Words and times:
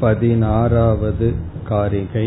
पदिनारावद् 0.00 1.22
कारिकै 1.68 2.24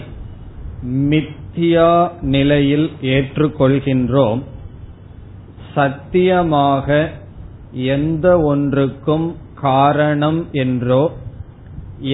மித்தியா 1.10 1.92
நிலையில் 2.34 2.88
ஏற்றுக்கொள்கின்றோம். 3.14 4.40
சத்தியமாக 5.74 6.88
எந்த 7.94 8.26
ஒன்றுக்கும் 8.42 9.26
காரணம் 9.60 10.40
என்றோ 10.64 11.02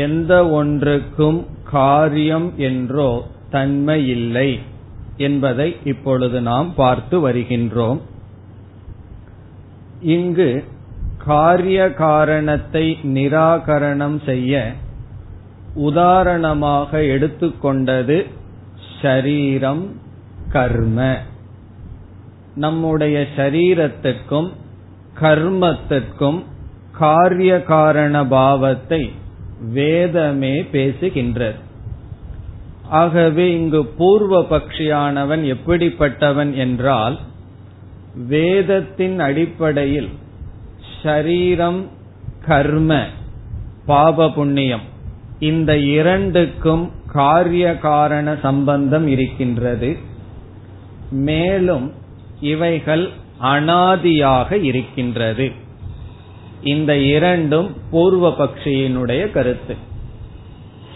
எந்த 0.05 0.33
ஒன்றுக்கும் 0.50 1.39
காரியம் 1.70 2.48
என்றோ 2.69 3.11
தன்மை 3.50 4.00
இல்லை 4.09 4.50
என்பதை 5.17 5.69
இப்பொழுது 5.84 6.39
நாம் 6.41 6.69
பார்த்து 6.75 7.17
வருகின்றோம். 7.28 8.00
இங்கு 10.15 10.50
காரிய 11.29 11.79
காரணத்தை 12.01 12.84
நிராகரணம் 13.15 14.19
செய்ய 14.25 14.53
உதாரணமாக 15.89 17.01
எடுத்துக்கொண்டது 17.15 18.19
ஷரீரம் 18.98 19.84
கர்ம. 20.53 20.99
நம்முடைய 22.55 23.17
சரீரத்திற்கும் 23.37 24.49
கர்மத்திற்கும் 25.21 26.41
காரிய 26.99 27.53
காரண 27.73 28.15
பாவத்தை 28.37 29.03
வேதமே 29.73 30.55
பேசுகின்றது. 30.73 31.59
ஆகவே 33.01 33.47
இங்கு 33.56 33.81
பூர்வ 33.99 34.41
பக்ஷியானவன் 34.51 35.43
எப்படிப்பட்டவன் 35.55 36.53
என்றால் 36.65 37.17
வேதத்தின் 38.29 39.19
அடிப்படையில் 39.21 40.11
ஷரீரம் 41.02 41.84
கர்ம 42.46 43.04
பாப 43.86 44.31
புண்ணியம் 44.31 44.81
இந்த 45.38 45.78
இரண்டுக்கும் 45.78 46.91
காரிய 47.06 47.78
காரண 47.78 48.36
சம்பந்தம் 48.42 49.06
இருக்கின்றது. 49.06 49.97
மேலும் 51.10 51.92
இவைகள் 52.41 53.10
அனாதியாக 53.42 54.62
இருக்கின்றது. 54.62 55.53
இந்த 56.62 56.97
இரண்டும் 56.97 57.76
பூர்வ 57.91 58.34
பக்ஷியினுடைய 58.38 59.31
கருத்து. 59.31 59.76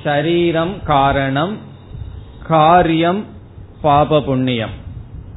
ஷரீரம் 0.05 0.83
காரணம் 0.85 1.57
காரியம் 2.43 3.25
பாப 3.83 4.21
புண்ணியம் 4.21 4.81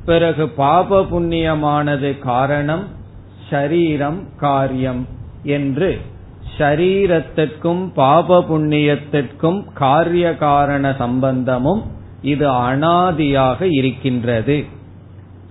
பிறகு 0.06 0.50
பாப 0.50 1.02
புண்ணியமானது 1.02 2.20
காரணம் 2.20 3.04
ஷரீரம் 3.50 4.24
காரியம் 4.38 5.08
என்று 5.44 6.00
ஷரீரத்திற்கும் 6.58 7.94
பாப 7.94 8.40
புண்ணியத்திற்கும் 8.40 9.64
காரிய 9.74 10.36
காரண 10.36 10.96
சம்பந்தமும் 10.98 11.84
இது 12.22 12.50
அனாதியாக 12.50 13.68
இருக்கின்றது. 13.70 14.64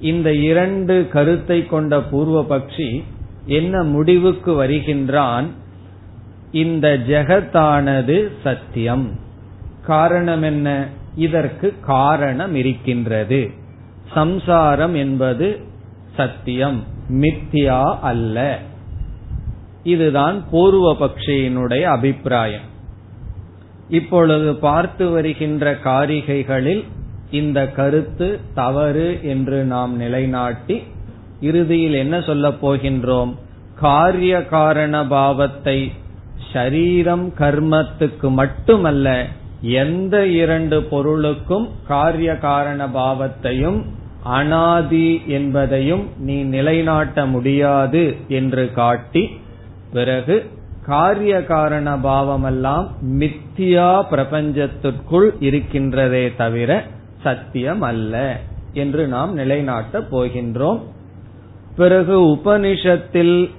இந்த 0.00 0.34
இரண்டு 0.34 1.08
கருத்தை 1.12 1.66
கொண்ட 1.66 2.00
பூர்வ 2.00 2.42
பட்சி 2.42 3.02
என்ன 3.46 3.82
முடிவுக்கு 3.82 4.64
வருகின்றான்? 4.64 5.46
இந்த 6.52 6.98
ஜெகத்தானது 7.08 8.28
சத்தியம். 8.42 9.10
காரணம் 9.86 10.42
என்ன? 10.42 10.88
இதற்கு 11.14 11.74
காரணம் 11.80 12.54
இருக்கின்றது. 12.54 13.50
சம்சாரம் 14.14 14.94
என்பது 14.94 15.60
சத்தியம். 16.16 16.93
மித்தியா 17.08 17.98
அல்ல. 18.00 18.58
இதுதான் 19.82 20.44
பூர்வ 20.50 20.96
பக்ஷியினுடைய 21.00 21.82
அபிப்பிராயம். 21.82 22.72
இப்பொழுது 23.88 24.54
பார்த்து 24.54 25.10
வருகின்ற 25.10 25.78
காரிகைகளில் 25.84 26.84
இந்த 27.30 27.70
கருத்து 27.70 28.40
தவறு 28.54 29.20
என்று 29.22 29.64
நாம் 29.64 29.96
நிலைநாட்டி 29.96 30.82
இறுதியில் 31.40 31.92
என்ன 31.92 32.20
சொல்ல 32.20 32.48
போகின்றோம்? 32.48 33.34
காரிய 33.74 34.46
காரண 34.46 35.06
பாவத்தை 35.06 35.92
ஷரீரம் 36.52 37.32
கர்மத்துக்கு 37.38 38.30
மட்டுமல்ல 38.30 39.26
எந்த 39.60 40.26
இரண்டு 40.26 40.82
பொருளுக்கும் 40.82 41.68
காரிய 41.86 42.36
காரண 42.36 42.86
பாவத்தையும் 42.86 43.84
அனாதி 44.24 45.22
என்பதையும் 45.26 46.08
நீ 46.18 46.42
நிலைநாட்ட 46.42 47.26
முடியாது 47.26 48.16
என்று 48.28 48.72
காட்டி 48.72 49.30
பிறகு 49.92 50.50
காரிய 50.86 51.44
காரண 51.44 51.96
பாவமெல்லாம் 51.96 52.86
மித்தியா 53.02 54.02
பிரபஞ்சத்திற்குள் 54.10 55.28
இருக்கின்றதே 55.40 56.36
தவிர 56.36 56.84
சத்தியம் 57.22 57.82
அல்ல 57.82 58.40
என்று 58.72 59.06
நாம் 59.06 59.38
நிலைநாட்டப் 59.38 60.10
போகின்றோம். 60.10 60.80
பிறகு 61.76 62.20
உபனிஷத்தில் 62.26 63.50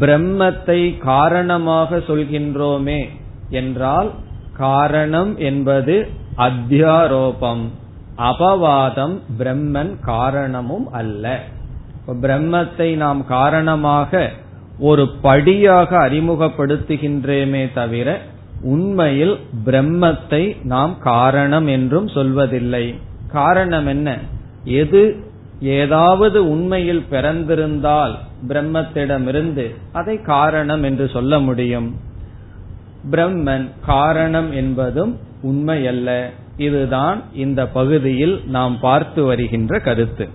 பிரம்மத்தை 0.00 0.98
காரணமாக 0.98 1.96
சொல்கின்றோமே 1.96 3.08
என்றால் 3.50 4.10
காரணம் 4.56 5.38
என்பது 5.38 6.08
அத்தியாரோபம். 6.36 7.64
அபவாதம் 8.18 9.20
பிரம்மன் 9.38 10.00
காரணமும் 10.00 10.92
அல்ல. 10.92 11.40
பிரம்மத்தை 12.22 12.96
நாம் 12.96 13.26
காரணமாக 13.26 14.30
ஒரு 14.78 15.08
படியாக 15.22 16.08
அறிமுகப்படுத்துகின்றேமே 16.08 17.72
தவிர 17.74 18.20
உண்மையில் 18.62 19.38
பிரம்மத்தை 19.64 20.64
நாம் 20.64 20.98
காரணம் 20.98 21.66
என்றும் 21.66 22.06
சொல்வதில்லை. 22.06 22.98
காரணம் 23.28 23.86
என்ன? 23.86 24.18
எது 24.64 25.16
ஏதாவது 25.60 26.50
உண்மையில் 26.50 27.04
பிறந்திருந்தால் 27.10 28.14
பிரம்மத்திடமிருந்து 28.48 29.74
அதை 29.92 30.20
காரணம் 30.20 30.82
என்று 30.82 31.08
சொல்ல 31.08 31.38
முடியும். 31.38 31.96
பிரம்மன் 33.10 33.70
காரணம் 33.86 34.52
என்பதும் 34.52 35.18
உண்மையல்ல. 35.42 36.30
இதுதான் 36.56 37.22
இந்த 37.34 37.66
பகுதியில் 37.66 38.40
நாம் 38.46 38.80
பார்த்து 38.80 39.24
வருகின்ற 39.24 39.78
கருத்து. 39.78 40.28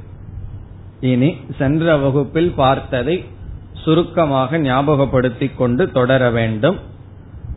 இனி 0.99 1.35
சென்ற 1.57 1.97
வகுப்பில் 1.97 2.51
பார்த்ததை 2.55 3.23
சுருக்கமாக 3.73 4.57
ஞாபகப்படுத்திக் 4.57 5.55
கொண்டு 5.55 5.91
தொடர 5.91 6.29
வேண்டும். 6.29 6.79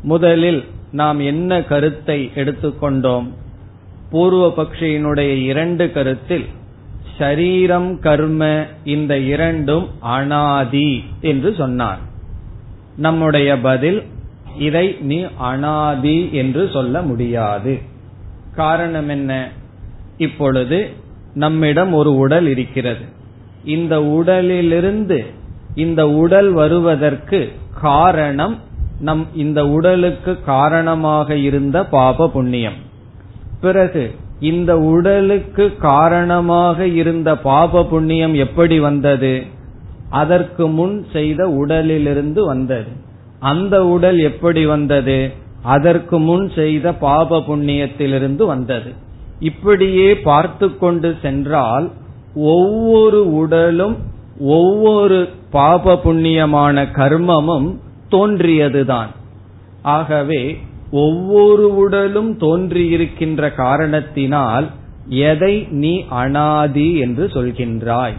முதலில் 0.03 0.65
நாம் 0.93 1.21
என்ன 1.21 1.63
கருத்தை 1.63 2.31
எடுத்துக்கொண்டோம்? 2.35 3.29
பூர்வ 4.11 4.53
பக்ஷியினுடைய 4.57 5.43
இரண்டு 5.45 5.93
கருத்தில் 5.93 6.45
ஷரீரம் 7.19 7.99
கர்ம 7.99 8.67
இந்த 8.85 9.19
இரண்டும் 9.19 9.89
அனாதி 10.01 11.05
என்று 11.21 11.55
சொன்னார். 11.55 11.99
நம்முடைய 12.97 13.59
பதில் 13.59 14.03
இதை 14.59 14.97
நீ 15.01 15.27
அனாதி 15.37 16.33
என்று 16.33 16.71
சொல்ல 16.73 17.03
முடியாது. 17.03 17.90
காரணம் 18.55 19.09
என்ன 19.09 19.49
இப்பொழுது 20.17 20.91
நம்மிடம் 21.35 21.93
ஒரு 21.93 22.17
உடல் 22.17 22.47
இருக்கிறது. 22.47 23.05
இந்த 23.65 24.03
உடலிலிருந்து 24.03 25.25
இந்த 25.75 26.09
உடல் 26.09 26.51
வருவதற்கு 26.51 27.53
காரணம் 27.81 28.59
நம் 29.01 29.27
இந்த 29.35 29.69
உடலுக்கு 29.69 30.41
காரணமாக 30.41 31.37
இருந்த 31.37 31.87
பாப 31.87 32.29
புண்ணியம். 32.29 32.73
பிறகு 33.61 34.15
இந்த 34.41 34.79
உடலுக்கு 34.79 35.77
காரணமாக 35.77 36.87
இருந்த 36.87 37.37
பாப 37.39 37.85
புண்ணியம் 37.85 38.35
எப்படி 38.35 38.81
வந்தது? 38.81 39.43
அதற்கு 40.09 40.69
முன் 40.69 41.07
செய்த 41.13 41.49
உடலிலிருந்து 41.49 42.45
வந்தது. 42.45 42.89
அந்த 43.39 43.87
உடல் 43.87 44.19
எப்படி 44.19 44.67
வந்தது? 44.67 45.33
அதற்கு 45.63 46.19
முன் 46.19 46.53
செய்த 46.55 46.95
பாப 46.95 47.39
புண்ணியத்திலிருந்து 47.39 48.47
வந்தது. 48.47 48.93
இப்படியே 49.41 50.17
பார்த்து 50.17 50.79
கொண்டு 50.79 51.17
சென்றால் 51.23 51.91
ஒவ்வொரு 52.35 53.35
உடலும் 53.35 53.97
ஒவ்வொரு 54.41 55.29
பாப 55.51 56.01
புண்ணியமான 56.05 56.87
கர்மமும் 56.95 57.77
தோன்றியதுதான். 58.11 59.09
ஆகவே 59.83 60.57
ஒவ்வொரு 60.91 61.77
உடலும் 61.77 62.39
தோன்றியிருக்கின்ற 62.39 63.55
காரணத்தினால் 63.55 64.67
எதை 65.07 65.67
நீ 65.71 66.05
அனாதி 66.09 66.99
என்று 66.99 67.27
சொல்கின்றாய். 67.27 68.15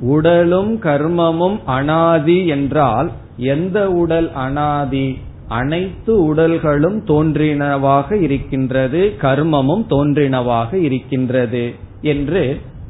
உடலும் 0.00 0.80
கர்மமும் 0.82 1.58
அனாதி 1.64 2.46
என்றால் 2.46 3.10
எந்த 3.36 3.90
உடல் 3.90 4.32
அனாதி? 4.32 5.18
அனைத்து 5.50 6.12
உடல்களும் 6.24 6.98
தோன்றினவாக 7.06 8.10
இருக்கின்றது 8.20 9.00
கர்மமும் 9.22 9.84
தோன்றினவாக 9.90 10.72
இருக்கின்றது 10.74 11.64
என்று 12.02 12.42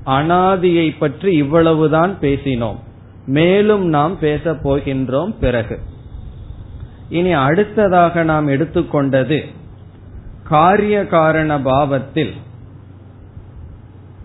அனாதியை 0.07 0.89
பற்றி 0.99 1.31
இவ்வளவுதான் 1.37 2.13
பேசினோம். 2.21 2.79
மேலும் 3.27 3.85
நாம் 3.89 4.19
பேசப் 4.19 4.63
போகின்றோம் 4.69 5.35
பிறகு. 5.41 5.79
இனி 7.09 7.33
அடுத்ததாக 7.33 8.23
நாம் 8.23 8.49
எடுத்துக்கொண்டது 8.49 9.41
காரிய 10.45 11.07
காரண 11.07 11.61
பாவத்தில் 11.61 12.33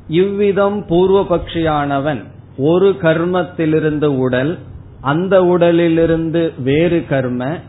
இவ்விதம் 0.08 0.80
பூர்வபக்ஷியானவன் 0.90 2.22
ஒரு 2.58 2.90
கர்மத்திலிருந்து 3.02 4.10
உடல் 4.18 4.54
அந்த 5.02 5.36
உடலிலிருந்து 5.46 6.44
வேறு 6.62 7.00
கர்ம 7.10 7.60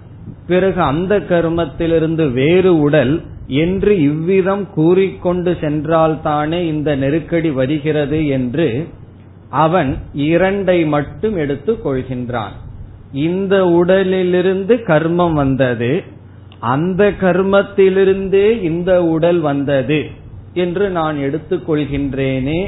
பிறகு 0.46 0.82
அந்த 0.82 1.18
கர்மத்திலிருந்து 1.18 2.32
வேறு 2.32 2.78
உடல் 2.78 3.22
என்று 3.46 4.00
இவ்விதம் 4.00 4.70
கூறிக்கொண்டு 4.70 5.56
சென்றால்தானே 5.60 6.60
இந்த 6.62 6.96
நெருக்கடி 6.96 7.50
வருகிறது 7.50 8.26
என்று 8.26 8.88
அவன் 9.48 9.96
இரண்டை 10.14 10.86
மட்டும் 10.86 11.36
எடுத்துக் 11.36 11.86
கொள்கின்றான். 11.86 12.54
இந்த 13.12 13.66
உடலிலிருந்து 13.66 14.76
கர்மம் 14.76 15.32
வந்தது 15.32 16.02
அந்த 16.58 17.10
கர்மத்திலிருந்தே 17.20 18.62
இந்த 18.62 19.04
உடல் 19.04 19.40
வந்தது 19.40 20.10
என்று 20.52 20.90
நான் 20.90 21.16
எடுத்துக்கொள்கின்றேனே 21.16 22.60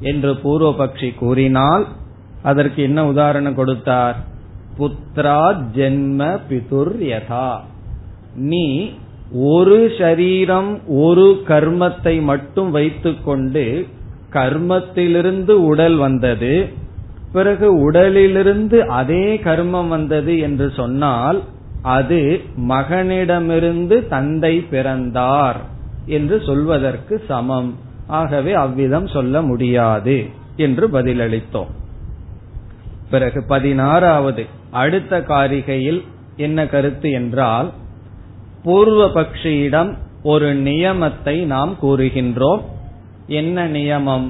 என்று 0.00 0.32
பூர்வபக்ஷி 0.32 1.14
கூறினால் 1.14 1.86
அதற்கு 2.42 2.82
என்ன 2.82 3.06
உதாரணம் 3.06 3.54
கொடுத்தார்? 3.54 4.16
புத்ரா 4.78 5.40
ஜென்ம 5.76 6.20
பிதுர் 6.48 6.94
யதா. 7.06 7.48
நீ 8.50 8.66
ஒரு 9.52 9.78
ஷரீரம் 9.98 10.70
ஒரு 11.06 11.26
கர்மத்தை 11.46 12.14
மட்டும் 12.22 12.70
வைத்துக்கொண்டு 12.70 13.64
கர்மத்திலிருந்து 14.32 15.54
உடல் 15.70 15.96
வந்தது 15.96 16.54
பிறகு 17.32 17.68
உடலிலிருந்து 17.86 18.78
அதே 19.00 19.26
கர்மம் 19.44 19.88
வந்தது 19.88 20.34
என்று 20.38 20.66
சொன்னால் 20.76 21.38
அது 21.96 22.20
மகனிடமிருந்து 22.68 23.96
தந்தை 24.08 24.54
பிறந்தார் 24.72 25.60
என்று 26.06 26.36
சொல்வதற்கு 26.40 27.14
சமம். 27.28 27.70
ஆகவே 28.06 28.52
அவ்விதம் 28.54 29.06
சொல்ல 29.06 29.42
முடியாது 29.42 30.16
என்று 30.56 30.84
பதிலளித்தோம். 30.88 31.72
பிறகு 33.12 33.40
பதினாறாவது 33.44 34.42
அடுத்த 34.82 35.20
காரிகையில் 35.28 36.00
என்ன 36.36 36.58
கருத்து 36.66 37.08
என்றால் 37.10 37.68
பூர்வ 38.64 39.02
பக்ஷியிடம் 39.14 39.90
ஒரு 40.32 40.48
நியமத்தை 40.66 41.34
நாம் 41.52 41.72
கூறுகின்றோம். 41.82 42.62
என்ன 43.40 43.64
நியமம்? 43.68 44.28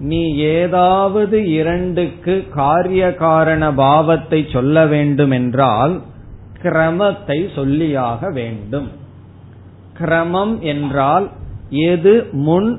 நீ 0.00 0.22
ஏதாவது 0.54 1.36
இரண்டுக்கு 1.52 2.34
காரிய 2.54 3.02
காரண 3.14 3.62
பாவத்தை 3.74 4.40
சொல்ல 4.52 4.86
வேண்டும் 4.86 5.30
என்றால் 5.30 5.94
கிரமத்தை 6.62 7.38
சொல்லியாக 7.56 8.30
வேண்டும். 8.32 8.88
கிரமம் 9.98 10.54
என்றால் 10.72 11.26
எது 11.88 12.14
முன் 12.46 12.70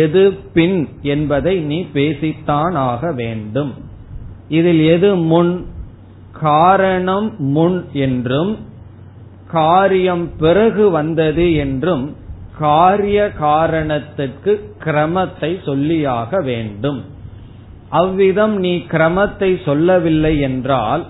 எது 0.00 0.24
பின் 0.54 0.78
என்பதை 1.14 1.54
நீ 1.70 1.78
பேசித்தான் 1.94 2.76
ஆக 2.90 3.12
வேண்டும். 3.12 3.72
இதில் 4.48 4.82
எது 4.84 5.16
முன்? 5.16 5.66
காரணம் 6.32 7.28
முன் 7.38 7.84
என்றும் 7.92 8.58
காரியம் 9.46 10.36
பிறகு 10.36 10.90
வந்தது 10.90 11.54
என்றும் 11.54 12.16
காரிய 12.58 13.30
காரணத்துக்கு 13.38 14.52
கிரமத்தை 14.84 15.50
சொல்லியாக 15.64 16.42
வேண்டும். 16.44 17.00
அவ்விதம் 17.88 18.54
நீ 18.58 18.76
கிரமத்தை 18.76 19.64
சொல்லவில்லை 19.64 20.40
என்றால் 20.40 21.06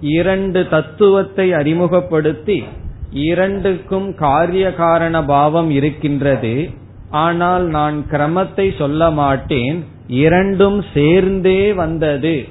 இரண்டு 0.00 0.68
தத்துவத்தை 0.68 1.52
அறிமுகப்படுத்தி 1.52 2.64
இரண்டுக்கும் 3.10 4.14
காரிய 4.14 4.74
காரண 4.74 5.24
பாவம் 5.24 5.70
இருக்கின்றது. 5.70 6.70
ஆனால் 7.10 7.64
நான் 7.66 8.06
கிரமத்தை 8.10 8.76
சொல்ல 8.78 9.10
மாட்டேன் 9.10 9.84
இரண்டும் 10.06 10.84
சேர்ந்தே 10.94 11.72
வந்தது. 11.72 12.48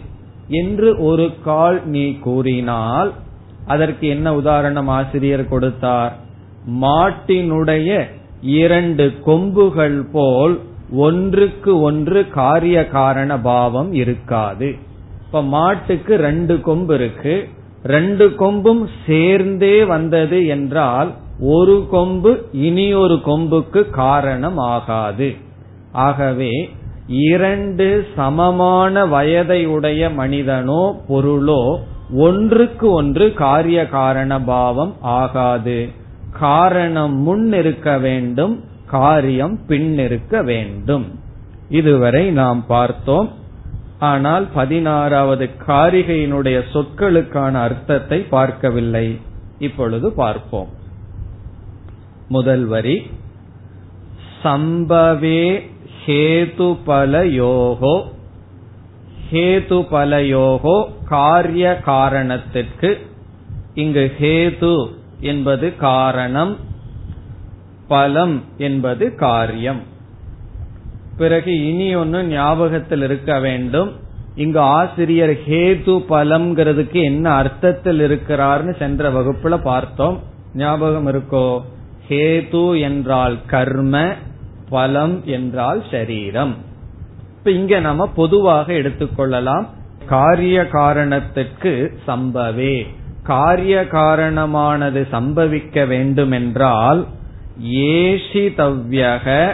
என்று 0.51 0.89
ஒரு 1.03 1.27
கால் 1.43 1.79
நீ 1.87 2.05
கூறினால் 2.17 3.11
அதற்கு 3.65 4.05
என்ன 4.07 4.27
உதாரணம் 4.35 4.87
ஆசிரியர் 4.87 5.47
கொடுத்தார்? 5.47 6.13
மாட்டினுடைய 6.81 7.89
இரண்டு 8.41 9.05
கொம்புகள் 9.25 9.99
போல் 10.11 10.55
ஒன்றுக்கு 10.91 11.71
ஒன்று 11.81 12.21
காரிய 12.29 12.77
காரண 12.87 13.39
பாவம் 13.39 13.91
இருக்காது. 13.93 14.69
இப்ப 15.25 15.41
மாட்டுக்கு 15.55 16.15
ரெண்டு 16.15 16.61
கொம்பு 16.61 16.93
இருக்கு. 16.93 17.35
ரெண்டு 17.83 18.25
கொம்பும் 18.39 18.83
சேர்ந்தே 19.05 19.75
வந்தது 19.83 20.39
என்றால் 20.45 21.11
ஒரு 21.39 21.87
கொம்பு 21.91 22.31
இனி 22.51 22.87
ஒரு 22.93 23.15
கொம்புக்கு 23.25 23.81
காரணம் 23.89 24.59
ஆகாது. 24.73 25.29
ஆகவே 25.91 26.51
இரண்டு 27.11 28.07
சமமான 28.15 29.05
வயதை 29.05 29.65
உடைய 29.65 30.09
மனிதனோ 30.09 30.83
பொருளோ 31.09 31.79
ஒன்றுக்கு 32.15 32.89
ஒன்று 32.91 33.33
காரிய 33.33 33.87
காரண 33.87 34.41
பாவம் 34.41 34.95
ஆகாது. 35.01 35.89
காரணம் 36.39 37.15
முன் 37.17 37.53
இருக்க 37.53 37.97
வேண்டும் 37.97 38.63
காரியம் 38.85 39.65
பின் 39.67 39.97
இருக்க 39.97 40.41
வேண்டும். 40.41 41.05
இதுவரை 41.69 42.29
நாம் 42.29 42.65
பார்த்தோம். 42.67 43.29
ஆனால் 43.99 44.47
பதினாறாவது 44.53 45.49
காரிகையினுடைய 45.67 46.61
சொற்களுக்கான 46.73 47.51
அர்த்தத்தை 47.51 48.19
பார்க்கவில்லை. 48.19 49.19
இப்பொழுது 49.59 50.11
பார்ப்போம். 50.11 50.67
முதல் 52.27 52.65
வரி 52.65 52.97
சம்பவே 54.43 55.69
ஹேதுபலயோகோ 56.05 58.03
ஹேதுபலயோகோ 59.31 60.85
காரிய 61.05 61.79
காரணத்திற்கு 61.85 62.99
இங்கு 63.73 64.11
ஹேது 64.19 64.87
என்பது 65.19 65.75
காரணம் 65.75 66.57
பலம் 67.87 68.43
என்பது 68.57 69.15
காரியம். 69.15 69.81
பிறகு 71.17 71.67
இனி 71.67 71.95
ஒன்னு 71.95 72.23
ஞாபகத்தில் 72.23 73.01
இருக்க 73.01 73.39
வேண்டும். 73.39 73.91
இங்கு 74.35 74.59
ஆசிரியர் 74.59 75.29
ஹேது 75.29 75.95
பலம்ங்கிறதுக்கு 76.09 77.03
என்ன 77.03 77.29
அர்த்தத்தில் 77.29 77.99
இருக்கிறார்னு 77.99 78.77
சென்ற 78.77 79.09
வகுப்புல 79.09 79.57
பார்த்தோம். 79.63 80.19
ஞாபகம் 80.55 81.07
இருக்கோ? 81.07 81.61
ஹேது 82.09 82.81
என்றால் 82.81 83.37
கர்ம 83.45 84.13
பலம் 84.71 85.21
என்றால் 85.25 85.83
சரீரம். 85.91 86.55
இப்ப 87.37 87.51
இங்க 87.51 87.79
நம்ம 87.79 88.07
பொதுவாக 88.07 88.73
எடுத்துக்கொள்ளலாம் 88.73 89.67
காரிய 90.05 90.67
காரணத்திற்கு 90.67 91.97
சம்பவே. 92.05 92.87
காரிய 93.23 93.87
காரணமானது 93.87 95.07
சம்பவிக்க 95.11 95.87
வேண்டுமென்றால் 95.87 97.07
ஏஷிதவ்யக 97.63 99.53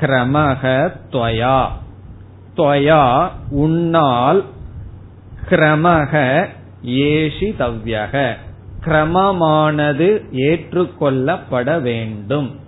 கிரமக 0.00 0.92
துவயா. 1.12 1.66
துவயா 2.56 3.30
உன்னால் 3.50 4.44
கிரமக 5.50 6.46
ஏஷி 6.84 7.48
தவ்யக. 7.58 8.36
கிரமமானது 8.84 10.10
ஏற்றுக்கொள்ளப்பட 10.32 11.80
வேண்டும். 11.80 12.60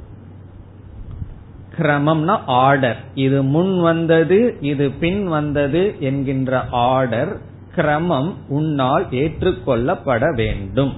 கிரமம்னா 1.79 2.39
ஆர்டர் 2.47 2.97
இது 3.15 3.43
முன் 3.43 3.81
வந்தது 3.81 4.57
இது 4.61 4.91
பின் 4.91 5.27
வந்தது 5.27 5.97
என்கின்ற 6.01 6.65
ஆர்டர் 6.71 7.37
கிரமம் 7.77 8.35
உன்னால் 8.49 9.07
ஏற்றுக்கொள்ளப்பட 9.11 10.35
வேண்டும். 10.35 10.93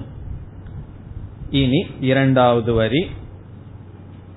இனி 1.49 1.85
இரண்டாவது 1.99 2.73
வரி. 2.73 3.07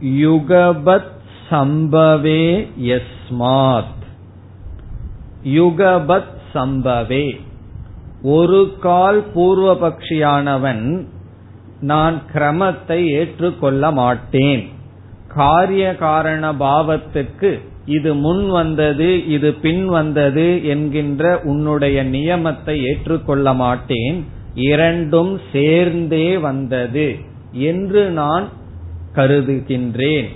யுகபத் 0.05 1.11
சம்பவே 1.51 2.69
யஸ்மாத். 2.81 3.99
யுகபத் 5.45 6.39
சம்பவே. 6.55 7.41
ஒரு 8.23 8.77
கால் 8.81 9.27
பூர்வபக்ஷியானவன் 9.35 11.07
நான் 11.81 12.23
கிரமத்தை 12.33 13.07
ஏற்றுக்கொள்ள 13.07 13.91
மாட்டேன். 13.91 14.79
காரிய 15.35 15.95
காரண 15.95 16.53
பாவத்துக்கு 16.53 17.61
இது 17.87 18.15
முன் 18.15 18.51
வந்தது 18.51 19.29
இது 19.29 19.55
பின் 19.55 19.87
வந்தது 19.87 20.65
என்கின்ற 20.65 21.41
உன்னுடைய 21.43 22.05
நியமத்தை 22.05 22.83
ஏற்றுக்கொள்ள 22.83 23.55
மாட்டேன். 23.55 24.27
இரண்டும் 24.55 25.41
சேர்ந்தே 25.53 26.39
வந்தது 26.39 27.17
என்று 27.53 28.11
நான் 28.11 28.49
கருதுகின்றேன் 29.15 30.29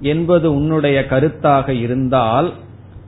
என்பது 0.00 0.54
உன்னுடைய 0.54 1.06
கருத்தாக 1.10 1.68
இருந்தால் 1.68 2.52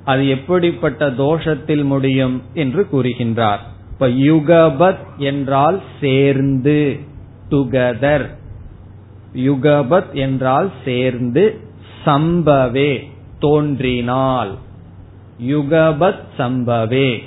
அது 0.04 0.28
எப்படிப்பட்ட 0.28 1.10
தோஷத்தில் 1.10 1.84
முடியும் 1.84 2.42
என்று 2.54 2.86
கூறுகின்றார். 2.92 3.62
இப்ப 3.92 4.08
யுகபத் 4.08 5.04
என்றால் 5.16 5.82
சேர்ந்து 6.00 6.98
டுகெதர் 7.50 8.26
யுகபத் 9.34 10.12
என்றால் 10.12 10.70
சேர்ந்து 10.84 11.60
சம்பவே 12.04 13.02
தோன்றினால். 13.38 14.54
யுகபத் 15.42 16.22
சம்பவே 16.38 17.22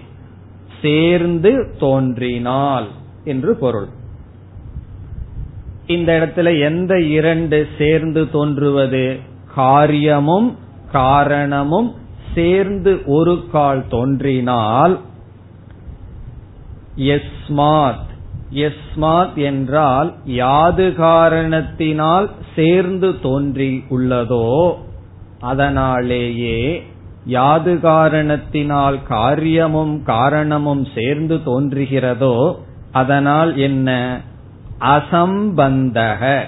சேர்ந்து 0.81 1.75
தோன்றினால் 1.79 2.88
என்று 3.24 3.55
பொருள். 3.55 3.88
இந்த 5.88 6.12
இடத்துல 6.20 6.62
எந்த 6.62 7.01
இரண்டு 7.01 7.67
சேர்ந்து 7.77 8.29
தோன்றுவது? 8.29 9.20
காரியமும் 9.55 10.58
காரணமும் 10.91 11.96
சேர்ந்து 12.34 13.01
ஒரு 13.05 13.46
கால் 13.51 13.88
தோன்றினால் 13.88 15.00
எஸ்மாத் 16.98 18.10
எஸ்மாத் 18.53 19.36
என்றால் 19.36 20.13
யாது 20.25 20.93
காரணத்தினால் 20.93 22.29
சேர்ந்து 22.55 23.20
தோன்றி 23.20 23.84
உள்ளதோ 23.89 24.74
அதனாலேயே 25.39 26.84
யாது 27.25 27.79
காரணத்தினால் 27.79 29.03
காரியமும் 29.03 30.03
காரணமும் 30.03 30.88
சேர்ந்து 30.96 31.36
தோன்றுகிறதோ 31.36 32.55
அதனால் 32.91 33.58
என்ன? 33.58 34.20
அசம்பந்தக. 34.79 36.43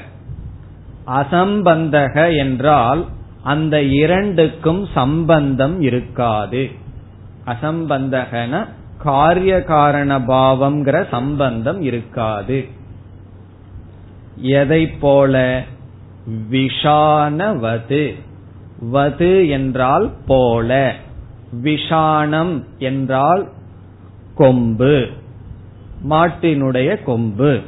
அசம்பந்தக 1.08 2.38
என்றால் 2.38 3.06
அந்த 3.44 3.82
இரண்டுக்கும் 3.82 4.88
சம்பந்தம் 4.94 5.82
இருக்காது. 5.82 6.72
அசம்பந்தகன 7.46 8.68
காரிய 9.04 9.64
காரண 9.64 10.20
பாவம்ங்கிற 10.20 11.08
சம்பந்தம் 11.10 11.82
இருக்காது. 11.82 12.68
எதை 14.36 14.88
போல? 14.88 15.64
விஷானவது. 16.52 18.14
வது 18.94 19.50
என்றால் 19.50 20.12
போல. 20.28 20.94
விஷானம் 21.64 22.64
என்றால் 22.78 23.50
கொம்பு. 24.36 25.08
மாட்டினுடைய 26.10 27.04
கொம்பு. 27.04 27.62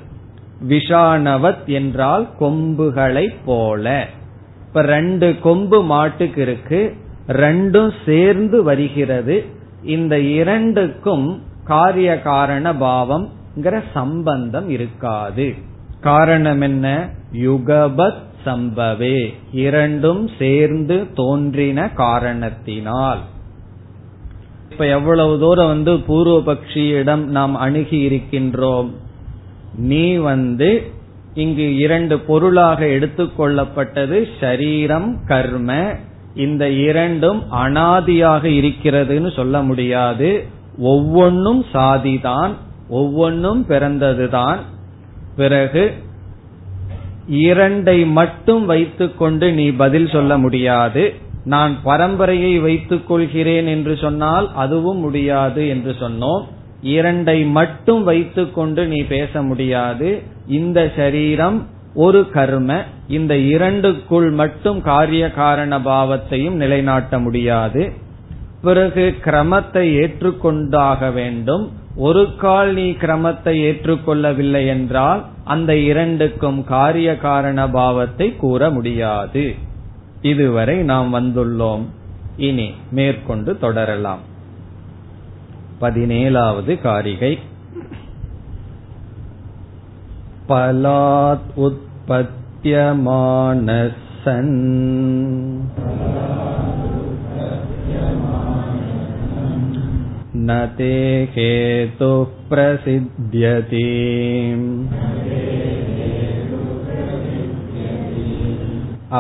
விஷானவத் 0.68 1.66
என்றால் 1.66 2.30
கொம்புகளை 2.40 3.36
போல. 3.46 4.08
இப்ப 4.68 4.82
ரெண்டு 4.82 5.40
கொம்பு 5.40 5.84
மாட்டுக்கு 5.84 6.42
இருக்கு. 6.42 6.96
ரெண்டும் 7.28 7.92
சேர்ந்து 8.06 8.64
வருகிறது. 8.64 9.64
இந்த 9.86 10.20
இரண்டுக்கும் 10.20 11.42
காரிய 11.64 12.22
காரண 12.22 12.76
பாவம் 12.76 13.30
சம்பந்தம் 13.94 14.70
இருக்காது. 14.70 15.56
காரணம் 16.02 16.62
என்ன? 16.62 17.10
யுகபத் 17.34 18.24
சம்பவே. 18.46 19.34
இரண்டும் 19.52 20.30
சேர்ந்து 20.40 21.14
தோன்றின 21.14 21.90
காரணத்தினால். 21.90 23.20
இப்ப 24.72 24.86
எவ்வளவு 24.86 25.40
தூரம் 25.40 25.68
வந்து 25.68 25.92
பூர்வபக்ஷியிடம் 25.92 27.24
நாம் 27.24 27.56
அணுகி 27.56 28.10
இருக்கின்றோம். 28.10 28.90
நீ 29.76 30.16
வந்து 30.16 30.92
இங்கு 31.34 31.78
இரண்டு 31.78 32.20
பொருளாக 32.20 32.86
எடுத்துக்கொள்ளப்பட்டது 32.86 34.26
ஷரீரம் 34.40 35.16
கர்ம 35.28 35.96
இந்த 36.36 36.70
இரண்டும் 36.70 37.44
அனாதியாக 37.52 38.44
இருக்கிறதுன்னு 38.44 39.36
சொல்ல 39.36 39.62
முடியாது. 39.62 40.46
ஒவ்வொன்றும் 40.78 41.66
சாதிதான் 41.74 42.54
ஒவ்வொன்றும் 42.90 43.66
பிறந்ததுதான். 43.70 44.58
பிறகு 45.36 45.94
இரண்டை 47.32 48.12
மட்டும் 48.12 48.66
வைத்துக்கொண்டு 48.66 49.54
நீ 49.54 49.72
பதில் 49.72 50.08
சொல்ல 50.08 50.38
முடியாது. 50.38 51.14
நான் 51.44 51.76
பரம்பரையை 51.86 52.62
வைத்துக் 52.62 53.08
கொள்கிறேன் 53.08 53.68
என்று 53.68 53.98
சொன்னால் 53.98 54.52
அதுவும் 54.56 55.00
முடியாது 55.00 55.68
என்று 55.68 55.96
சொன்னோம். 56.00 56.44
இரண்டை 56.84 57.50
மட்டும் 57.50 58.04
வைத்துக்கொண்டு 58.04 58.88
நீ 58.88 59.02
பேச 59.02 59.42
முடியாது. 59.42 60.22
இந்த 60.48 60.92
சரீரம் 60.96 61.68
ஒரு 61.96 62.30
கர்ம 62.30 62.84
இந்த 63.08 63.38
இரண்டுக்குள் 63.38 64.30
மட்டும் 64.30 64.82
காரிய 64.82 65.32
காரண 65.32 65.80
பாவத்தையும் 65.80 66.52
நிலைநாட்ட 66.52 67.20
முடியாது. 67.20 67.94
பிறகு 68.62 69.16
கிரமத்தை 69.24 69.94
ஏற்றுக்கொண்டாக 69.94 71.14
வேண்டும். 71.14 71.72
ஒரு 71.96 72.36
கால் 72.36 72.74
நீ 72.74 72.92
கிரமத்தை 72.92 73.54
ஏற்றுக்கொள்ளவில்லை 73.70 74.68
என்றால் 74.68 75.26
அந்த 75.44 75.78
இரண்டுக்கும் 75.78 76.64
காரிய 76.64 77.18
காரண 77.18 77.70
பாவத்தை 77.70 78.36
கூற 78.36 78.70
முடியாது. 78.70 79.56
இதுவரை 80.22 80.78
நாம் 80.78 81.14
வந்துள்ளோம். 81.14 81.86
இனி 82.38 82.74
மேற்கொண்டு 82.92 83.58
தொடரலாம். 83.58 84.20
பதினேழாவது 85.82 86.82
காரிகை. 86.82 87.40
பலாத் 90.50 91.84
உற்பத்தியமானசன் 92.05 92.47
न 100.49 100.55
ते 100.77 100.95
हेतुः 101.35 102.31
प्रसिद्ध्यति 102.51 103.83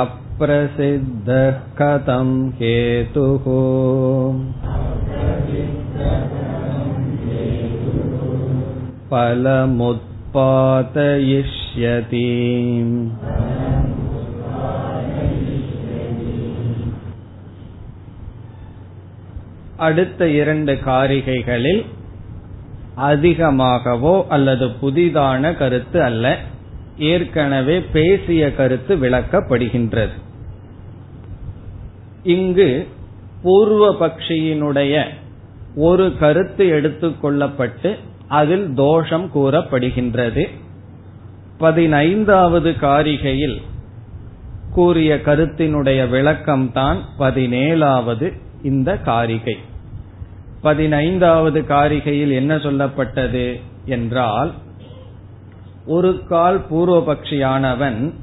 अप्रसिद्धः 0.00 1.59
कथं 1.81 2.31
हेतुः 2.61 3.47
फलमुत्पादयिष्यति 11.75 12.27
அடுத்த 19.79 20.27
இரண்டு 20.31 20.73
காரிகைகளில் 20.85 21.83
அதிகமாகவோ 23.09 24.15
அல்லது 24.29 24.67
புதிதான 24.81 25.53
கருத்து 25.57 25.99
அல்ல 26.00 26.27
ஏற்கனவே 27.05 27.77
பேசிய 27.93 28.43
கருத்து 28.53 28.95
விளக்கப்படுகின்றது 28.97 30.17
இங்கு 32.25 32.71
பூர்வ 33.43 33.85
பக்ஷியினுடைய 34.00 34.95
ஒரு 35.81 36.07
கருத்து 36.19 36.65
எடுத்துக்கொள்ளப்பட்டு 36.71 37.91
அதில் 38.31 38.67
தோஷம் 38.75 39.27
கூறப்படுகின்றது 39.35 40.45
பதினைந்தாவது 41.58 42.72
காரிகையில் 42.72 43.62
கூறிய 44.72 45.16
கருத்தினுடைய 45.16 46.10
விளக்கம்தான் 46.10 46.98
பதினேழாவது 47.20 48.34
இந்த 48.64 48.98
காரிகை. 48.98 49.58
பதினைந்தாவது 50.62 51.62
காரிகையில் 51.62 52.32
என்ன 52.32 52.56
சொல்லப்பட்டது 52.56 53.62
என்றால் 53.86 54.54
ஒரு 55.86 56.24
கால் 56.26 56.66
பூர்வபக்ஷியானவன் 56.72 58.14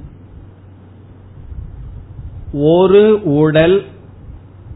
ஒரு 2.53 3.23
உடல் 3.23 3.85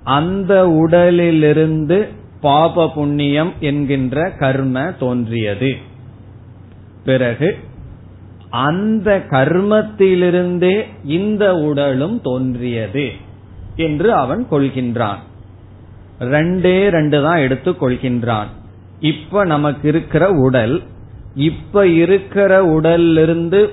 அந்த 0.05 0.69
உடலிலிருந்து 0.69 2.09
பாப 2.41 2.91
புண்ணியம் 2.95 3.53
என்கின்ற 3.61 4.31
கர்ம 4.31 4.81
தோன்றியது. 4.81 5.77
பிறகு 7.05 7.59
அந்த 8.50 9.26
கர்மத்திலிருந்தே 9.31 10.87
இந்த 11.05 11.55
உடலும் 11.55 12.21
தோன்றியது 12.21 13.11
என்று 13.76 14.12
அவன் 14.12 14.47
கொள்கின்றான். 14.50 15.19
ரெண்டே 16.21 16.88
ரெண்டு 16.88 17.23
தான் 17.23 17.38
எடுத்து 17.38 17.71
கொள்கின்றான். 17.71 18.47
இப்ப 19.00 19.45
நமக்கு 19.45 19.88
இருக்கிற 19.88 20.31
உடல் 20.31 20.83
இப்ப 21.35 21.87
இருக்கிற 21.87 22.65
உடலிருந்து 22.65 23.71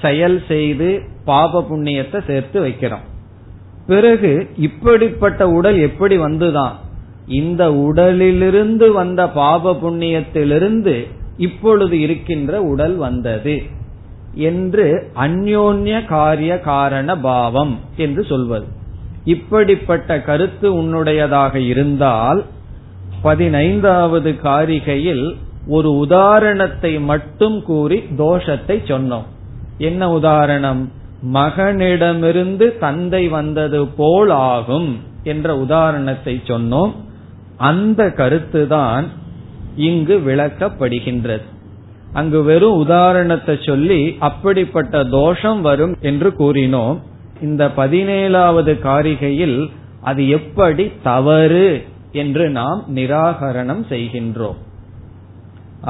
செயல் 0.00 0.42
செய்து 0.48 1.02
பாப 1.24 1.66
புண்ணியத்தை 1.70 2.26
சேர்த்து 2.26 2.66
வைக்கிறோம். 2.66 3.04
பிறகு 3.86 4.50
இப்படிப்பட்ட 4.56 5.48
உடல் 5.48 5.78
எப்படி 5.78 6.18
வந்துதான்? 6.18 6.72
இந்த 7.26 7.74
உடலிலிருந்து 7.74 8.92
வந்த 8.92 9.28
பாப 9.28 9.72
புண்ணியத்திலிருந்து 9.72 11.06
இப்பொழுது 11.36 12.00
இருக்கின்ற 12.00 12.62
உடல் 12.62 12.94
வந்தது. 12.94 13.62
என்று 14.36 15.10
அந்யோன்ய 15.16 16.04
காரிய 16.04 16.60
காரண 16.60 17.18
பாவம் 17.18 17.80
என்று 17.96 18.24
சொல்வது. 18.24 18.66
இப்படிப்பட்ட 19.24 20.20
கருத்து 20.20 20.74
உன்னுடையதாக 20.74 21.54
இருந்தால் 21.54 22.44
பதினைந்தாவது 23.22 24.36
காரிகையில் 24.42 25.36
ஒரு 25.66 25.96
உதாரணத்தை 25.96 27.00
மட்டும் 27.00 27.62
கூறி 27.62 27.98
தோஷத்தை 27.98 28.76
சொன்னோம். 28.84 29.26
என்ன 29.78 30.10
உதாரணம்? 30.10 30.92
மகனிடமிருந்து 31.34 32.78
தந்தை 32.78 33.28
வந்தது 33.28 33.86
போல் 33.86 34.30
ஆகும் 34.30 35.00
என்ற 35.22 35.58
உதாரணத்தை 35.58 36.42
சொன்னோம். 36.44 36.92
அந்த 37.56 38.12
கருத்துதான் 38.16 39.06
இங்கு 39.76 40.22
விளக்கப்படுகின்றது. 40.26 41.54
அங்கு 42.18 42.40
வெறும் 42.42 42.78
உதாரணத்தை 42.84 43.54
சொல்லி 43.66 44.00
அப்படிப்பட்ட 44.28 45.04
தோஷம் 45.04 45.60
வரும் 45.60 45.94
என்று 46.00 46.28
கூறினோம். 46.38 46.98
இந்த 47.42 47.62
பதினேழாவது 47.76 48.72
காரிகையில் 48.88 49.58
அது 50.00 50.22
எப்படி 50.28 50.84
தவறு 51.02 51.68
என்று 52.12 52.44
நாம் 52.58 52.80
நிராகரணம் 52.94 53.82
செய்கின்றோம். 53.92 54.60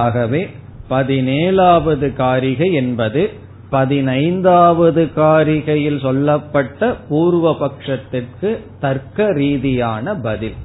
ஆகவே 0.04 0.42
பதினேழாவது 0.90 2.08
காரிகை 2.22 2.70
என்பது 2.72 3.22
பதினைந்தாவது 3.70 5.02
காரிகையில் 5.16 6.00
சொல்லப்பட்ட 6.00 6.90
பூர்வ 7.08 7.56
பட்சத்திற்கு 7.60 8.50
தர்க்க 8.80 9.28
ரீதியான 9.40 10.14
பதில். 10.26 10.58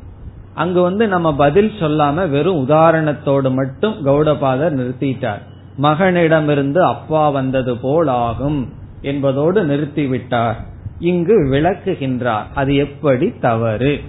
அங்கு 0.53 0.79
வந்து 0.81 1.03
நம்ம 1.07 1.29
பதில் 1.35 1.71
சொல்லாம 1.79 2.27
வெறும் 2.29 2.61
உதாரணத்தோடு 2.65 3.49
மட்டும் 3.59 3.95
கௌடபாதர் 4.05 4.77
நிறுத்திட்டார். 4.79 5.43
மகனிடமிருந்து 5.77 6.83
அப்பா 6.83 7.29
வந்தது 7.29 7.77
போல் 7.77 8.07
ஆகும் 8.07 8.73
என்பதோடு 9.01 9.63
நிறுத்திவிட்டார். 9.63 10.55
இங்கு 10.99 11.47
விளக்குகின்றார் 11.51 12.43
அது 12.53 12.75
எப்படி 12.75 13.33
தவறு? 13.39 13.99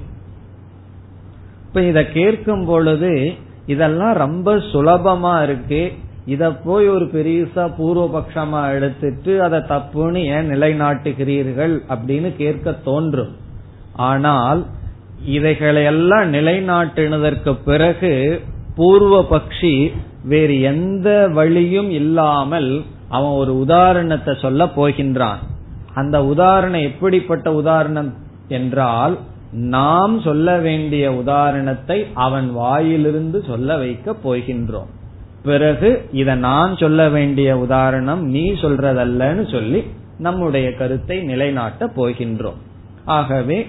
இப்ப 1.66 1.82
இத 1.82 2.04
கேட்கும் 2.04 2.64
பொழுது 2.64 3.32
இதெல்லாம் 3.66 4.14
ரொம்ப 4.14 4.54
சுலபமா 4.54 5.42
இருக்கு. 5.42 5.92
இத 6.26 6.52
போய் 6.52 6.88
ஒரு 6.88 7.04
பெரியசா 7.04 7.64
பூர்வபக்ஷமா 7.78 8.72
எடுத்துட்டு 8.74 9.42
அதை 9.42 9.58
தப்புன்னு 9.58 10.16
ஏன் 10.16 10.50
நிலைநாட்டுகிறீர்கள் 10.50 11.78
அப்படின்னு 11.88 12.36
கேட்க 12.36 12.72
தோன்றும். 12.72 13.36
ஆனால் 13.96 14.66
இதைகளையெல்லாம் 15.24 16.32
நிலைநாட்டினதற்கு 16.32 17.58
பிறகு 17.64 18.40
பூர்வ 18.74 19.26
பக்ஷி 19.30 19.92
வேறு 20.24 20.60
எந்த 20.60 21.28
வழியும் 21.28 21.90
இல்லாமல் 21.90 22.70
அவன் 23.08 23.30
ஒரு 23.30 23.58
உதாரணத்தை 23.58 24.34
சொல்ல 24.40 24.64
போகின்றான். 24.64 25.40
அந்த 25.94 26.16
உதாரணம் 26.24 26.80
எப்படிப்பட்ட 26.80 27.54
உதாரணம் 27.54 28.10
என்றால் 28.48 29.18
நாம் 29.52 30.20
சொல்ல 30.20 30.58
வேண்டிய 30.58 31.04
உதாரணத்தை 31.12 32.06
அவன் 32.14 32.52
வாயிலிருந்து 32.52 33.44
சொல்ல 33.46 33.76
வைக்க 33.76 34.14
போகின்றோம். 34.24 34.90
பிறகு 35.42 36.08
இத 36.12 36.34
நான் 36.34 36.76
சொல்ல 36.76 37.08
வேண்டிய 37.08 37.58
உதாரணம் 37.58 38.22
நீ 38.24 38.44
சொல்றதல்லன்னு 38.52 39.44
சொல்லி 39.50 39.82
நம்முடைய 40.18 40.68
கருத்தை 40.72 41.20
நிலைநாட்ட 41.20 41.86
போகின்றோம். 41.86 42.58
ஆகவே 43.04 43.66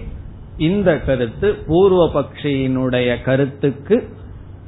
இந்த 0.58 0.90
கருத்து 1.00 1.48
பூர்வ 1.68 2.02
பக்ஷியினுடைய 2.16 3.10
கருத்துக்கு 3.24 3.98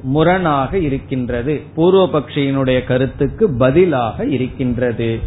முரணாக 0.06 0.78
இருக்கின்றது. 0.78 1.62
பூர்வ 1.76 2.20
பக்ஷியினுடைய 2.20 2.84
கருத்துக்கு 2.84 3.46
பதிலாக 3.58 4.26
இருக்கின்றது. 4.26 5.20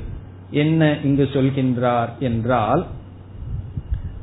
என்ன 0.50 0.96
இங்கு 1.04 1.28
சொல்கின்றார் 1.32 2.08
என்றால் 2.18 2.86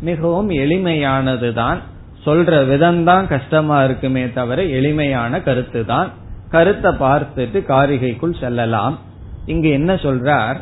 மிகவும் 0.02 0.50
எளிமையானதுதான். 0.50 1.78
சொல்ற 2.26 2.54
விதம்தான் 2.72 3.28
கஷ்டமா 3.28 3.84
இருக்குமே 3.84 4.32
தவிர 4.32 4.64
எளிமையான 4.64 5.42
கருத்து 5.42 5.86
தான் 5.86 6.12
கருத்தை 6.50 6.92
பார்த்துட்டு 6.92 7.60
காரிகைக்குள் 7.68 8.40
செல்லலாம். 8.40 9.00
இங்கு 9.46 9.70
என்ன 9.70 9.94
சொல்றார்? 9.94 10.56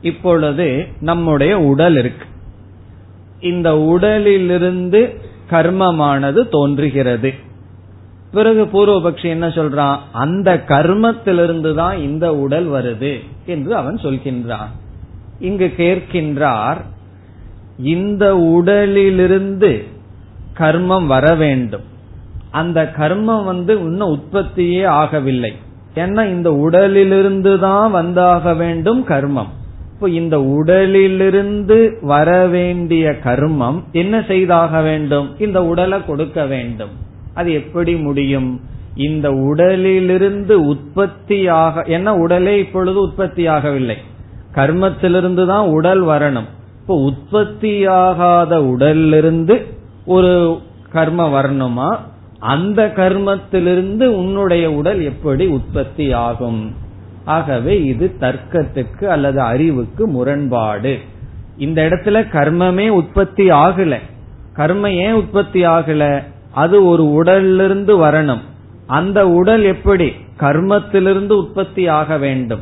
இப்பொழுது 0.00 0.86
நம்முடைய 1.00 1.58
உடல் 1.58 1.96
இருக்கு. 1.96 2.26
இந்த 3.40 3.78
உடலிலிருந்து 3.78 5.20
கர்மமானது 5.50 6.48
தோன்றுகிறது. 6.48 7.34
பிறகு 8.32 8.64
பூர்வபக்ஷி 8.64 9.24
என்ன 9.24 9.46
சொல்றான்? 9.48 9.98
அந்த 10.12 10.64
கர்மத்திலிருந்து 10.68 11.74
தான் 11.74 11.98
இந்த 11.98 12.34
உடல் 12.34 12.68
வருது 12.68 13.18
என்று 13.46 13.76
அவன் 13.76 13.94
சொல்கின்றான். 13.94 14.70
இங்கு 15.38 15.72
கேட்கின்றார் 15.76 16.80
இந்த 17.76 18.36
உடலிலிருந்து 18.36 19.84
கர்மம் 20.58 21.06
வர 21.06 21.34
வேண்டும். 21.34 21.82
அந்த 22.50 22.92
கர்மம் 22.98 23.44
வந்து 23.44 23.78
இன்னும் 23.78 24.08
உற்பத்தியே 24.08 24.82
ஆகவில்லை. 24.82 25.52
ஏன்னா 25.94 26.26
இந்த 26.28 26.54
உடலிலிருந்து 26.54 27.58
தான் 27.58 27.94
வந்தாக 27.94 28.56
வேண்டும் 28.56 29.06
கர்மம். 29.06 29.50
இப்போ 29.92 30.08
இந்த 30.08 30.40
உடலிலிருந்து 30.40 31.98
வர 32.00 32.46
வேண்டிய 32.46 33.14
கர்மம் 33.24 33.78
என்ன 33.92 34.24
செய்தாக 34.28 34.80
வேண்டும்? 34.80 35.28
இந்த 35.38 35.64
உடலை 35.64 36.04
கொடுக்க 36.04 36.46
வேண்டும். 36.46 37.08
அது 37.34 37.52
எப்படி 37.52 37.96
முடியும்? 37.96 38.60
இந்த 38.94 39.30
உடலிலிருந்து 39.30 40.64
உற்பத்தியாக 40.64 41.82
என்ன 41.82 42.14
உடலே 42.14 42.58
இப்பொழுது 42.58 43.06
உற்பத்தியாகவில்லை. 43.06 43.96
கர்மத்திலிருந்து 44.54 45.46
தான் 45.46 45.68
உடல் 45.68 46.02
வரணும். 46.02 46.48
இப்போ 46.80 47.10
உற்பத்தியாகாத 47.10 48.56
உடலிலிருந்து 48.56 49.66
ஒரு 50.06 50.58
கர்ம 50.92 51.42
வரணுமா? 51.42 51.98
அந்த 52.38 52.92
கர்மத்திலிருந்து 52.96 54.04
உன்னுடைய 54.04 54.72
உடல் 54.72 55.02
எப்படி 55.02 55.46
உற்பத்தி 55.46 56.12
ஆகும் 56.12 56.74
ஆகவே 57.24 57.84
இது 57.84 58.12
தர்க்கத்துக்கு 58.20 59.04
அல்லது 59.04 59.40
அறிவுக்கு 59.40 60.08
முரண்பாடு. 60.08 60.98
இந்த 61.56 61.82
இடத்துல 61.82 62.24
கர்மமே 62.32 62.88
உற்பத்தி 62.88 63.50
ஆகல. 63.50 63.98
கர்ம 64.52 64.90
ஏன் 64.90 65.12
உற்பத்தி 65.12 65.64
ஆகல? 65.64 66.22
அது 66.52 66.86
ஒரு 66.86 67.10
உடலிலிருந்து 67.10 67.98
வரணும். 67.98 68.40
அந்த 68.86 69.28
உடல் 69.28 69.64
எப்படி? 69.64 70.12
கர்மத்திலிருந்து 70.40 71.32
உற்பத்தி 71.32 71.86
ஆக 71.86 72.18
வேண்டும். 72.18 72.60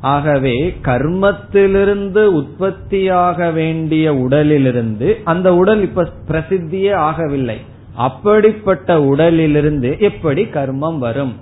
ஆகவே 0.00 0.76
கர்மத்திலிருந்து 0.82 2.24
உற்பத்தியாக 2.24 3.52
வேண்டிய 3.52 4.14
உடலிலிருந்து 4.14 5.20
அந்த 5.24 5.54
உடல் 5.54 5.82
இப்ப 5.82 6.08
பிரசித்தியே 6.28 6.92
ஆகவில்லை. 6.94 7.56
அப்படிப்பட்ட 7.94 9.02
உடலிலிருந்து 9.02 9.96
எப்படி 9.98 10.42
கர்மம் 10.42 10.98
வரும்? 10.98 11.34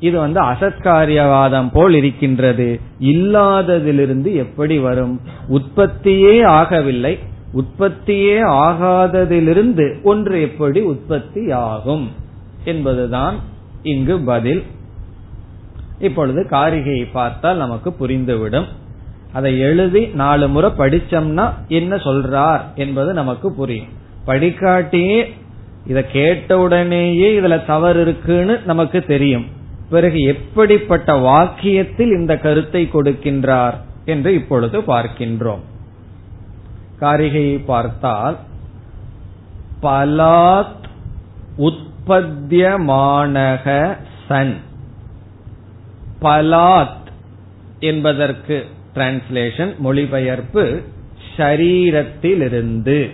இது 0.00 0.18
வந்து 0.18 0.40
அசத்காரியவாதம் 0.42 1.68
போல் 1.72 1.94
இருக்கின்றது. 1.94 2.80
இல்லாததிலிருந்து 3.00 4.34
எப்படி 4.34 4.78
வரும்? 4.78 5.20
உற்பத்தியே 5.48 6.42
ஆகவில்லை. 6.42 7.18
உற்பத்தியே 7.52 8.42
ஆகாததிலிருந்து 8.42 10.02
ஒன்று 10.02 10.40
எப்படி 10.40 10.80
உற்பத்தி 10.80 11.50
ஆகும் 11.50 12.10
என்பதுதான் 12.64 13.40
இங்கு 13.82 14.18
பதில். 14.18 14.62
இப்பொழுது 15.98 16.46
காரிகையை 16.50 17.08
பார்த்தால் 17.12 17.56
நமக்கு 17.56 17.94
புரிந்துவிடும். 18.00 18.64
அதை 19.32 19.58
எழுதி 19.58 20.06
நாலு 20.06 20.48
முறை 20.48 20.70
படிச்சோம்னா 20.78 21.52
என்ன 21.68 21.96
சொல்றார் 21.96 22.60
என்பது 22.74 23.12
நமக்கு 23.12 23.52
புரியும். 23.52 23.86
படிக்காட்டியே 24.26 25.32
இத 25.86 26.02
கேட்ட 26.02 26.58
உடனேயே 26.58 27.40
இதுல 27.40 27.66
தவறு 27.66 28.00
இருக்குன்னு 28.00 28.60
நமக்கு 28.64 29.04
தெரியும். 29.04 29.46
பிறகு 29.90 30.18
எப்படிப்பட்ட 30.18 31.12
வாக்கியத்தில் 31.12 32.18
இந்த 32.18 32.36
கருத்தை 32.36 32.88
கொடுக்கின்றார் 32.92 33.74
என்று 34.04 34.34
இப்பொழுது 34.34 34.80
பார்க்கின்றோம். 34.80 35.60
காரிகையை 37.00 37.64
பார்த்தால் 37.64 38.38
பலாத் 39.82 40.84
உற்பத்தியமானக 41.58 43.96
சன். 44.28 44.56
பலாத் 46.20 47.04
என்பதற்கு 47.80 48.66
டிரான்ஸ்லேஷன் 48.94 49.78
மொழிபெயர்ப்பு 49.78 50.82
ஷரீரத்திலிருந்து. 51.36 53.10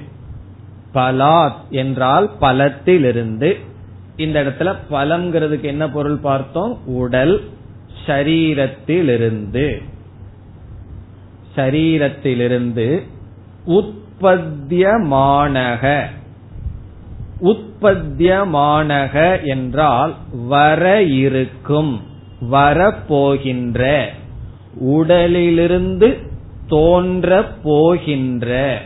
பலாத் 0.95 1.71
என்றால் 1.71 2.31
பலத்திலிருந்து. 2.41 3.57
இந்த 4.17 4.43
இடத்துல 4.43 4.77
பலம்ங்கிறதுக்கு 4.91 5.61
என்ன 5.61 5.91
பொருள் 5.91 6.17
பார்த்தோம்? 6.17 6.87
உடல் 6.87 7.45
ஷரீரத்திலிருந்து. 8.07 9.83
ஷரீரத்திலிருந்து 11.57 13.03
உற்பத்தியமானக. 13.67 16.07
உற்பத்தியமானக 17.41 19.45
என்றால் 19.45 20.15
வர 20.47 21.03
இருக்கும் 21.03 22.01
வரப்போகின்ற 22.51 24.05
உடலிலிருந்து 24.75 26.19
தோன்ற 26.67 27.47
போகின்ற 27.63 28.79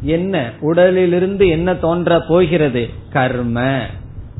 என்ன? 0.00 0.52
உடலிலிருந்து 0.60 1.48
என்ன 1.48 1.74
தோன்ற 1.74 2.20
போகிறது 2.20 2.90
கர்ம. 3.12 3.80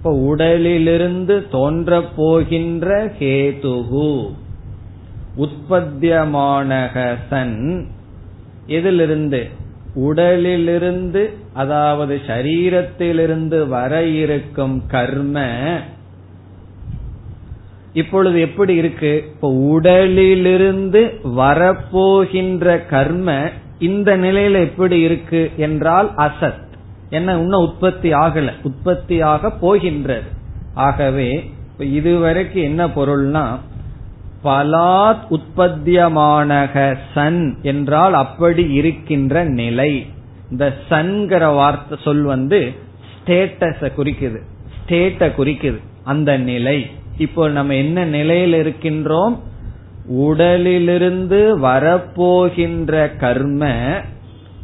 இப்ப 0.04 0.18
உடலிலிருந்து 0.18 1.46
தோன்ற 1.50 2.02
போகின்ற 2.16 3.12
கேதுகு 3.18 4.32
உற்பத்தியமானகசன் 5.36 7.86
எதிலிருந்து 8.66 9.48
உடலிலிருந்து 9.94 11.30
அதாவது 11.52 12.20
சரீரத்திலிருந்து 12.26 13.68
வர 13.68 14.02
இருக்கும் 14.02 14.86
கர்ம 14.86 15.48
இப்பொழுது 17.92 18.40
எப்படி 18.40 18.74
இருக்கு? 18.74 19.30
இப்ப 19.34 19.52
உடலிலிருந்து 19.52 21.20
வரப்போகின்ற 21.36 22.86
கர்ம 22.86 23.50
இந்த 23.78 24.16
நிலையில 24.16 24.52
எப்படி 24.52 25.00
இருக்கு? 25.00 25.50
என்றால் 25.56 26.12
அசத். 26.16 26.63
என்ன 27.14 27.36
இன்னும் 27.36 27.60
உற்பத்தி 27.60 28.12
ஆகல. 28.12 28.52
உற்பத்தியாக 28.62 29.50
போகின்றது. 29.50 30.28
ஆகவே 30.74 31.50
இதுவரைக்கும் 31.78 32.62
என்ன 32.62 32.86
பொருள்னா 32.86 33.58
பலாத் 34.44 35.24
உற்பத்தியமானக 35.30 36.98
சன் 37.14 37.56
என்றால் 37.62 38.14
அப்படி 38.14 38.72
இருக்கின்ற 38.72 39.44
நிலை. 39.44 40.06
இந்த 40.50 40.74
சன்கிற 40.88 41.48
வார்த்தை 41.48 41.98
சொல் 42.04 42.22
வந்து 42.22 42.74
ஸ்டேட்டஸ 43.10 43.92
குறிக்குது. 43.96 44.38
ஸ்டேட்ட 44.76 45.30
குறிக்குது. 45.38 45.80
அந்த 46.04 46.36
நிலை. 46.36 46.90
இப்போ 47.18 47.48
நம்ம 47.48 47.74
என்ன 47.74 48.04
நிலையில் 48.04 48.54
இருக்கின்றோம்? 48.64 49.38
உடலிலிருந்து 50.06 51.58
வரப்போகின்ற 51.58 53.16
கர்ம 53.16 53.70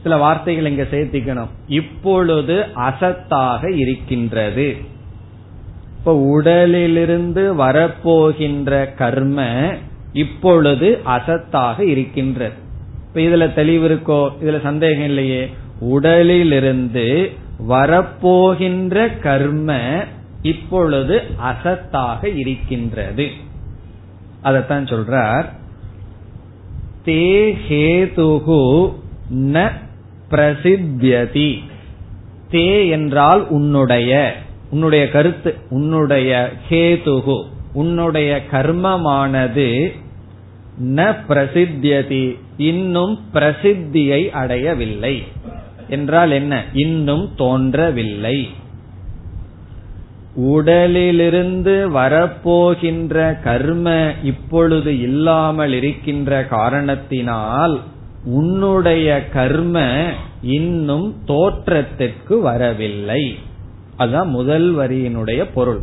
சில 0.02 0.16
வார்த்தைகள் 0.16 0.66
இங்க 0.66 0.82
சேர்த்திக்கணும். 0.82 1.48
இப்பொழுது 1.66 2.64
அசத்தாக 2.74 3.76
இருக்கின்றது. 3.76 4.76
இப்ப 5.98 6.16
உடலிலிருந்து 6.16 7.54
வரப்போகின்ற 7.54 8.94
கர்ம 8.94 9.68
இப்பொழுது 10.12 10.98
அசத்தாக 11.06 11.80
இருக்கின்றது. 11.80 12.52
இப்ப 13.08 13.20
இதுல 13.20 13.54
தெளிவு 13.54 13.88
இருக்கோ? 13.88 14.32
இதுல 14.42 14.60
சந்தேகம் 14.60 15.04
இல்லையே. 15.04 15.50
உடலிலிருந்து 15.80 17.30
வரப்போகின்ற 17.68 19.18
கர்ம 19.18 19.78
இப்பொழுது 20.42 21.22
அசத்தாக 21.42 22.36
இருக்கின்றது. 22.36 23.28
அதத்தான் 24.44 24.86
சொல்றார். 24.86 25.44
தே 27.04 27.54
ஹேதுகு 27.68 28.92
ந 29.34 29.70
பிரசித்தியதி. 30.30 31.58
தே 32.50 32.90
என்றால் 32.90 33.48
உன்னுடைய 33.48 34.34
உன்னுடைய 34.70 35.10
கருத்து 35.10 35.54
உன்னுடைய 35.70 36.50
ஹேதுகு 36.70 37.44
உன்னுடைய 37.72 38.40
கர்மமானது 38.52 39.98
ந 40.82 41.16
பிரசித்தியதி. 41.28 42.38
இன்னும் 42.56 43.20
பிரசித்தியை 43.34 44.30
அடையவில்லை. 44.30 45.22
என்றால் 45.88 46.30
என்ன? 46.30 46.64
இன்னும் 46.72 47.30
தோன்றவில்லை. 47.36 48.48
உடலிலிருந்து 50.34 51.90
வரப்போகின்ற 51.90 53.42
கர்ம 53.42 54.12
இப்பொழுது 54.22 55.00
இல்லாமல் 55.00 55.72
இருக்கின்ற 55.72 56.44
காரணத்தினால் 56.44 57.80
உன்னுடைய 58.24 59.28
கர்ம 59.28 60.04
இன்னும் 60.42 61.16
தோற்றத்திற்கு 61.24 62.40
வரவில்லை. 62.40 63.38
அதுதான் 63.96 64.28
முதல் 64.28 64.76
வரியினுடைய 64.76 65.44
பொருள். 65.54 65.80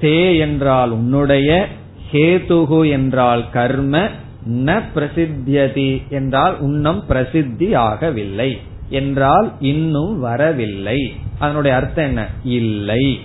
தே 0.00 0.38
என்றால் 0.38 0.90
உன்னுடைய 0.90 1.66
ஹேதுகு 2.12 2.90
என்றால் 2.90 3.50
கர்ம 3.50 4.08
ந 4.50 4.82
பிரசித்தியதி 4.94 6.08
என்றால் 6.08 6.58
உன்னம் 6.58 7.06
பிரசித்தி 7.06 7.74
ஆகவில்லை. 7.74 8.58
என்றால் 8.88 9.52
இன்னும் 9.60 10.20
வரவில்லை. 10.20 11.12
அதனுடைய 11.38 11.76
அர்த்தம் 11.76 12.04
என்ன? 12.04 12.26
இல்லை. 12.44 13.20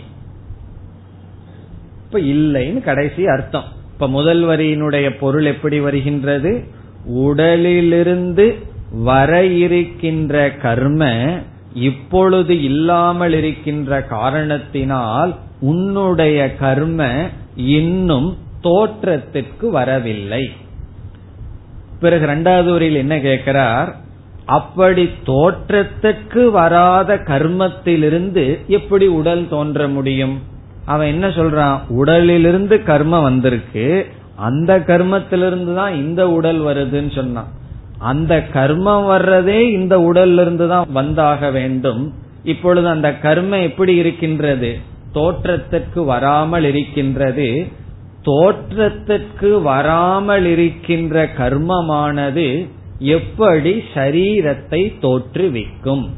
இப்ப 2.05 2.19
இல்லைன்னு 2.19 2.81
கடைசி 2.81 3.27
அர்த்தம். 3.27 3.63
இப்ப 3.93 4.07
முதல் 4.07 4.43
வரியினுடைய 4.43 5.17
பொருள் 5.19 5.45
எப்படி 5.45 5.79
வருகின்றது? 5.79 6.63
உடலிலிருந்து 7.05 8.55
வர 8.91 9.45
இருக்கின்ற 9.45 10.51
கர்ம 10.51 11.27
இப்பொழுது 11.73 12.63
இல்லாமல் 12.63 13.33
இருக்கின்ற 13.33 14.01
காரணத்தினால் 14.01 15.35
உன்னுடைய 15.59 16.55
கர்ம 16.55 17.29
இன்னும் 17.55 18.37
தோற்றத்திற்கு 18.61 19.69
வரவில்லை. 19.69 20.51
பிறகு 21.99 22.23
இரண்டாவது 22.23 22.71
வரியில் 22.71 22.95
என்ன 22.95 23.19
கேட்கிறார்? 23.19 23.95
அப்படி 24.45 25.09
தோற்றத்துக்கு 25.25 26.49
வராத 26.49 27.15
கர்மத்திலிருந்து 27.15 28.65
எப்படி 28.67 29.07
உடல் 29.07 29.47
தோன்ற 29.49 29.87
முடியும்? 29.87 30.41
அவன் 30.85 31.07
என்ன 31.07 31.27
சொல்றான்? 31.27 31.79
உடலிலிருந்து 31.87 32.81
கர்மம் 32.85 33.21
வந்திருக்கு. 33.21 34.05
அந்த 34.35 34.79
கர்மத்திலிருந்து 34.79 35.75
தான் 35.75 35.95
இந்த 35.95 36.29
உடல் 36.29 36.61
வருதுன்னு 36.61 37.15
சொன்னான். 37.15 37.47
அந்த 37.97 38.43
கர்மம் 38.53 39.05
வர்றதே 39.07 39.71
இந்த 39.71 39.97
உடல்ல 39.97 40.41
இருந்து 40.41 40.67
தான் 40.67 40.87
வந்தாக 40.95 41.51
வேண்டும். 41.51 42.13
இப்பொழுது 42.43 42.87
அந்த 42.87 43.15
கர்மம் 43.23 43.63
எப்படி 43.63 43.95
இருக்கின்றது? 43.95 44.79
தோற்றத்திற்கு 45.11 46.03
வராமல் 46.03 46.63
இருக்கின்றது. 46.63 47.67
தோற்றத்திற்கு 48.21 49.61
வராமல் 49.61 50.45
இருக்கின்ற 50.45 51.29
கர்மமானது 51.37 52.67
எப்படி 52.99 53.83
சரீரத்தை 53.93 54.93
தோற்றுவிக்கும்? 55.01 56.09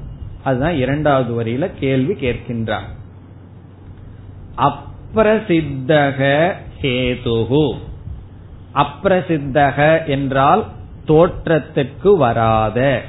அதுதான் 0.44 0.76
இரண்டாவது 0.76 1.44
வரியில 1.44 1.72
கேள்வி 1.80 2.14
கேட்கின்றார். 2.14 2.88
அப்பிரசித்தக 4.58 6.54
ஹேதுகு 6.82 7.74
அப்பிரசித்தக 8.78 10.08
என்றால் 10.08 10.64
தோற்றத்திற்கு 11.06 12.18
வராத 12.18 13.02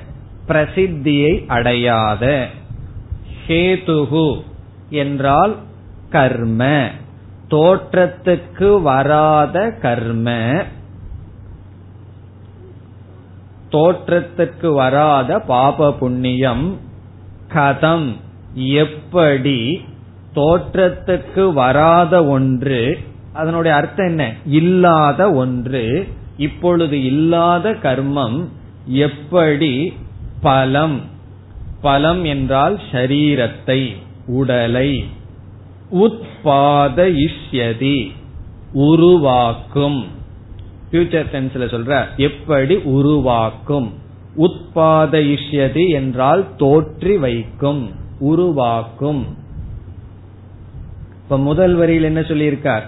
பிரசித்தியை 0.48 1.44
அடையாத. 1.46 2.46
ஹேதுகு 3.46 4.28
என்றால் 4.90 5.54
கர்ம 6.10 6.62
தோற்றத்துக்கு 7.50 8.82
வராத 8.82 9.56
கர்ம 9.82 10.28
தோற்றத்துக்கு 13.72 14.74
வராத 14.74 15.38
பாப 15.38 15.92
புண்ணியம் 15.92 16.78
கதம் 17.54 18.08
எப்படி 18.54 19.60
தோற்றத்துக்கு 20.34 21.52
வராத 21.52 22.24
ஒன்று 22.24 22.98
அதனுடைய 23.38 23.76
அர்த்தம் 23.76 24.06
என்ன? 24.06 24.24
இல்லாத 24.46 25.20
ஒன்று 25.32 25.82
இப்பொழுது 26.36 26.96
இல்லாத 27.04 27.70
கர்மம் 27.82 28.38
எப்படி 28.86 29.72
பலம்? 30.40 30.98
பலம் 31.80 32.24
என்றால் 32.24 32.76
ஷரீரத்தை 32.92 33.80
உடலை 34.26 34.90
உத்பாதயிஷ்யதி 36.04 37.98
உருவாக்கும். 38.72 40.00
ஃபியூச்சர் 40.90 41.30
டென்ஸ்ல 41.32 41.66
சொல்ற 41.74 41.92
எப்படி 42.16 42.76
உருவாக்கும்? 42.96 43.88
உத்பாதயிஷ்யதி 44.36 45.84
என்றால் 45.90 46.42
தோற்றி 46.56 47.14
வைக்கும் 47.18 47.82
உருவாக்கும். 48.18 49.22
இப்ப 51.22 51.38
முதல் 51.38 51.74
வரியில் 51.74 52.02
என்ன 52.02 52.20
சொல்லியிருக்கார்? 52.20 52.86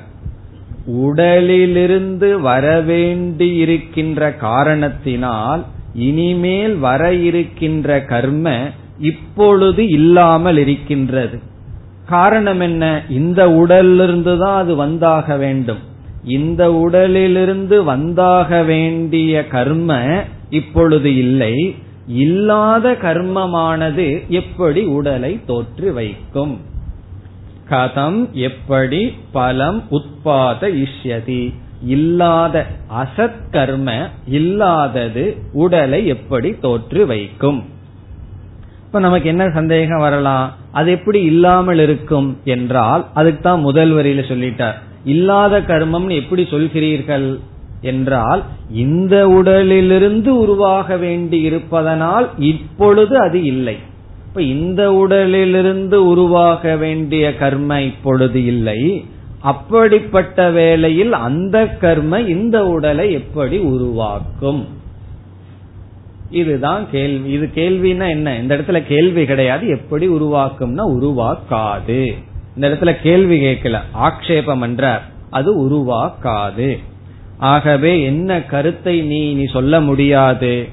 உடலிலிருந்து 0.87 2.41
வரவேண்டி 2.41 3.57
இருக்கின்ற 3.57 4.33
காரணத்தினால் 4.33 5.65
இனிமேல் 5.95 6.77
வர 6.77 7.15
இருக்கின்ற 7.15 8.05
கர்ம 8.05 8.69
இப்பொழுது 9.01 9.89
இல்லாமல் 9.89 10.57
இருக்கின்றது. 10.57 11.39
காரணம் 12.09 12.61
என்ன? 12.61 13.03
இந்த 13.11 13.51
உடலிலிருந்து 13.51 14.39
தான் 14.39 14.63
அது 14.63 14.87
வந்தாக 14.87 15.39
வேண்டும். 15.39 15.79
இந்த 16.25 16.73
உடலிலிருந்து 16.73 17.85
வந்தாக 17.85 18.65
வேண்டிய 18.65 19.47
கர்ம 19.47 20.23
இப்பொழுது 20.51 21.17
இல்லை. 21.17 21.75
இல்லாத 22.07 22.97
கர்மமானது 23.03 24.29
எப்படி 24.29 24.85
உடலை 24.85 25.41
தோற்று 25.47 25.93
வைக்கும் 25.93 26.59
கதம் 27.73 28.21
எப்படி 28.49 29.01
பலம் 29.33 29.81
உட்பாத 29.91 30.69
இஷ்யதி 30.85 31.43
இல்லாத 31.97 32.57
அசத் 33.03 33.43
கர்ம 33.51 33.91
இல்லாதது 34.39 35.25
உடலை 35.53 36.01
எப்படி 36.07 36.51
தோற்று 36.59 37.03
வைக்கும்? 37.07 37.61
இப்ப 38.87 39.01
நமக்கு 39.01 39.29
என்ன 39.29 39.45
சந்தேகம் 39.51 39.99
வரலாம்? 39.99 40.47
அது 40.73 40.89
எப்படி 40.91 41.21
இல்லாமல் 41.23 41.79
இருக்கும் 41.79 42.29
என்றால் 42.45 43.05
அதுக்கு 43.15 43.43
தான் 43.43 43.61
முதல் 43.61 43.93
வரியில 43.93 44.23
சொல்லிட்டார். 44.31 44.77
இல்லாத 45.05 45.61
கர்மம்னு 45.61 46.15
எப்படி 46.15 46.43
சொல்கிறீர்கள் 46.51 47.29
என்றால் 47.83 48.41
இந்த 48.85 49.15
உடலிலிருந்து 49.29 50.31
உருவாக 50.39 50.97
வேண்டி 50.97 51.41
இருப்பதனால் 51.41 52.27
இப்பொழுது 52.39 53.15
அது 53.19 53.39
இல்லை. 53.43 53.77
இப்ப 54.31 54.43
இந்த 54.43 54.93
உடலிலிருந்து 54.93 56.07
உருவாக 56.07 56.77
வேண்டிய 56.77 57.37
கர்ம 57.37 57.81
இப்பொழுது 57.81 58.45
இல்லை. 58.45 59.05
அப்படிப்பட்ட 59.41 60.51
வேளையில் 60.51 61.13
அந்த 61.13 61.67
கர்ம 61.67 62.21
இந்த 62.21 62.67
உடலை 62.67 63.13
எப்படி 63.13 63.59
உருவாக்கும்? 63.59 64.67
இதுதான் 66.31 66.91
கேள்வி. 66.91 67.31
இது 67.31 67.51
கேள்வினா 67.55 68.09
என்ன? 68.09 68.37
இந்த 68.37 68.57
இடத்துல 68.57 68.87
கேள்வி 68.87 69.25
கிடையாது. 69.25 69.69
எப்படி 69.69 70.09
உருவாக்கும்னா 70.09 70.85
உருவாக்காது. 70.87 72.13
இந்த 72.55 72.69
இடத்துல 72.69 73.03
கேள்வி 73.03 73.41
கேட்கல. 73.41 73.79
ஆக்ஷேபம் 74.01 74.61
என்றார். 74.61 75.05
அது 75.31 75.69
உருவாக்காது. 75.69 76.79
ஆகவே 77.39 78.03
என்ன 78.03 78.43
கருத்தை 78.43 79.01
நீ 79.01 79.33
நீ 79.33 79.45
சொல்ல 79.45 79.81
முடியாது? 79.81 80.69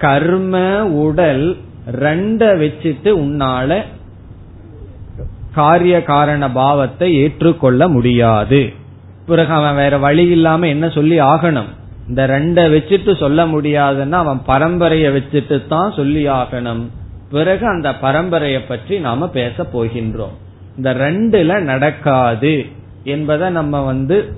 கர்ம 0.00 0.84
உடல் 0.86 1.56
ரெண்ட 1.86 2.42
வச்சுட்டு 2.56 3.10
உன்னால 3.10 3.82
காரிய 5.52 6.02
காரண 6.02 6.50
பாவத்தை 6.50 7.14
ஏற்றுக்கொள்ள 7.14 7.88
முடியாது. 7.88 8.72
பிறகு 9.26 9.52
அவன் 9.52 9.74
வேற 9.74 9.98
வழி 9.98 10.26
இல்லாம 10.26 10.66
என்ன 10.66 10.88
சொல்லி 10.88 11.20
ஆகணும்? 11.20 11.68
இந்த 12.08 12.26
ரெண்ட 12.26 12.58
வச்சுட்டு 12.74 13.16
சொல்ல 13.16 13.46
முடியாதுன்னா 13.46 14.10
அவன் 14.10 14.40
பரம்பரைய 14.46 15.06
வச்சுட்டு 15.12 15.68
தான் 15.68 15.92
சொல்லி 15.92 16.28
ஆகணும். 16.28 16.82
பிறகு 17.30 17.66
அந்த 17.66 17.90
பரம்பரைய 17.90 18.60
பற்றி 18.68 18.98
நாம 18.98 19.28
பேச 19.28 19.62
போகின்றோம். 19.62 20.34
இந்த 20.76 20.94
ரெண்டுல 20.94 21.60
நடக்காது 21.60 22.66
என்பதை 23.04 23.50
நம்ம 23.50 23.80
வந்து 23.80 24.36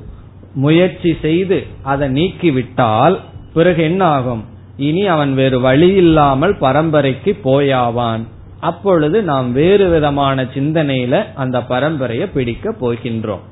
முயற்சி 0.55 1.17
செய்து 1.21 1.67
அதை 1.83 2.09
நீக்கிவிட்டால் 2.09 3.19
பிறகு 3.53 3.83
என்ன 3.83 4.05
ஆகும் 4.05 4.45
இனி 4.80 5.04
அவன் 5.06 5.32
வேறு 5.34 5.58
வழி 5.60 5.90
இல்லாமல் 5.94 6.54
பரம்பரைக்கு 6.56 7.32
போயாவான் 7.44 8.24
அப்பொழுது 8.62 9.18
நாம் 9.24 9.48
வேறு 9.52 9.86
விதமான 9.90 10.44
சிந்தனையில 10.56 11.16
அந்த 11.36 11.60
பரம்பரையை 11.70 12.28
பிடிக்க 12.34 12.74
போகின்றோம் 12.82 13.46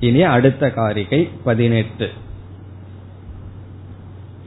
இனி 0.00 0.22
அடுத்த 0.36 0.64
காரிகை 0.70 1.20
பதினெட்டு 1.44 2.08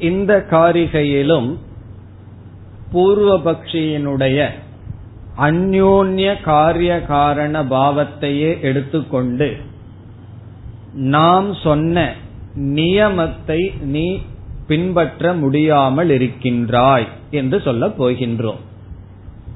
இந்த 0.00 0.32
காரிகையிலும் 0.50 1.48
பூர்வபக்ஷியினுடைய 2.92 4.38
அந்யோன்ய 5.46 6.28
காரிய 6.48 6.92
காரண 7.12 7.62
பாவத்தையே 7.72 8.50
எடுத்துக்கொண்டு 8.68 9.48
நாம் 10.93 11.53
சொன்ன 11.53 12.13
நியமத்தை 12.55 13.81
நீ 13.81 14.21
பின்பற்ற 14.67 15.33
முடியாமல் 15.33 16.09
இருக்கின்றாய் 16.09 17.07
என்று 17.31 17.61
சொல்ல 17.61 17.87
போகின்றோம். 17.87 18.59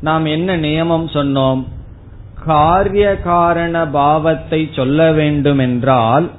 நாம் 0.02 0.26
என்ன 0.26 0.58
நியமம் 0.58 1.08
சொன்னோம்? 1.14 1.64
காரிய 2.46 3.20
காரண 3.20 3.88
பாவத்தை 3.88 4.70
சொல்ல 4.72 5.12
வேண்டும் 5.12 5.58
என்றால் 5.58 6.32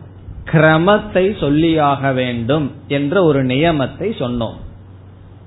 கிரமத்தை 0.45 1.25
சொல்லியாக 1.41 2.15
வேண்டும் 2.15 2.73
என்ற 2.87 3.23
ஒரு 3.23 3.45
நியமத்தை 3.45 4.09
சொன்னோம். 4.19 4.55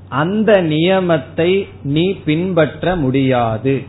அந்த 0.10 0.62
நியமத்தை 0.62 1.68
நீ 1.84 2.14
பின்பற்ற 2.14 2.96
முடியாது. 2.96 3.84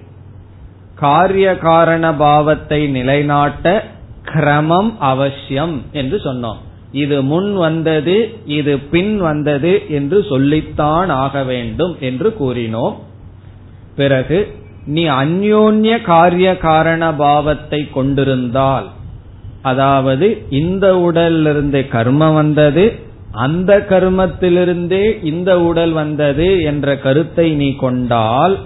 காரிய 0.94 1.58
காரண 1.58 2.14
பாவத்தை 2.14 2.86
நிலைநாட்ட 2.88 3.84
கிரமம் 4.32 4.90
அவசியம் 4.98 5.82
என்று 5.92 6.16
சொன்னோம். 6.24 6.60
இது 6.92 7.22
முன் 7.22 7.50
வந்தது 7.54 8.16
இது 8.44 8.78
பின் 8.78 9.18
வந்தது 9.18 9.72
என்று 9.88 10.18
சொல்லித்தான் 10.28 11.08
ஆக 11.08 11.42
வேண்டும் 11.42 11.96
என்று 12.00 12.28
கூறினோம். 12.40 12.96
பிறகு 13.96 14.38
நீ 14.86 15.04
அந்யோன்ய 15.06 16.02
காரிய 16.02 16.56
காரண 16.56 17.02
பாவத்தை 17.14 17.80
கொண்டிருந்தால் 17.90 18.86
அதாவது 19.62 20.26
இந்த 20.50 20.86
உடலிலிருந்து 20.98 21.80
கர்மம் 21.92 22.34
வந்தது 22.34 22.84
அந்த 23.32 23.72
கர்மத்திலிருந்தே 23.88 25.24
இந்த 25.24 25.50
உடல் 25.60 25.92
வந்தது 25.92 26.62
என்ற 26.62 26.96
கருத்தை 26.98 27.46
நீ 27.54 27.68
கொண்டால் 27.74 28.58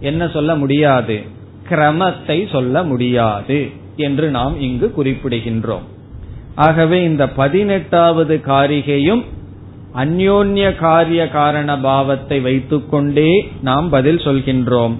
என்ன 0.00 0.28
சொல்ல 0.28 0.54
முடியாது? 0.54 1.16
கிரமத்தை 1.68 2.50
சொல்ல 2.50 2.82
முடியாது. 2.82 3.58
என்று 3.96 4.30
நாம் 4.30 4.60
இங்கு 4.60 4.92
குறிப்பிடுகின்றோம். 4.98 5.82
ஆகவே 6.54 7.02
இந்த 7.02 7.28
பதினெட்டாவது 7.28 8.40
காரிகையும் 8.46 9.24
அந்யோன்ய 9.94 10.74
காரிய 10.74 11.28
காரண 11.28 11.78
பாவத்தை 11.78 12.40
வைத்துக்கொண்டே 12.40 13.52
நாம் 13.62 13.88
பதில் 13.88 14.18
சொல்கின்றோம். 14.18 14.94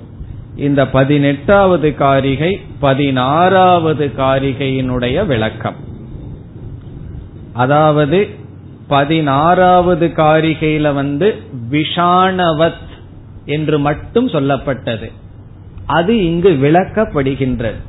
இந்த 0.57 0.88
பதினெட்டாவது 0.88 1.94
காரிகை 1.94 2.61
பதினாறாவது 2.78 4.11
காரிகையினுடைய 4.18 5.26
விளக்கம். 5.26 5.74
அதாவது 7.52 8.28
பதினாறாவது 8.88 10.07
காரிகையில 10.07 10.94
வந்து 10.94 11.35
விஷாணவத் 11.70 12.83
என்று 13.44 13.78
மட்டும் 13.78 14.28
சொல்லப்பட்டது. 14.28 15.12
அது 15.87 16.24
இங்கு 16.24 16.50
விளக்கப்படுகின்றது. 16.50 17.80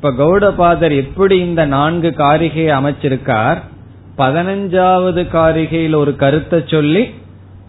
இப்ப 0.00 0.10
கௌடபாதர் 0.10 0.92
எப்படி 0.96 1.36
இந்த 1.38 1.62
நான்கு 1.66 2.10
காரிகையை 2.18 2.72
அமைச்சிருக்கார்? 2.80 3.58
பதினஞ்சாவது 4.16 5.22
காரிகையில் 5.32 5.96
ஒரு 5.96 6.16
கருத்தை 6.16 6.62
சொல்லி 6.66 7.02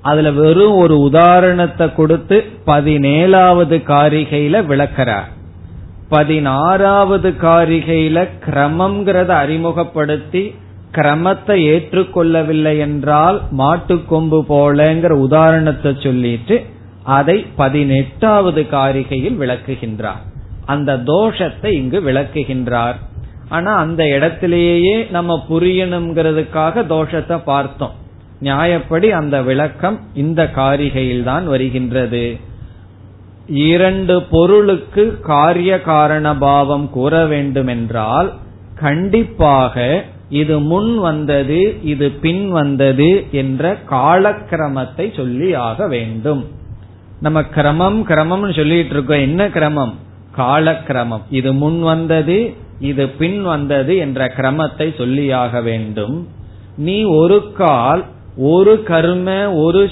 அதுல 0.02 0.32
வெறும் 0.32 0.76
ஒரு 0.76 1.00
உதாரணத்தை 1.00 1.94
கொடுத்து 1.94 2.38
பதினேழாவது 2.66 3.78
காரிகையில 3.92 4.62
விளக்கிறார். 4.66 5.28
பதினாறாவது 6.10 7.30
காரிகையில 7.30 8.28
கிரமம்ங்கிறத 8.46 9.28
அறிமுகப்படுத்தி 9.28 10.44
கிரமத்தை 10.92 11.60
ஏற்றுக்கொள்ளவில்லை 11.74 12.78
என்றால் 12.78 13.42
மாட்டுக்கொம்பு 13.58 14.42
போலங்கிற 14.50 15.10
உதாரணத்தை 15.10 15.98
சொல்லிட்டு 16.00 16.66
அதை 17.04 17.46
பதினெட்டாவது 17.56 18.62
காரிகையில் 18.72 19.40
விளக்குகின்றார். 19.44 20.24
அந்த 20.74 20.92
தோஷத்தை 21.12 21.72
இங்கு 21.82 22.00
விளக்குகின்றார். 22.08 22.98
ஆனா 23.56 23.72
அந்த 23.84 24.02
இடத்திலேயே 24.16 24.98
நம்ம 25.16 25.38
புரியணுங்கிறதுக்காக 25.50 26.84
தோஷத்தை 26.92 27.38
பார்த்தோம். 27.52 27.96
நியாயப்படி 28.42 29.08
அந்த 29.22 29.38
விளக்கம் 29.48 29.98
இந்த 30.24 30.42
காரிகையில் 30.60 31.26
தான் 31.30 31.46
வருகின்றது. 31.54 32.26
இரண்டு 33.70 34.16
பொருளுக்கு 34.34 35.04
காரிய 35.32 35.74
காரண 35.92 36.26
பாவம் 36.46 36.88
கூற 36.96 37.14
வேண்டுமென்றால் 37.34 38.30
கண்டிப்பாக 38.84 39.76
இது 40.42 40.56
முன் 40.72 40.92
வந்தது 41.08 41.60
இது 41.94 42.08
பின் 42.24 42.44
வந்தது 42.58 43.10
என்ற 43.42 43.72
காலக்கிரமத்தை 43.92 45.06
சொல்லி 45.16 45.50
ஆக 45.70 45.88
வேண்டும். 45.96 46.44
நம்ம 47.26 47.40
கிரமம் 47.56 47.98
கிரமம்னு 48.10 48.56
சொல்லிட்டு 48.60 48.96
இருக்கோம். 48.96 49.26
என்ன 49.28 49.42
கிரமம்? 49.58 49.94
காலக்கிரமம். 50.40 51.26
இது 51.30 51.54
முன் 51.54 51.80
வந்தது 51.82 52.38
இது 52.80 53.10
பின் 53.10 53.42
வந்தது 53.44 53.98
என்ற 53.98 54.26
கிரமத்தை 54.26 54.88
சொல்லியாக 54.98 55.64
வேண்டும். 55.64 56.28
நீ 56.78 57.04
ஒரு 57.04 57.52
கால் 57.58 58.04
ஒரு 58.38 58.84
கர்ம 58.84 59.54
ஒரு 59.54 59.90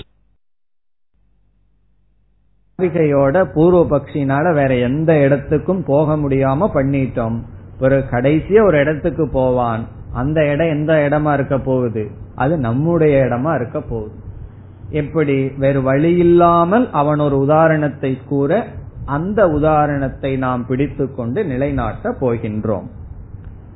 காரிகையோட 2.81 3.45
பூர்வ 3.53 3.81
பக்ஷினால 3.89 4.53
வேற 4.53 4.75
எந்த 4.75 5.19
இடத்துக்கும் 5.19 5.83
போக 5.87 6.17
முடியாம 6.17 6.69
பண்ணிட்டோம். 6.73 7.37
ஒரு 7.81 8.03
கடைசியா 8.11 8.65
ஒரு 8.65 8.77
இடத்துக்கு 8.77 9.29
போவான். 9.29 9.87
அந்த 10.13 10.45
இடம் 10.49 10.69
எந்த 10.69 11.07
இடமா 11.09 11.33
இருக்க 11.33 11.57
போகுது? 11.57 12.11
அது 12.35 12.57
நம்முடைய 12.57 13.23
இடமா 13.23 13.55
இருக்க 13.55 13.81
போகுது. 13.81 14.15
எப்படி? 14.89 15.49
வேறு 15.57 15.81
வழி 15.81 16.17
இல்லாமல் 16.17 16.91
அவன் 16.91 17.19
ஒரு 17.19 17.37
உதாரணத்தை 17.37 18.17
கூற 18.27 18.67
அந்த 19.07 19.49
உதாரணத்தை 19.49 20.37
நாம் 20.37 20.65
பிடித்துக்கொண்டு 20.65 21.45
நிலைநாட்ட 21.45 22.09
போகின்றோம். 22.21 22.87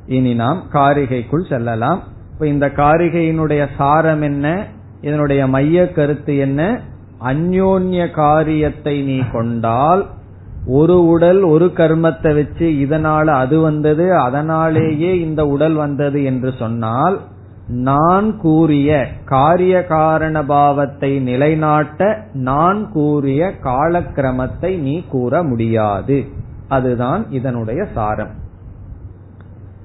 இனி 0.08 0.34
நாம் 0.36 0.64
காரிகைக்குள் 0.74 1.50
செல்லலாம். 1.50 2.00
இப்ப 2.34 2.48
இந்த 2.48 2.68
காரிகையினுடைய 2.68 3.68
சாரம் 3.78 4.22
என்ன? 4.22 4.66
இதனுடைய 5.02 5.48
மைய 5.48 5.92
கருத்து 5.92 6.38
என்ன? 6.38 6.62
அந்யோன்ய 7.24 8.12
காரியத்தை 8.12 8.96
நீ 9.02 9.18
கொண்டால் 9.32 10.04
ஒரு 10.66 11.08
உடல் 11.08 11.42
ஒரு 11.44 11.66
கர்மத்தை 11.66 12.32
வச்சு 12.36 12.68
இதனால 12.86 13.26
அது 13.26 13.60
வந்தது 13.60 14.16
அதனாலேயே 14.18 15.20
இந்த 15.20 15.48
உடல் 15.48 15.74
வந்தது 15.74 16.24
என்று 16.24 16.54
சொன்னால் 16.60 17.18
நான் 17.72 18.38
கூறிய 18.38 19.08
காரிய 19.26 19.86
காரண 19.86 20.46
பாவத்தை 20.46 21.20
நிலைநாட்ட 21.20 22.26
நான் 22.34 22.92
கூறிய 22.92 23.54
காலக்கிரமத்தை 23.64 24.78
நீ 24.78 25.04
கூற 25.10 25.44
முடியாது. 25.44 26.26
அதுதான் 26.68 27.32
இதனுடைய 27.32 27.88
சாரம். 27.94 28.34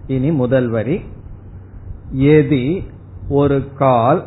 இனி 0.07 0.31
முதல் 0.31 0.69
வரி. 0.69 1.01
எதி 2.17 2.87
ஒரு 3.29 3.73
கால் 3.75 4.25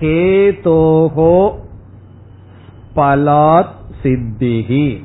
ஹேதோகோ 0.00 1.50
பலாத் 2.96 3.74
சித்திகி 4.02 5.04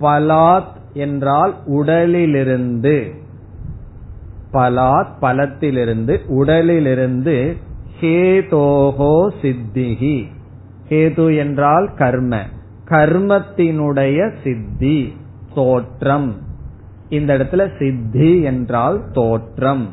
பலாத் 0.00 0.76
என்றால் 0.92 1.54
உடலிலிருந்து. 1.66 3.26
பலாத் 4.52 5.08
பலத்திலிருந்து 5.20 6.18
உடலிலிருந்து 6.26 7.56
ஹேதோகோ 8.00 9.28
சித்திகி 9.42 10.24
ஹேது 10.88 11.36
என்றால் 11.36 11.90
கர்ம. 11.94 12.42
கர்மத்தினுடைய 12.84 14.32
சித்தி 14.44 15.16
தோற்றம். 15.54 16.34
இந்த 17.08 17.38
இடத்துல 17.38 17.78
சித்தி 17.78 18.42
என்றால் 18.42 19.10
தோற்றம். 19.12 19.88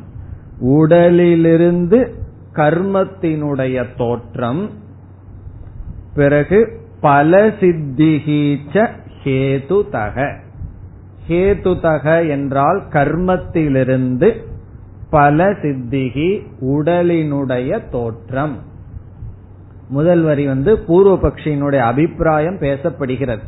உடலிலிருந்து 0.60 2.13
கர்மத்தினுடைய 2.54 3.86
தோற்றம். 3.98 4.70
பிறகு 6.15 6.80
பல 7.02 7.48
சித்திகீச்ச 7.48 8.89
ஹேது 9.24 9.89
தக 9.89 10.44
ஹேதுதக 11.27 12.29
என்றால் 12.29 12.83
கர்மத்திலிருந்து 12.89 14.33
பல 15.09 15.51
சித்திகி 15.51 16.41
உடலினுடைய 16.61 17.89
தோற்றம். 17.89 18.55
முதல் 19.89 20.21
வரி 20.21 20.45
வந்து 20.47 20.75
பூர்வபக்ஷியினுடைய 20.88 21.77
அபிப்பிராயம் 21.77 22.57
பேசப்படுகிறது. 22.57 23.43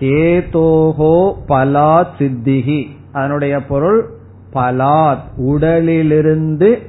ஹேதோஹோ 0.00 1.34
பலாத் 1.48 2.14
சித்திகி. 2.18 2.86
அதனுடைய 3.12 3.64
பொருள் 3.64 4.10
பலாத் 4.52 5.26
உடலிலிருந்து 5.36 6.82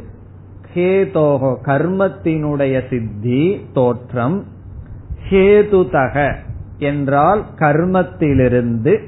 ஹேதோகோ 0.73 1.57
கர்மத்தினுடைய 1.65 2.89
சித்தி 2.89 3.65
தோற்றம். 3.73 4.43
ஹேதுதக 5.29 6.35
என்றால் 6.77 7.45
கர்மத்திலிருந்து 7.55 8.99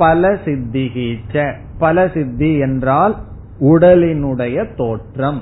பல 0.00 0.32
சித்திகீச்ச 0.44 1.54
பல 1.78 2.08
சித்தி 2.14 2.50
என்றால் 2.58 3.14
உடலினுடைய 3.60 4.56
தோற்றம். 4.76 5.40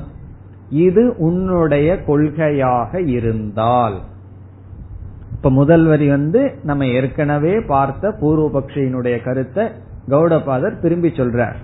இது 0.71 1.15
உன்னுடைய 1.19 1.99
கொள்கையாக 2.07 3.07
இருந்தால். 3.07 3.97
இப்ப 5.33 5.51
முதல் 5.51 5.85
வரி 5.85 6.09
வந்து 6.09 6.43
நம்ம 6.63 6.87
ஏற்கனவே 6.87 7.61
பார்த்த 7.61 8.15
பூர்வபக்ஷியினுடைய 8.21 9.23
கருத்தை 9.25 9.65
கௌடபாதர் 10.09 10.81
திரும்பி 10.81 11.09
சொல்றார். 11.09 11.59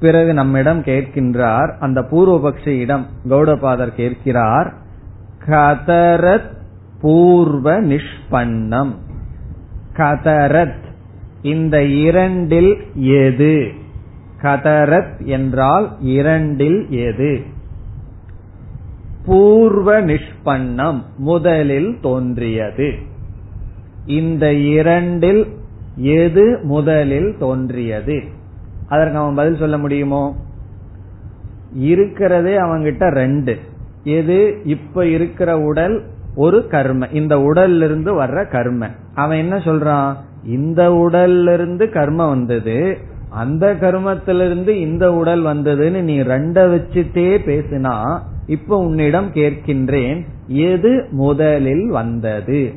பிறகு 0.00 0.34
நம்மிடம் 0.34 0.82
கேட்கின்றார் 0.82 1.70
அந்த 1.80 2.00
பூர்வபக்ஷியிடம் 2.00 3.04
கௌடபாதர் 3.28 3.94
கேட்கிறார் 3.94 4.72
கதரத் 5.46 6.50
பூர்வ 7.00 7.82
நிஷ்பன்னம். 7.82 8.92
கதரத் 9.96 10.82
இந்த 11.44 11.84
இரண்டில் 11.84 12.76
எது? 12.94 13.70
கதரத் 14.42 15.24
என்றால் 15.24 15.96
இரண்டில் 16.00 16.86
எது? 16.90 17.42
பூர்வ 19.24 20.02
நிஷ்பன்னம் 20.02 21.02
முதலில் 21.16 21.96
தோன்றியது. 22.00 22.94
இந்த 24.06 24.52
இரண்டில் 24.52 25.46
எது 25.96 26.60
முதலில் 26.62 27.34
தோன்றியது? 27.38 28.22
அதற்கு 28.88 29.18
அவன் 29.18 29.34
பதில் 29.34 29.56
சொல்ல 29.56 29.78
முடியுமோ? 29.78 30.36
இருக்கிறதே 31.72 32.56
அவங்கிட்ட 32.58 33.10
ரெண்டு. 33.10 33.58
எது? 34.04 34.60
இப்ப 34.64 35.06
இருக்கிற 35.06 35.58
உடல் 35.58 36.04
ஒரு 36.34 36.66
கர்ம. 36.66 37.06
இந்த 37.06 37.36
உடல்ல 37.36 37.76
இருந்து 37.76 38.22
வர்ற 38.22 38.50
கர்ம. 38.50 38.88
அவன் 39.14 39.38
என்ன 39.38 39.56
சொல்றான்? 39.56 40.16
இந்த 40.44 40.88
உடல்ல 40.88 41.52
இருந்து 41.52 41.90
கர்ம 41.90 42.28
வந்தது 42.28 42.98
அந்த 43.28 43.76
கர்மத்திலிருந்து 43.80 44.68
இந்த 44.68 45.12
உடல் 45.14 45.44
வந்ததுன்னு 45.44 46.00
நீ 46.00 46.20
ரெண்ட 46.20 46.58
வச்சுட்டே 46.74 47.38
பேசினா 47.46 48.20
இப்ப 48.46 48.78
உன்னிடம் 48.78 49.30
கேட்கின்றேன் 49.32 50.26
எது 50.46 51.06
முதலில் 51.10 51.86
வந்தது? 51.88 52.74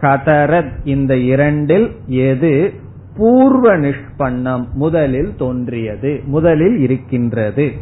கதரத் 0.00 0.72
இந்த 0.84 1.16
இரண்டில் 1.16 1.96
எது 2.06 2.72
பூர்வ 3.16 3.76
நிஷ்பண்ணம் 3.76 4.72
முதலில் 4.72 5.36
தோன்றியது 5.36 6.20
முதலில் 6.24 6.78
இருக்கின்றது? 6.78 7.72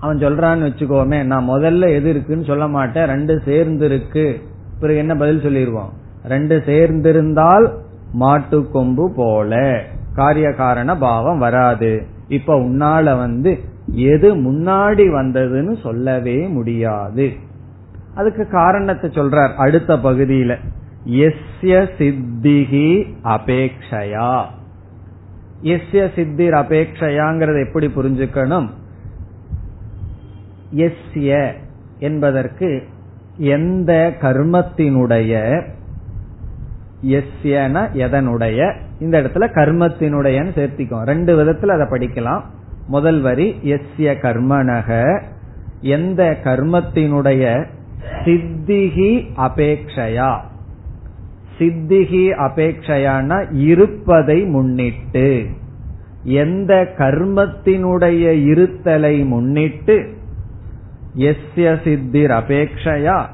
அவன் 0.00 0.18
சொல்றான்னு 0.18 0.68
வச்சுக்கோமே 0.68 1.24
நான் 1.24 1.48
முதல்ல 1.48 1.94
எது 1.94 2.10
இருக்குன்னு 2.10 2.44
சொல்ல 2.44 2.68
மாட்டேன் 2.68 3.06
ரெண்டு 3.06 3.40
சேர்ந்து 3.44 3.84
இருக்கு. 3.84 4.40
பிறகு 4.80 4.98
என்ன 4.98 5.14
பதில் 5.14 5.42
சொல்லிடுவான்? 5.42 5.92
ரெண்டு 6.24 6.62
சேர்ந்திருந்தால் 6.66 7.72
மாட்டு 8.12 8.70
கொம்பு 8.70 9.12
போல. 9.16 9.82
காரிய 10.14 10.52
காரண 10.52 10.98
பாவம் 10.98 11.38
வராது. 11.38 12.06
இப்ப 12.28 12.58
உன்னால 12.58 13.16
வந்து 13.16 13.60
எது 13.86 14.36
முன்னாடி 14.36 15.04
வந்ததுன்னு 15.20 15.80
சொல்லவே 15.82 16.46
முடியாது. 16.46 17.32
அதுக்கு 18.14 18.48
காரணத்தை 18.48 19.10
சொல்றார் 19.10 19.54
அடுத்த 19.54 19.96
பகுதியில. 19.96 20.56
எஸ்ய 21.06 21.88
சித்திகி 21.98 23.06
அபேக்ஷயா. 23.24 24.44
எஸ்ய 25.62 26.14
சித்திர் 26.14 26.52
அபேக்ஷயாங்கிறத 26.52 27.66
எப்படி 27.66 27.86
புரிஞ்சுக்கணும்? 27.86 28.68
எஸ்ய 30.76 31.52
என்பதற்கு 31.98 32.82
எந்த 33.36 34.16
கர்மத்தினுடைய 34.20 35.62
எஸ்யன 37.06 37.88
எதனுடைய? 37.92 38.76
இந்த 39.00 39.20
இடத்துல 39.20 39.48
கர்மத்தினுடையன்னு 39.54 40.52
சேர்த்திக்கும். 40.54 41.02
ரெண்டு 41.02 41.44
விதத்துல 41.44 41.66
அதை 41.66 41.86
படிக்கலாம். 41.86 42.40
முதல் 42.86 43.20
வரி 43.20 43.56
எஸ்ய 43.64 44.14
கர்மனக. 44.22 45.22
எந்த 45.80 46.36
கர்மத்தினுடைய? 46.44 47.64
சித்திகி 48.24 49.26
அபேக்ஷயா. 49.36 50.40
சித்திகி 51.58 52.30
அபேக்ஷையான 52.30 53.46
இருப்பதை 53.52 54.44
முன்னிட்டு. 54.44 55.46
எந்த 56.24 56.92
கர்மத்தினுடைய 56.98 58.32
இருத்தலை 58.52 59.26
முன்னிட்டு? 59.26 60.14
எஸ்ய 61.16 61.82
சித்திர் 61.84 62.30
அபேக்ஷையா. 62.30 63.26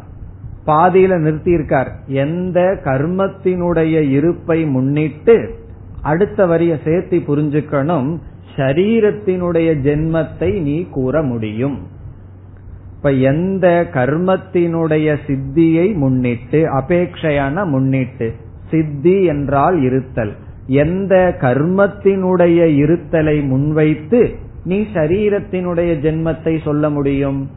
பாதியில 0.69 1.17
நிறுத்தியிருக்கார். 1.25 1.91
எந்த 2.07 2.81
கர்மத்தினுடைய 2.85 4.11
இருப்பை 4.11 4.65
முன்னிட்டு 4.65 5.55
அடுத்த 6.03 6.47
வரிய 6.47 6.79
சேர்த்தி 6.85 7.19
புரிஞ்சுக்கணும் 7.29 8.17
சரீரத்தினுடைய 8.57 9.69
ஜென்மத்தை 9.85 10.61
நீ 10.61 10.87
கூற 10.91 11.23
முடியும். 11.23 11.79
இப்ப 12.97 13.11
எந்த 13.11 13.67
கர்மத்தினுடைய 13.93 15.17
சித்தியை 15.27 15.95
முன்னிட்டு 15.95 16.61
அபேட்சையான 16.77 17.65
முன்னிட்டு 17.65 18.35
சித்தி 18.71 19.25
என்றால் 19.25 19.83
இருத்தல். 19.83 20.33
எந்த 20.67 21.37
கர்மத்தினுடைய 21.41 22.61
இருத்தலை 22.83 23.37
முன்வைத்து 23.47 24.35
நீ 24.65 24.87
சரீரத்தினுடைய 24.95 25.93
ஜென்மத்தை 26.05 26.63
சொல்ல 26.65 26.91
முடியும்? 26.91 27.51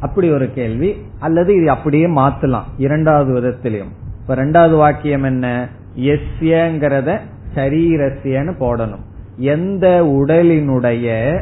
அப்படி 0.00 0.30
ஒரு 0.30 0.52
கேள்வி 0.52 0.94
அல்லது 1.18 1.54
இது 1.54 1.70
அப்படியே 1.70 2.06
மாத்தலாம் 2.06 2.68
இரண்டாவது 2.78 3.30
விதத்திலையும். 3.38 3.92
இப்ப 4.20 4.34
ரெண்டாவது 4.34 4.76
வாக்கியம் 4.76 5.22
என்ன? 5.22 5.68
எஸ்யங்கிறத 5.96 7.18
சரீரஸ்யன்னு 7.54 8.52
போடணும். 8.60 9.04
எந்த 9.36 10.02
உடலினுடைய 10.02 11.40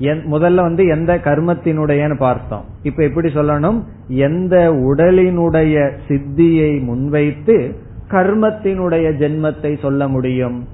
முதல்ல 0.00 0.54
வந்து 0.54 0.86
எந்த 0.86 1.16
கர்மத்தினுடையன்னு 1.16 2.16
பார்த்தோம். 2.16 2.64
இப்ப 2.82 3.04
எப்படி 3.04 3.32
சொல்லணும்? 3.32 3.82
எந்த 4.08 4.70
உடலினுடைய 4.72 5.90
சித்தியை 6.08 6.82
முன்வைத்து 6.82 7.74
கர்மத்தினுடைய 8.10 9.06
ஜென்மத்தை 9.22 9.78
சொல்ல 9.78 10.08
முடியும். 10.08 10.68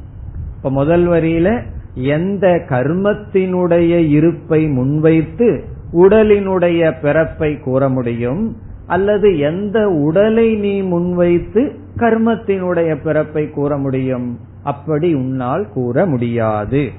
இப்ப 0.56 0.70
முதல் 0.70 1.06
வரியில 1.08 1.62
எந்த 1.94 2.48
கர்மத்தினுடைய 2.68 4.08
இருப்பை 4.08 4.66
முன்வைத்து 4.66 5.64
உடலினுடைய 5.94 6.92
பிறப்பை 7.02 7.58
கூற 7.58 7.88
முடியும் 7.88 8.56
அல்லது 8.86 9.38
எந்த 9.38 9.88
உடலை 9.88 10.54
நீ 10.54 10.82
முன்வைத்து 10.82 11.62
கர்மத்தினுடைய 11.96 13.02
பிறப்பை 13.02 13.50
கூற 13.50 13.76
முடியும் 13.78 14.38
அப்படி 14.62 15.14
உன்னால் 15.14 15.68
கூற 15.72 16.06
முடியாது. 16.06 16.90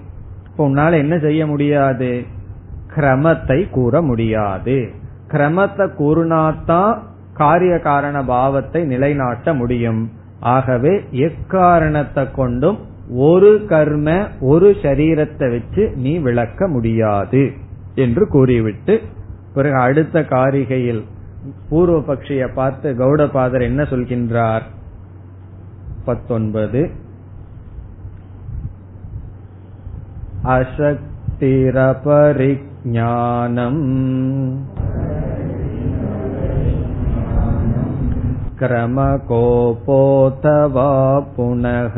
இப்ப 0.52 0.64
உன்னால் 0.64 0.94
என்ன 0.94 1.18
செய்ய 1.18 1.48
முடியாது? 1.48 2.24
கிரமத்தை 2.96 3.70
கூற 3.70 4.02
முடியாது. 4.02 4.90
கிரமத்தை 5.28 5.86
கூறினாத்தான் 6.00 6.98
காரிய 7.34 7.80
காரண 7.80 8.24
பாவத்தை 8.24 8.84
நிலைநாட்ட 8.84 9.54
முடியும். 9.54 10.12
ஆகவே 10.40 11.02
எக்காரணத்தை 11.12 12.32
கொண்டும் 12.32 12.78
ஒரு 13.10 13.66
கர்ம 13.68 14.28
ஒரு 14.40 14.76
சரீரத்தை 14.82 15.52
வச்சு 15.52 15.92
நீ 15.96 16.18
விளக்க 16.18 16.68
முடியாது. 16.68 17.52
என்று 17.97 18.25
கூறிவிட்டு 18.29 18.95
பிறகு 19.55 19.79
அடுத்த 19.81 20.23
காரிகையில் 20.31 21.03
பூர்வ 21.69 21.97
பக்ஷிய 22.09 22.45
பார்த்து 22.55 22.89
கௌடபாதர் 23.01 23.69
என்ன 23.69 23.83
சொல்கின்றார் 23.93 24.67
பத்தொன்பது 26.05 26.83
अशक्तिरपरिज्ञानम् 32.51 33.81
क्रमकोपोऽथ 38.61 40.45
वा 40.75 40.91
पुनः 41.35 41.97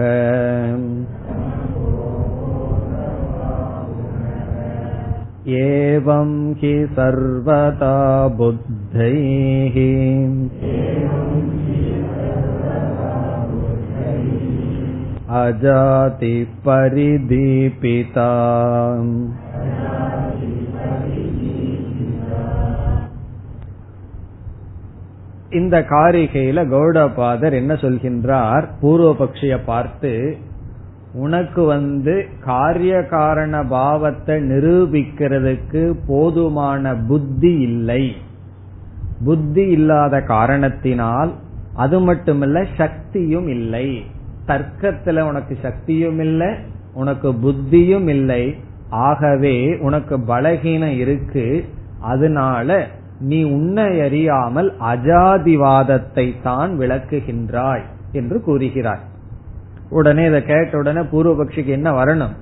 एवं 5.59 6.31
हि 6.61 6.75
सर्वदा 6.97 7.97
बुद्धैः 8.37 9.77
अजाति 15.35 16.35
परिदीपिता 16.65 18.31
இந்த 25.53 25.77
காரிகையில 25.93 26.61
கௌடபாதர் 26.73 27.55
என்ன 27.59 27.73
சொல்கின்றார் 27.75 28.67
பூர்வபக்ஷிய 28.81 29.55
பார்த்து 29.67 30.13
உனக்கு 31.14 31.64
வந்து 31.64 32.26
காரிய 32.40 33.04
காரண 33.04 33.64
பாவத்தை 33.64 34.36
நிரூபிக்கிறதுக்கு 34.36 35.94
போதுமான 36.08 36.96
புத்தி 37.08 37.60
இல்லை. 37.60 38.16
புத்தி 39.26 39.68
இல்லாத 39.68 40.22
காரணத்தினால் 40.22 41.32
அது 41.74 42.00
மட்டுமல்ல 42.00 42.66
சக்தியும் 42.78 43.48
இல்லை. 43.48 44.04
தர்க்கத்துல 44.48 45.22
உனக்கு 45.22 45.58
சக்தியும் 45.62 46.20
இல்லை 46.20 46.48
உனக்கு 46.94 47.34
புத்தியும் 47.34 48.08
இல்லை. 48.08 48.56
ஆகவே 48.90 49.78
உனக்கு 49.80 50.18
பலகீனம் 50.18 50.98
இருக்கு. 50.98 51.66
அதனால 52.00 52.88
நீ 53.20 53.44
உன்னை 53.44 54.02
அறியாமல் 54.02 54.74
அஜாதிவாதத்தை 54.80 56.42
தான் 56.42 56.80
விளக்குகின்றாய் 56.80 57.82
என்று 58.12 58.44
கூறுகிறாய். 58.48 59.16
உடனே 59.90 60.26
இதை 60.26 60.46
கேட்ட 60.46 60.78
உடனே 60.78 61.00
பூர்வபக்ஷிக்கு 61.00 61.66
என்ன 61.66 61.92
வரணும்? 61.92 62.36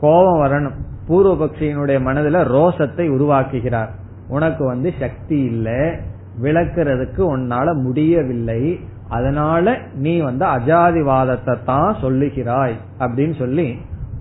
கோபம் 0.00 0.42
வரணும். 0.42 0.74
பூர்வபக்ஷியினுடைய 1.08 2.00
மனதில் 2.00 2.34
ரோசத்தை 2.34 3.08
உருவாக்குகிறார். 3.08 3.88
உனக்கு 4.28 4.64
வந்து 4.64 4.94
சக்தி 5.00 5.38
இல்லை. 5.38 5.96
விளக்குறதுக்கு 6.42 7.36
உன்னால 7.36 7.74
முடியவில்லை. 7.74 8.80
அதனால 9.08 9.78
நீ 9.94 10.20
வந்து 10.20 10.46
அஜாதிவாதத்தை 10.46 11.64
தான் 11.64 11.96
சொல்லுகிறாய் 12.02 12.74
அப்படின்னு 12.98 13.38
சொல்லி 13.38 13.78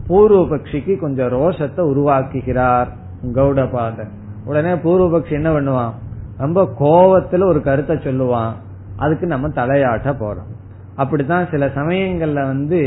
பூர்வபக்ஷிக்கு 0.07 0.99
கொஞ்சம் 0.99 1.31
ரோஷத்தை 1.31 1.79
உருவாக்குகிறார் 1.79 2.87
கௌடபாதன் 3.33 4.09
உடனே 4.45 4.73
பூர்வபக்ஷி 4.73 5.31
என்ன 5.31 5.51
பண்ணுவான்? 5.51 5.91
ரொம்ப 6.37 6.63
கோவத்துல 6.79 7.45
ஒரு 7.45 7.61
கருத்தை 7.61 7.95
சொல்லுவான். 7.95 8.51
அதுக்கு 8.95 9.27
நம்ம 9.27 9.47
தலையாட்ட 9.47 10.13
போறோம். 10.19 10.56
அப்படித்தான் 10.97 11.49
சில 11.51 11.65
சமயங்கள்ல 11.75 12.39
வந்து 12.51 12.81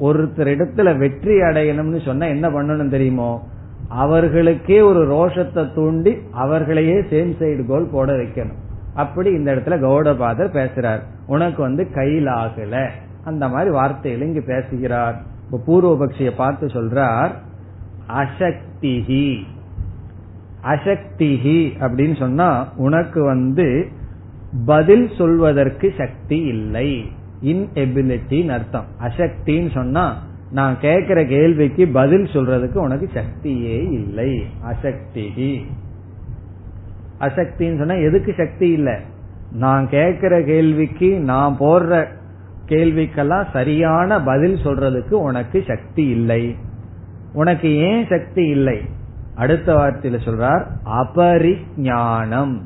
ஒருத்தர் 0.00 0.50
இடத்துல 0.54 0.88
வெற்றி 0.98 1.34
அடையணும்னு 1.48 2.00
சொன்னா 2.04 2.26
என்ன 2.26 2.46
பண்ணணும் 2.48 2.94
தெரியுமோ? 2.94 3.30
அவர்களுக்கே 3.88 4.78
ஒரு 4.80 5.00
ரோஷத்தை 5.12 5.64
தூண்டி 5.74 6.12
அவர்களையே 6.44 6.96
சேம் 7.12 7.32
சைடு 7.40 7.62
கோல் 7.66 7.92
போட 7.92 8.12
வைக்கணும். 8.12 8.60
அப்படி 8.94 9.30
இந்த 9.30 9.48
இடத்துல 9.54 9.76
கௌடபாதர் 9.84 10.54
பேசுறார். 10.58 11.02
உனக்கு 11.26 11.60
வந்து 11.62 11.82
கையில் 11.90 12.30
அந்த 13.24 13.44
மாதிரி 13.48 13.70
வார்த்தையில 13.76 14.26
இங்கு 14.28 14.42
பேசுகிறார். 14.46 15.16
இப்ப 15.44 15.60
பூர்வபக்ஷிய 15.66 16.30
பார்த்து 16.36 16.66
சொல்றார் 16.66 17.32
அசக்திஹி. 18.20 19.28
அசக்திஹி 20.62 21.60
அப்படின்னு 21.84 22.16
சொன்னா 22.18 22.48
உனக்கு 22.76 23.20
வந்து 23.24 23.66
பதில் 24.66 25.10
சொல்வதற்கு 25.18 25.94
சக்தி 25.98 26.40
இல்லை. 26.40 27.10
இன்எபிலிட்டின்னு 27.42 28.48
அர்த்தம். 28.48 28.84
அசக்தின்னு 29.00 29.70
சொன்னா 29.70 30.22
நான் 30.50 30.80
கேட்கிற 30.80 31.24
கேள்விக்கு 31.24 31.88
பதில் 31.88 32.24
சொல்றதுக்கு 32.24 32.74
உனக்கு 32.74 33.10
சக்தியே 33.14 33.92
இல்லை. 33.92 34.46
அசக்தி 34.62 35.66
அசக்தின்னு 37.20 37.78
சொன்னா 37.78 37.94
எதுக்கு 37.94 38.34
சக்தி 38.36 38.70
இல்லை? 38.70 38.94
நான் 39.52 39.88
கேட்கிற 39.88 40.42
கேள்விக்கு 40.42 41.20
நான் 41.20 41.56
போடுற 41.60 42.06
கேள்விக்கெல்லாம் 42.66 43.46
சரியான 43.52 44.22
பதில் 44.22 44.56
சொல்றதுக்கு 44.64 45.12
உனக்கு 45.12 45.64
சக்தி 45.66 46.06
இல்லை. 46.06 46.56
உனக்கு 47.32 47.74
ஏன் 47.76 48.06
சக்தி 48.08 48.46
இல்லை? 48.46 48.80
அடுத்த 49.34 49.74
வார்த்தையில 49.74 50.18
சொல்றார் 50.24 50.66
அபரிஞானம் 50.84 52.60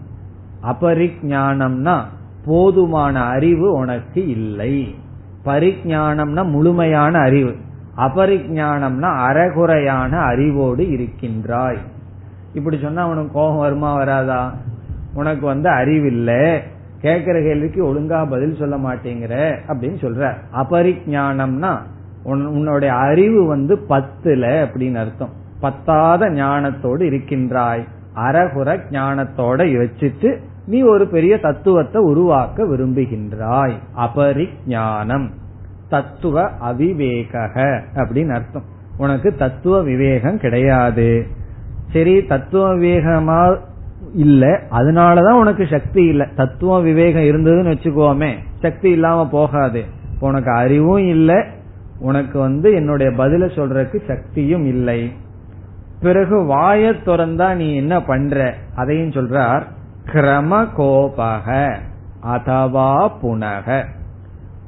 அபரிஜானம்னா 0.62 2.00
போதுமான 2.46 3.22
அறிவு 3.24 3.72
உனக்கு 3.72 4.28
இல்லை. 4.28 4.94
பரிஜானம்னா 5.44 6.50
முழுமையான 6.50 7.18
அறிவு. 7.18 7.54
அபரிஜானம்னா 7.96 9.16
அறகுறையான 9.16 10.10
அறிவோடு 10.10 10.90
இருக்கின்றாய். 10.90 11.78
இப்படி 12.54 12.78
சொன்னா 12.82 13.08
உனக்கு 13.08 13.32
கோபம் 13.32 13.58
வருமா 13.58 13.94
வராதா? 13.94 14.54
உனக்கு 15.14 15.46
வந்து 15.46 15.68
அறிவில்லை. 15.68 16.60
கேட்கிற 17.00 17.40
கேள்விக்கு 17.40 17.94
ஒழுங்கா 17.94 18.30
பதில் 18.30 18.56
சொல்ல 18.56 18.76
மாட்டேங்கிற 18.76 19.56
அப்படின்னு 19.68 20.00
சொல்ற. 20.00 20.34
அபரிஜானம்னா 20.56 21.78
உன்னுடைய 22.22 22.94
அறிவு 22.94 23.46
வந்து 23.46 23.86
பத்துல 23.88 24.66
அப்படின்னு 24.66 24.94
அர்த்தம். 24.94 25.32
பத்தாத 25.62 26.30
ஞானத்தோடு 26.30 27.00
இருக்கின்றாய். 27.00 27.84
அறகுற 28.16 28.80
ஞானத்தோட 28.90 29.86
வச்சுட்டு 29.86 30.38
நீ 30.68 30.82
ஒரு 30.82 31.06
பெரிய 31.06 31.38
தத்துவத்தை 31.38 32.02
உருவாக்க 32.02 32.64
விரும்புகின்றாய். 32.64 33.72
அபரிஞானம் 33.96 35.30
தத்துவ 35.88 36.50
அவிவேக 36.60 37.48
அப்படின்னு 37.94 38.28
அர்த்தம். 38.28 38.62
உனக்கு 38.98 39.34
தத்துவ 39.34 39.82
விவேகம் 39.82 40.38
கிடையாது. 40.38 41.26
சரி 41.92 42.24
தத்துவ 42.24 42.74
விவேகமா 42.74 43.58
இல்ல. 44.14 44.60
அதனாலதான் 44.70 45.32
உனக்கு 45.32 45.66
சக்தி 45.70 46.04
இல்ல. 46.04 46.28
தத்துவ 46.36 46.80
விவேகம் 46.80 47.22
இருந்ததுன்னு 47.22 47.76
வச்சுக்கோமே. 47.76 48.34
சக்தி 48.62 48.90
இல்லாம 48.90 49.28
போகாது. 49.28 49.84
உனக்கு 50.20 50.50
அறிவும் 50.50 51.06
இல்லை. 51.06 51.44
உனக்கு 51.98 52.38
வந்து 52.38 52.72
என்னுடைய 52.72 53.12
பதில 53.12 53.44
சொல்றதுக்கு 53.46 54.06
சக்தியும் 54.06 54.66
இல்லை. 54.66 55.12
பிறகு 56.00 56.42
வாய 56.42 56.94
திறந்தா 57.04 57.54
நீ 57.54 57.76
என்ன 57.76 58.02
பண்ற? 58.02 58.54
அதையும் 58.74 59.10
சொல்றார். 59.10 59.62
கிரம 60.12 60.52
கோபக 60.76 61.48
அதவா 62.26 62.92
புனக. 63.22 63.84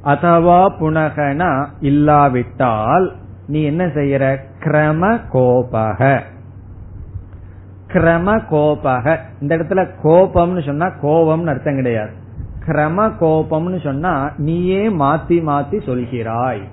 அதவா 0.03 0.59
புனகனா 0.79 1.65
இல்லாவிட்டால் 1.79 3.15
நீ 3.47 3.63
என்ன 3.63 3.85
செய்யற? 3.85 4.25
கிரம 4.63 5.19
கோபக 5.33 6.19
கிரம 7.87 8.27
கோபக 8.51 9.17
இந்த 9.41 9.57
இடத்துல 9.57 9.87
கோபம்னு 10.03 10.65
சொன்னா 10.65 10.87
கோபம்னு 11.01 11.47
அர்த்தம் 11.47 11.75
கிடையாது. 11.75 12.13
கிரம 12.67 13.09
கோபம்னு 13.21 13.83
சொன்னா 13.83 14.31
நீயே 14.37 14.89
மாத்தி 14.89 15.37
மாத்தி 15.49 15.77
சொல்கிறாய். 15.89 16.63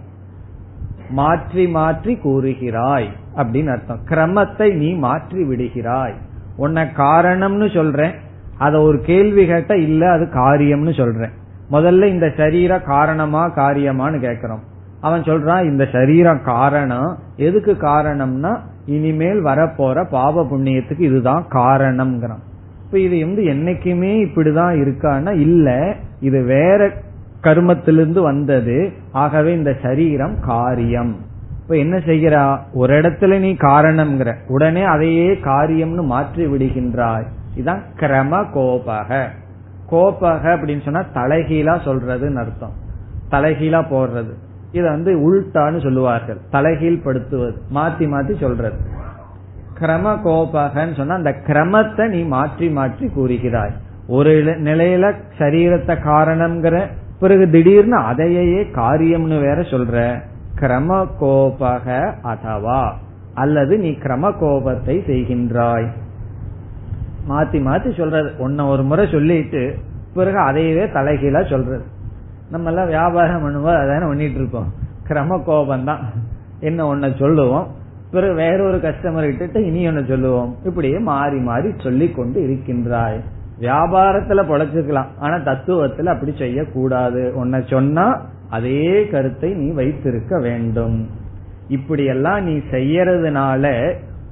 மாற்றி 1.10 1.66
மாற்றி 1.68 2.14
கூறுகிறாய் 2.24 3.08
அப்படின்னு 3.36 3.70
அர்த்தம். 3.70 4.00
கிரமத்தை 4.08 4.74
நீ 4.74 4.94
மாற்றி 4.94 5.42
விடுகிறாய். 5.42 6.16
உன்னை 6.56 6.82
காரணம்னு 6.96 7.74
சொல்றேன் 7.74 8.14
அத 8.58 8.80
ஒரு 8.80 8.98
கேள்வி 9.00 9.46
கேட்ட 9.46 9.76
இல்ல 9.76 10.10
அது 10.10 10.24
காரியம்னு 10.24 10.94
சொல்றேன். 10.96 11.34
முதல்ல 11.70 12.04
இந்த 12.04 12.32
சரீர 12.36 12.80
காரணமா 12.80 13.42
காரியமான்னு 13.56 14.18
கேக்குறோம். 14.26 14.64
அவன் 15.00 15.20
சொல்றான் 15.20 15.64
இந்த 15.64 15.88
சரீரம் 15.92 16.42
காரணம் 16.44 17.18
எதுக்கு 17.36 17.72
காரணம்னா 17.72 18.58
இனிமேல் 18.86 19.44
வரப்போற 19.44 20.08
பாவ 20.10 20.44
புண்ணியத்துக்கு 20.44 21.00
இதுதான் 21.00 21.46
காரணம்ங்கிறான். 21.50 22.42
இப்ப 22.84 22.98
இது 22.98 23.26
வந்து 23.26 23.42
என்னைக்குமே 23.42 24.12
இப்படிதான் 24.26 24.74
இருக்கான்னா 24.82 25.32
இல்ல 25.34 25.94
இது 26.20 26.44
வேற 26.44 26.90
கர்மத்திலிருந்து 27.42 28.20
வந்தது. 28.20 28.92
ஆகவே 29.12 29.54
இந்த 29.54 29.76
சரீரம் 29.82 30.36
காரியம். 30.40 31.16
இப்ப 31.62 31.76
என்ன 31.76 31.96
செய்கிறா? 31.96 32.58
ஒரு 32.72 33.00
இடத்துல 33.00 33.38
நீ 33.38 33.52
காரணம்ங்கிற 33.52 34.34
உடனே 34.48 34.82
அதையே 34.82 35.28
காரியம்னு 35.32 36.02
மாற்றி 36.02 36.46
விடுகின்றாய். 36.46 37.26
இதான் 37.58 37.80
கிரம 38.00 38.44
கோபக. 38.54 39.28
கோபக 39.90 40.40
அப்படின்னு 40.54 40.82
சொன்னா 40.84 41.00
தலைகீழா 41.14 41.78
சொல்றதுன்னு 41.84 42.36
அர்த்தம். 42.36 42.72
தலைகீழா 43.30 43.80
போடுறது. 43.90 44.34
இத 44.72 44.90
வந்து 44.90 45.12
உள்டான்னு 45.16 45.82
சொல்லுவார்கள். 45.82 46.40
தலைகீழ் 46.50 47.02
படுத்துவது 47.04 47.54
மாத்தி 47.74 48.06
மாத்தி 48.06 48.40
சொல்றது. 48.40 48.96
கிரம 49.80 50.18
கோபகன்னு 50.24 50.96
சொன்னா 50.96 51.14
அந்த 51.14 51.30
கிரமத்தை 51.46 52.08
நீ 52.08 52.22
மாற்றி 52.22 52.70
மாற்றி 52.70 53.06
கூறுகிறாய். 53.06 53.72
ஒரு 54.06 54.30
நிலையில 54.44 55.14
சரீரத்தை 55.38 55.96
காரணம்ங்கிற 56.04 56.86
பிறகு 57.20 57.50
திடீர்னு 57.50 57.96
அதையே 57.96 58.62
காரியம்னு 58.62 59.40
வேற 59.40 59.54
சொல்ற. 59.54 60.20
கிரம 60.60 61.06
கோபக 61.20 62.14
அதவா. 62.24 62.92
அல்லது 63.34 63.78
நீ 63.78 63.90
கிரம 63.90 64.32
கோபத்தை 64.38 65.02
செய்கின்றாய். 65.06 65.86
மாத்தி 67.28 67.58
மாத்தி 67.68 67.96
சொல்றது 67.96 68.30
ஒன்ன 68.38 68.68
ஒரு 68.68 68.82
முறை 68.82 69.06
சொல்லிட்டு 69.10 69.62
பிறகு 70.14 70.38
அதையவே 70.38 70.84
தலைகீழா 70.96 71.42
சொல்றது 71.50 71.84
நம்ம 72.50 72.68
எல்லாம் 72.68 72.86
வியாபாரம் 72.86 73.42
பண்ணுவோம் 73.44 73.80
அதான 73.80 74.06
பண்ணிட்டு 74.06 74.38
இருப்போம். 74.38 74.68
கிரம 75.08 75.42
கோபம் 75.44 75.84
தான் 75.84 76.00
என்ன 76.60 76.94
ஒன்ன 76.94 77.18
சொல்லுவோம் 77.18 77.66
பிறகு 78.10 78.34
வேறொரு 78.34 78.76
கஸ்டமர் 78.76 79.36
கிட்ட 79.36 79.60
இனி 79.60 79.86
ஒன்னு 79.86 80.04
சொல்லுவோம். 80.08 80.56
இப்படியே 80.64 80.98
மாறி 80.98 81.38
மாறி 81.38 81.72
சொல்லி 81.76 82.10
கொண்டு 82.10 82.42
இருக்கின்றாய். 82.42 83.18
வியாபாரத்துல 83.60 84.42
பொழைச்சுக்கலாம். 84.50 85.10
ஆனா 85.18 85.34
தத்துவத்துல 85.34 86.04
அப்படி 86.04 86.34
செய்யக்கூடாது. 86.38 87.32
உன்னை 87.34 87.60
சொன்னா 87.66 88.06
அதே 88.50 89.08
கருத்தை 89.08 89.50
நீ 89.54 89.72
வைத்திருக்க 89.72 90.40
வேண்டும். 90.40 91.08
இப்படியெல்லாம் 91.68 92.44
நீ 92.44 92.54
செய்யறதுனால 92.70 93.64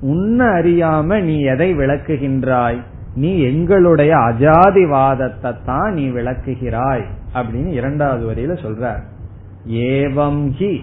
உன்னை 0.00 0.46
அறியாம 0.46 1.22
நீ 1.22 1.40
எதை 1.40 1.74
விளக்குகின்றாய்? 1.74 2.80
நீ 3.14 3.38
எங்களுடைய 3.38 4.16
அஜாதிவாதத்தை 4.16 5.64
தான் 5.64 5.94
நீ 5.94 6.08
விளக்குகிறாய் 6.08 7.04
அப்படின்னு 7.34 7.66
இரண்டாவது 7.66 8.32
வரியில 8.32 8.62
சொல்ற 8.62 8.96
ஏவம் 9.68 10.50
ஹி 10.58 10.80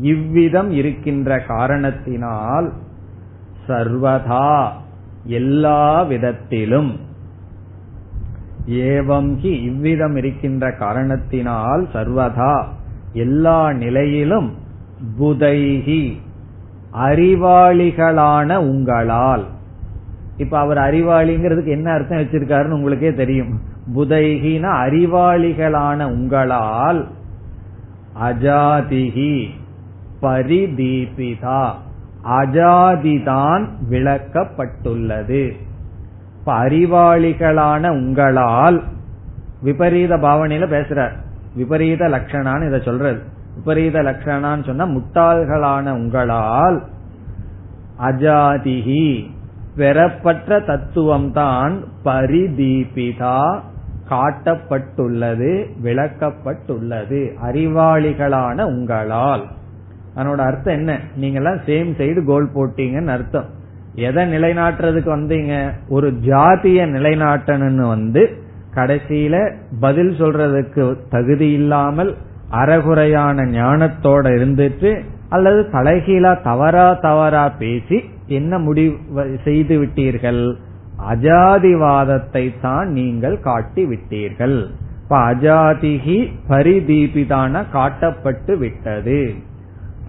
இவ்விதம் 0.00 0.70
இருக்கின்ற 0.70 1.40
காரணத்தினால் 1.40 2.72
சர்வதா 3.68 4.68
எல்லா 5.24 6.02
விதத்திலும். 6.02 6.96
ஏவம் 8.66 9.36
ஹி 9.36 9.62
இவ்விதம் 9.62 10.16
இருக்கின்ற 10.16 10.72
காரணத்தினால் 10.72 11.88
சர்வதா 11.92 12.64
எல்லா 13.12 13.72
நிலையிலும் 13.72 14.54
புதைகி 15.18 16.20
அறிவாளிகளான 16.98 18.56
உங்களால். 18.56 19.44
இப்ப 20.36 20.58
அவர் 20.58 20.76
அறிவாளிங்கிறதுக்கு 20.76 21.68
என்ன 21.68 21.92
அர்த்தம் 21.92 22.18
வச்சிருக்காருன்னு 22.18 22.70
உங்களுக்கே 22.70 23.14
தெரியும். 23.14 23.60
புதைகின 23.96 24.68
அறிவாளிகளான 24.68 26.04
உங்களால் 26.04 27.08
அஜாதிகி 28.22 29.48
பரிதீபிதா. 30.22 31.70
அஜாதிதான் 32.24 33.68
விளக்கப்பட்டுள்ளது. 33.90 35.52
இப்ப 36.38 36.68
அறிவாளிகளான 36.68 37.88
உங்களால் 37.88 38.82
விபரீத 39.62 40.16
பாவனையில 40.16 40.66
பேசுறார். 40.66 41.12
விபரீத 41.54 42.08
லட்சணான்னு 42.08 42.66
இதை 42.66 42.80
சொல்றது 42.84 43.31
விபரீத 43.54 44.02
லட்சணான்னு 44.02 44.66
சொன்னா 44.66 44.86
முட்டாள்களான 44.86 45.90
உங்களால் 45.90 46.82
அஜாதிகி 48.00 49.24
பெறப்பட்ட 49.76 50.60
தத்துவம் 50.60 51.32
தான் 51.32 51.84
பரிதீபிதா 52.04 53.60
காட்டப்பட்டுள்ளது 54.10 55.50
விளக்கப்பட்டுள்ளது 55.84 57.20
அறிவாளிகளான 57.42 58.62
உங்களால். 58.62 59.44
அதனோட 60.16 60.36
அர்த்தம் 60.36 60.74
என்ன? 60.74 60.98
நீங்க 61.16 61.38
எல்லாம் 61.38 61.60
சேம் 61.66 61.90
சைடு 61.98 62.24
கோல் 62.24 62.48
போட்டீங்கன்னு 62.54 63.06
அர்த்தம். 63.06 63.44
எதை 63.94 64.22
நிலைநாட்டுறதுக்கு 64.32 65.10
வந்தீங்க? 65.18 65.70
ஒரு 65.88 66.10
ஜாதிய 66.10 66.80
நிலைநாட்டணும்னு 66.96 67.86
வந்து 67.86 68.22
கடைசியில 68.74 69.54
பதில் 69.80 70.20
சொல்றதுக்கு 70.20 70.96
தகுதி 71.10 71.52
இல்லாமல் 71.52 72.16
அறகுறையான 72.52 73.44
ஞானத்தோட 73.44 74.24
இருந்துட்டு 74.36 74.90
அல்லது 75.28 75.68
தலைகீழா 75.72 76.32
தவறா 76.42 76.98
தவறா 77.00 77.48
பேசி 77.48 77.98
என்ன 78.26 78.58
முடிவு 78.58 78.96
செய்து 79.44 79.74
விட்டீர்கள்? 79.84 80.54
அஜாதிவாதத்தை 81.10 82.54
தான் 82.60 82.88
நீங்கள் 82.88 83.40
காட்டி 83.40 83.84
விட்டீர்கள். 83.84 84.66
இப்ப 85.02 85.16
அஜாதிகி 85.32 86.18
பரிதீபிதான 86.48 87.64
காட்டப்பட்டு 87.72 88.58
விட்டது. 88.58 89.34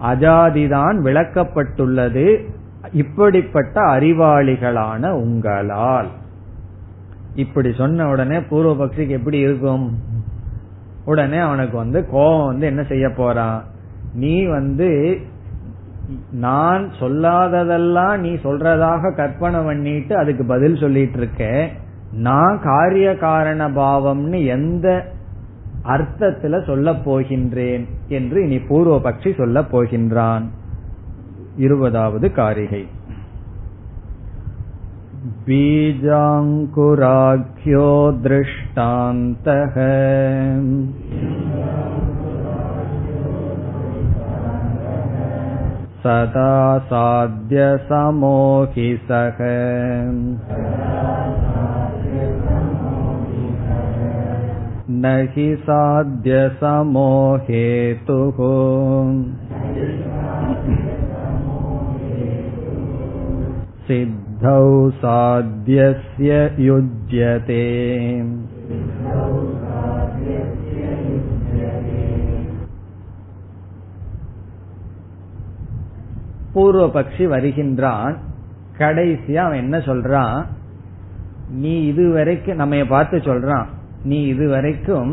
அஜாதிதான் 0.02 0.96
விளக்கப்பட்டுள்ளது. 1.04 2.26
இப்படிப்பட்ட 2.92 3.80
அறிவாளிகளான 3.80 5.10
உங்களால். 5.10 6.06
இப்படி 7.34 7.72
சொன்ன 7.72 8.08
உடனே 8.08 8.36
பூர்வபக்ஷிக்கு 8.36 9.16
எப்படி 9.18 9.38
இருக்கும்? 9.38 9.98
உடனே 11.04 11.38
அவனுக்கு 11.38 11.76
வந்து 11.76 12.06
கோபம் 12.10 12.46
வந்து 12.46 12.66
என்ன 12.66 12.82
செய்ய 12.82 13.10
போறான் 13.10 13.64
நீ 14.14 14.44
வந்து 14.44 15.18
நான் 16.32 16.90
சொல்லாததெல்லாம் 16.98 18.18
நீ 18.18 18.34
சொல்றதாக 18.34 19.14
கற்பனை 19.14 19.60
பண்ணிட்டு 19.60 20.16
அதுக்கு 20.16 20.44
பதில் 20.44 20.76
சொல்லிட்டு 20.76 21.18
இருக்க. 21.18 21.68
நான் 22.12 22.60
காரிய 22.62 23.16
காரண 23.16 23.68
பாவம்னு 23.68 24.46
எந்த 24.46 25.12
அர்த்தத்துல 25.84 26.66
சொல்ல 26.66 26.92
போகின்றேன் 26.92 27.88
என்று 28.08 28.44
இனி 28.44 28.56
பூர்வபக்ஷி 28.56 29.36
சொல்ல 29.36 29.60
போகின்றான். 29.60 30.42
இருபதாவது 31.56 32.32
காரிகை. 32.32 32.86
बीजाङ्कुराख्यो 35.47 36.11
दृष्टान्तः 38.25 39.73
सदा 46.03 46.53
साध्यसमोहि 46.91 48.87
सः 49.09 49.41
न 55.01 55.13
हि 55.35 55.49
साध्यसमो 55.65 57.11
हेतुः 57.49 58.39
सिद्धौ 64.43 64.63
साध्यस्य 65.01 66.29
युज्यते 66.59 67.63
பூர்வபக்ஷி 76.53 77.25
வருகின்றான் 77.27 78.15
கடைசியா 78.77 79.41
அவன் 79.45 79.61
என்ன 79.61 79.77
சொல்றான் 79.79 80.37
நீ 81.55 81.73
இதுவரைக்கும் 81.83 82.55
நம்ம 82.55 82.83
பார்த்து 82.85 83.17
சொல்றான் 83.29 83.67
நீ 84.03 84.19
இதுவரைக்கும் 84.25 85.11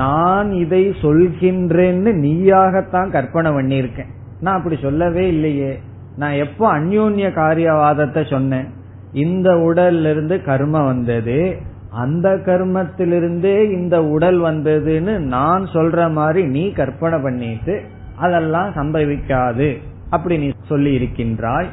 நான் 0.00 0.50
இதை 0.54 0.82
சொல்கின்றேன்னு 1.02 2.10
நீயாகத்தான் 2.24 3.08
கற்பனை 3.10 3.50
பண்ணியிருக்கேன் 3.52 4.12
நான் 4.40 4.58
அப்படி 4.58 4.76
சொல்லவே 4.80 5.24
இல்லையே 5.28 5.72
நான் 6.17 6.31
எப்போ 6.31 6.79
அந்யோன்ய 6.79 7.29
காரியவாதத்தை 7.39 8.29
சொன்னேன் 8.29 8.67
இந்த 9.11 9.53
உடல்ல 9.53 10.11
இருந்து 10.11 10.35
கர்மம் 10.45 10.85
வந்தது 10.85 11.57
அந்த 11.91 12.29
கர்மத்திலிருந்தே 12.29 13.71
இந்த 13.71 14.05
உடல் 14.05 14.39
வந்ததுன்னு 14.41 15.17
நான் 15.17 15.63
சொல்ற 15.73 16.11
மாதிரி 16.11 16.45
நீ 16.45 16.71
கற்பனை 16.71 17.19
பண்ணிட்டு 17.19 17.81
அதெல்லாம் 18.15 18.69
சம்பவிக்காது. 18.69 19.77
அப்படி 20.09 20.37
நீ 20.37 20.51
சொல்லி 20.63 20.93
இருக்கின்றாய். 20.93 21.67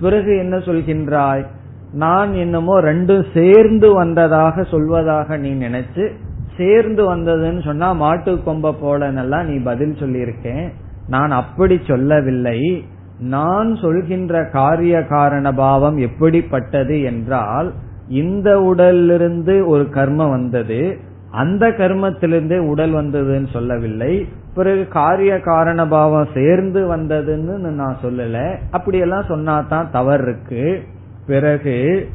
பிறகு 0.00 0.36
என்ன 0.36 0.56
சொல்கின்றாய்? 0.56 1.46
நான் 1.92 2.34
என்னமோ 2.34 2.80
ரெண்டும் 2.80 3.24
சேர்ந்து 3.34 3.94
வந்ததாக 3.94 4.60
சொல்வதாக 4.60 5.38
நீ 5.38 5.50
நினைச்சு 5.66 6.10
சேர்ந்து 6.56 7.16
வந்ததுன்னு 7.16 7.64
சொன்னா 7.64 7.92
மாட்டு 7.92 8.34
கொம்ப 8.34 8.74
போலன்னெல்லாம் 8.82 9.44
நீ 9.44 9.58
பதில் 9.58 9.96
சொல்லியிருக்கேன். 10.00 10.72
நான் 11.06 11.30
அப்படி 11.30 11.80
சொல்லவில்லை. 11.86 12.84
நான் 13.20 13.76
சொல்கின்ற 13.76 14.44
காரிய 14.44 15.04
காரண 15.04 15.52
பாவம் 15.52 15.96
எப்படிப்பட்டது 15.96 17.02
என்றால் 17.02 17.72
இந்த 18.08 18.60
உடலிலிருந்து 18.60 19.66
ஒரு 19.66 19.82
கர்மம் 19.82 20.30
வந்தது 20.30 20.98
அந்த 21.30 21.68
கர்மத்திலிருந்தே 21.68 22.58
உடல் 22.58 22.92
வந்ததுன்னு 22.92 23.48
சொல்லவில்லை 23.52 24.28
பிறகு 24.54 24.88
காரிய 24.88 25.40
காரண 25.40 25.86
பாவம் 25.86 26.28
சேர்ந்து 26.34 26.96
வந்ததுன்னு 26.96 27.56
நான் 27.56 27.96
சொல்லல. 28.02 28.56
அப்படியெல்லாம் 28.70 29.24
சொன்னா 29.28 29.60
தான் 29.60 29.90
தவறு 29.92 30.22
இருக்கு. 30.22 30.82
பிறகு 31.26 32.08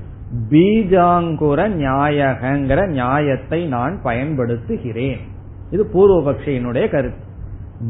பீஜாங்குர 0.52 1.70
நியாயகங்கிற 1.70 2.88
நியாயத்தை 2.88 3.68
நான் 3.68 4.00
பயன்படுத்துகிறேன். 4.04 5.18
இது 5.72 5.84
பூர்வபக்ஷியினுடைய 5.94 6.90
கருத்து. 6.90 7.24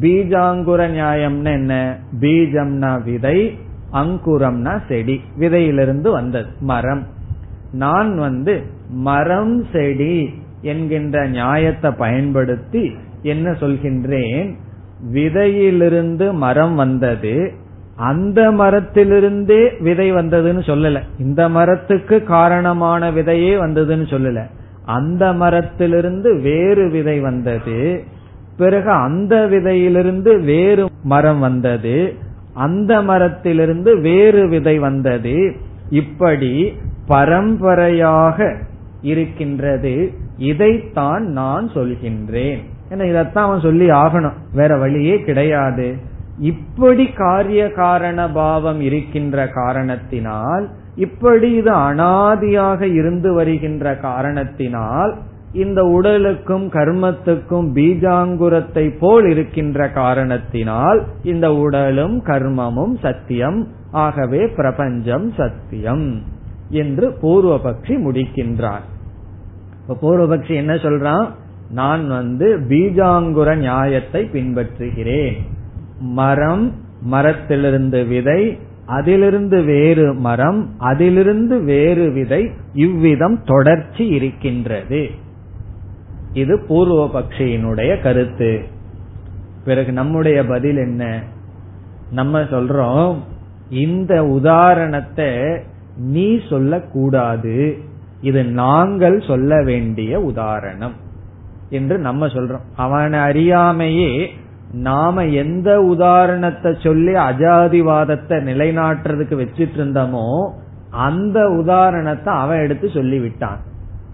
பீஜாங்குர 0.01 0.87
நியாயம்னு 0.89 1.53
என்ன? 1.53 1.97
பீஜம்னா 2.19 3.03
விதை 3.03 3.57
அங்குரம்னா 3.93 4.81
செடி. 4.87 5.21
விதையிலிருந்து 5.39 6.11
வந்தது 6.11 6.45
மரம். 6.59 7.07
நான் 7.71 8.17
வந்து 8.17 8.63
மரம் 8.89 9.65
செடி 9.71 10.33
என்கின்ற 10.61 11.27
நியாயத்தை 11.27 11.91
பயன்படுத்தி 11.91 12.95
என்ன 13.21 13.51
சொல்கின்றேன்? 13.51 14.55
விதையிலிருந்து 15.13 16.33
மரம் 16.33 16.75
வந்தது 16.75 17.51
அந்த 17.95 18.51
மரத்திலிருந்தே 18.51 19.81
விதை 19.81 20.13
வந்ததுன்னு 20.13 20.61
சொல்லல. 20.61 20.99
இந்த 21.19 21.49
மரத்துக்கு 21.49 22.23
காரணமான 22.23 23.11
விதையே 23.11 23.53
வந்ததுன்னு 23.55 24.05
சொல்லல. 24.13 24.43
அந்த 24.85 25.33
மரத்திலிருந்து 25.33 26.41
வேறு 26.41 26.89
விதை 26.89 27.19
வந்தது 27.19 28.03
பிறகு 28.57 28.89
அந்த 28.89 29.47
விதையிலிருந்து 29.51 30.43
வேறு 30.43 30.89
மரம் 31.03 31.39
வந்தது 31.39 32.13
அந்த 32.53 33.01
மரத்திலிருந்து 33.01 33.99
வேறு 33.99 34.47
விதை 34.47 34.79
வந்தது. 34.79 35.55
இப்படி 35.89 36.73
பரம்பரையாக 37.07 38.57
இருக்கின்றது. 39.01 40.13
இதைத்தான் 40.37 41.23
நான் 41.23 41.69
சொல்கின்றேன். 41.71 42.57
ஏன்னா 42.89 43.09
இதைத்தான் 43.09 43.45
அவன் 43.45 43.59
சொல்லி 43.59 43.89
ஆகணும். 43.89 44.33
வேற 44.53 44.77
வழியே 44.77 45.19
கிடையாது. 45.19 45.95
இப்படி 46.39 47.07
காரிய 47.07 47.71
காரண 47.71 48.31
பாவம் 48.31 48.81
இருக்கின்ற 48.81 49.47
காரணத்தினால் 49.47 50.69
இப்படி 50.95 51.51
இது 51.51 51.73
அனாதியாக 51.73 52.81
இருந்து 52.81 53.33
வருகின்ற 53.33 53.95
காரணத்தினால் 53.95 55.17
இந்த 55.55 55.81
உடலுக்கும் 55.83 56.65
கர்மத்துக்கும் 56.69 57.67
பீஜாங்குரத்தை 57.73 58.97
போல் 58.99 59.27
இருக்கின்ற 59.29 59.89
காரணத்தினால் 59.89 60.99
இந்த 61.23 61.47
உடலும் 61.55 62.15
கர்மமும் 62.25 62.95
சத்தியம். 63.01 63.59
ஆகவே 63.91 64.41
பிரபஞ்சம் 64.47 65.27
சத்தியம் 65.37 66.21
என்று 66.69 67.09
பூர்வபக்ஷி 67.21 67.95
முடிக்கின்றார். 68.05 68.85
இப்ப 69.81 69.97
பூர்வபக்ஷி 70.03 70.53
என்ன 70.55 70.73
சொல்றான்? 70.75 71.27
நான் 71.69 72.07
வந்து 72.07 72.47
பீஜாங்குர 72.69 73.57
நியாயத்தை 73.57 74.29
பின்பற்றுகிறேன். 74.33 75.37
மரம் 75.99 76.65
மரத்திலிருந்து 77.01 78.05
விதை 78.05 78.41
அதிலிருந்து 78.85 79.61
வேறு 79.63 80.13
மரம் 80.13 80.59
அதிலிருந்து 80.77 81.55
வேறு 81.63 82.11
விதை 82.11 82.41
இவ்விதம் 82.73 83.37
தொடர்ச்சி 83.45 84.07
இருக்கின்றது. 84.07 85.01
இது 86.35 86.53
பூர்வபக்ஷியினுடைய 86.69 87.91
கருத்து. 88.01 88.51
பிறகு 89.65 89.91
நம்முடைய 89.91 90.45
பதில் 90.45 90.77
என்ன? 90.77 91.03
நம்ம 92.11 92.39
சொல்றோம் 92.39 93.15
இந்த 93.69 94.13
உதாரணத்தை 94.25 95.29
நீ 95.97 96.27
சொல்லக்கூடாது. 96.49 97.57
இது 98.21 98.41
நாங்கள் 98.43 99.17
சொல்ல 99.27 99.61
வேண்டிய 99.63 100.19
உதாரணம் 100.19 100.95
என்று 101.69 101.95
நம்ம 101.97 102.27
சொல்றோம். 102.27 102.65
அவனை 102.75 103.19
அறியாமையே 103.19 104.11
நாம 104.73 105.25
எந்த 105.43 105.69
உதாரணத்தை 105.83 106.71
சொல்லி 106.83 107.13
அஜாதிவாதத்தை 107.13 108.37
நிலைநாட்டுறதுக்கு 108.49 109.35
வச்சிட்டு 109.41 109.77
இருந்தோமோ 109.77 110.27
அந்த 110.89 111.39
உதாரணத்தை 111.61 112.33
அவன் 112.33 112.63
எடுத்து 112.63 112.87
சொல்லிவிட்டான். 112.87 113.61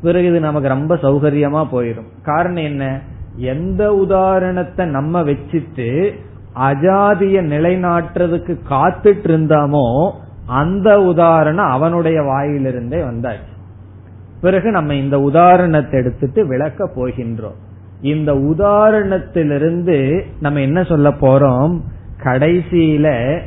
பிறகு 0.02 0.28
இது 0.28 0.40
நமக்கு 0.40 0.68
ரொம்ப 0.68 0.96
சௌகரியமா 0.96 1.68
போயிடும். 1.72 2.08
காரணம் 2.24 2.64
என்ன? 2.64 3.00
எந்த 3.36 3.94
உதாரணத்தை 3.94 4.86
நம்ம 4.86 5.22
வச்சுட்டு 5.22 6.14
அஜாதிய 6.60 7.42
நிலைநாட்டுறதுக்கு 7.44 8.60
காத்துட்டு 8.70 9.28
இருந்தாமோ 9.28 10.12
அந்த 10.46 11.02
உதாரணம் 11.02 11.70
அவனுடைய 11.70 12.22
வாயிலிருந்தே 12.22 13.00
வந்தாச்சு. 13.00 13.50
பிறகு 14.42 14.72
நம்ம 14.72 14.96
இந்த 14.96 15.20
உதாரணத்தை 15.20 16.00
எடுத்துட்டு 16.00 16.48
விளக்க 16.48 16.90
போகின்றோம். 16.96 17.60
இந்த 18.02 18.34
உதாரணத்திலிருந்து 18.34 20.22
நம்ம 20.40 20.60
என்ன 20.60 20.84
சொல்ல 20.84 21.10
போறோம்? 21.10 21.82
கடைசியில 22.24 23.40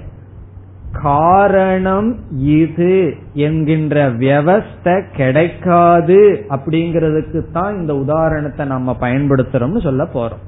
காரணம் 1.03 2.18
இது 2.32 3.14
என்கின்ற 3.34 4.11
வியவஸ்த 4.11 5.03
கிடைக்காது 5.16 6.47
அப்படிங்கறதுக்கு 6.49 7.53
தான் 7.53 7.76
இந்த 7.76 7.97
உதாரணத்தை 7.97 8.66
நம்ம 8.66 8.97
பயன்படுத்துறோம்னு 9.01 9.82
சொல்ல 9.82 10.05
போறோம். 10.05 10.42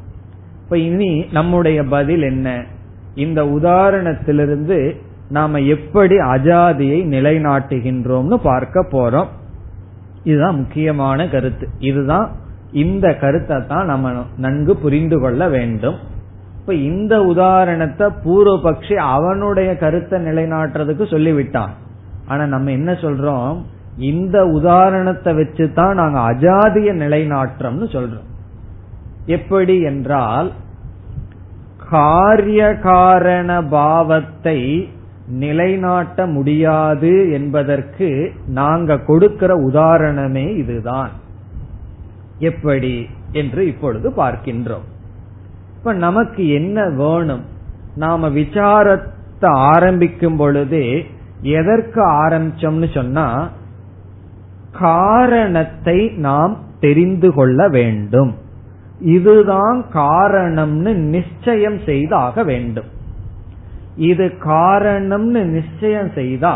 இப்ப 0.64 0.78
இனி 0.78 1.24
நம்முடைய 1.32 1.82
பதில் 1.82 2.22
என்ன? 2.22 2.64
இந்த 3.14 3.44
உதாரணத்திலிருந்து 3.44 4.97
நாம 5.28 5.59
எப்படி 5.59 6.18
அஜாதியை 6.18 6.99
நிலைநாட்டுகின்றோம்னு 7.05 8.34
பார்க்க 8.34 8.86
போறோம். 8.92 9.26
இதுதான் 10.22 10.57
முக்கியமான 10.57 11.28
கருத்து. 11.28 11.68
இதுதான் 11.78 12.30
இந்த 12.72 13.14
கருத்தை 13.14 13.66
தான் 13.66 13.86
நம்ம 13.86 14.24
நன்கு 14.36 14.76
புரிந்து 14.76 15.20
கொள்ள 15.20 15.49
வேண்டும். 15.49 15.94
இப்ப 16.67 16.79
இந்த 16.79 17.23
உதாரணத்தை 17.23 18.07
பூர்வபக்ஷி 18.25 18.95
அவனுடைய 18.95 19.77
கருத்தை 19.77 20.21
நிலைநாட்டுறதுக்கு 20.25 21.05
சொல்லிவிட்டான். 21.11 21.71
ஆனா 22.27 22.47
நம்ம 22.47 22.71
என்ன 22.71 22.93
சொல்றோம்? 22.93 23.59
இந்த 23.99 24.47
உதாரணத்தை 24.47 25.35
வச்சு 25.35 25.73
தான் 25.73 25.95
நாங்க 25.95 26.19
அஜாதிய 26.19 26.89
நிலைநாட்டுறோம்னு 27.03 27.89
சொல்றோம். 27.93 28.27
எப்படி 29.27 29.81
என்றால் 29.81 30.53
காரிய 31.91 32.75
காரண 32.75 33.62
பாவத்தை 33.62 34.89
நிலைநாட்ட 35.29 36.27
முடியாது 36.27 37.33
என்பதற்கு 37.33 38.33
நாங்க 38.47 38.99
கொடுக்கிற 38.99 39.55
உதாரணமே 39.71 40.57
இதுதான். 40.57 41.11
எப்படி 42.39 43.07
என்று 43.33 43.67
இப்பொழுது 43.67 44.11
பார்க்கின்றோம். 44.11 44.95
இப்ப 45.87 45.99
நமக்கு 45.99 46.49
என்ன 46.49 46.89
வேணும்? 46.89 47.43
நாம 47.95 48.28
விசாரத்தை 48.28 49.47
ஆரம்பிக்கும் 49.47 50.37
பொழுதே 50.37 51.07
எதற்கு 51.41 52.01
ஆரம்பிச்சோம்னு 52.11 52.95
சொன்னா 52.95 53.49
காரணத்தை 54.72 56.09
நாம் 56.09 56.59
தெரிந்து 56.80 57.34
கொள்ள 57.34 57.68
வேண்டும். 57.68 58.34
இதுதான் 59.01 59.84
காரணம்னு 59.95 60.95
நிச்சயம் 60.95 61.80
செய்தாக 61.84 62.45
வேண்டும். 62.45 62.91
இது 63.97 64.26
காரணம்னு 64.45 65.43
நிச்சயம் 65.57 66.12
செய்தா 66.14 66.55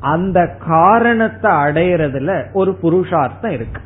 அந்த 0.00 0.56
காரணத்தை 0.66 1.50
அடையறதுல 1.50 2.52
ஒரு 2.52 2.72
புருஷார்த்தம் 2.82 3.50
இருக்கு. 3.50 3.82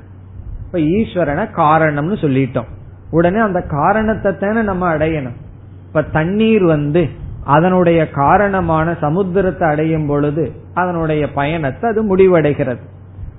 இப்ப 0.67 0.79
ஈஸ்வரனை 0.79 1.45
காரணம்னு 1.57 2.17
சொல்லிட்டோம். 2.25 2.71
உடனே 3.13 3.39
அந்த 3.39 3.61
காரணத்தை 3.61 4.31
தானே 4.37 4.63
நம்ம 4.63 4.95
அடையணும். 4.95 5.39
இப்ப 5.87 6.03
தண்ணீர் 6.03 6.65
வந்து 6.65 7.03
அதனுடைய 7.45 8.11
காரணமான 8.11 8.91
சமுத்திரத்தை 9.01 9.71
அடையும் 9.71 10.07
பொழுது 10.07 10.45
அதனுடைய 10.75 11.33
பயணத்தை 11.33 11.91
அது 11.91 12.17
முடிவடைகிறது. 12.17 12.83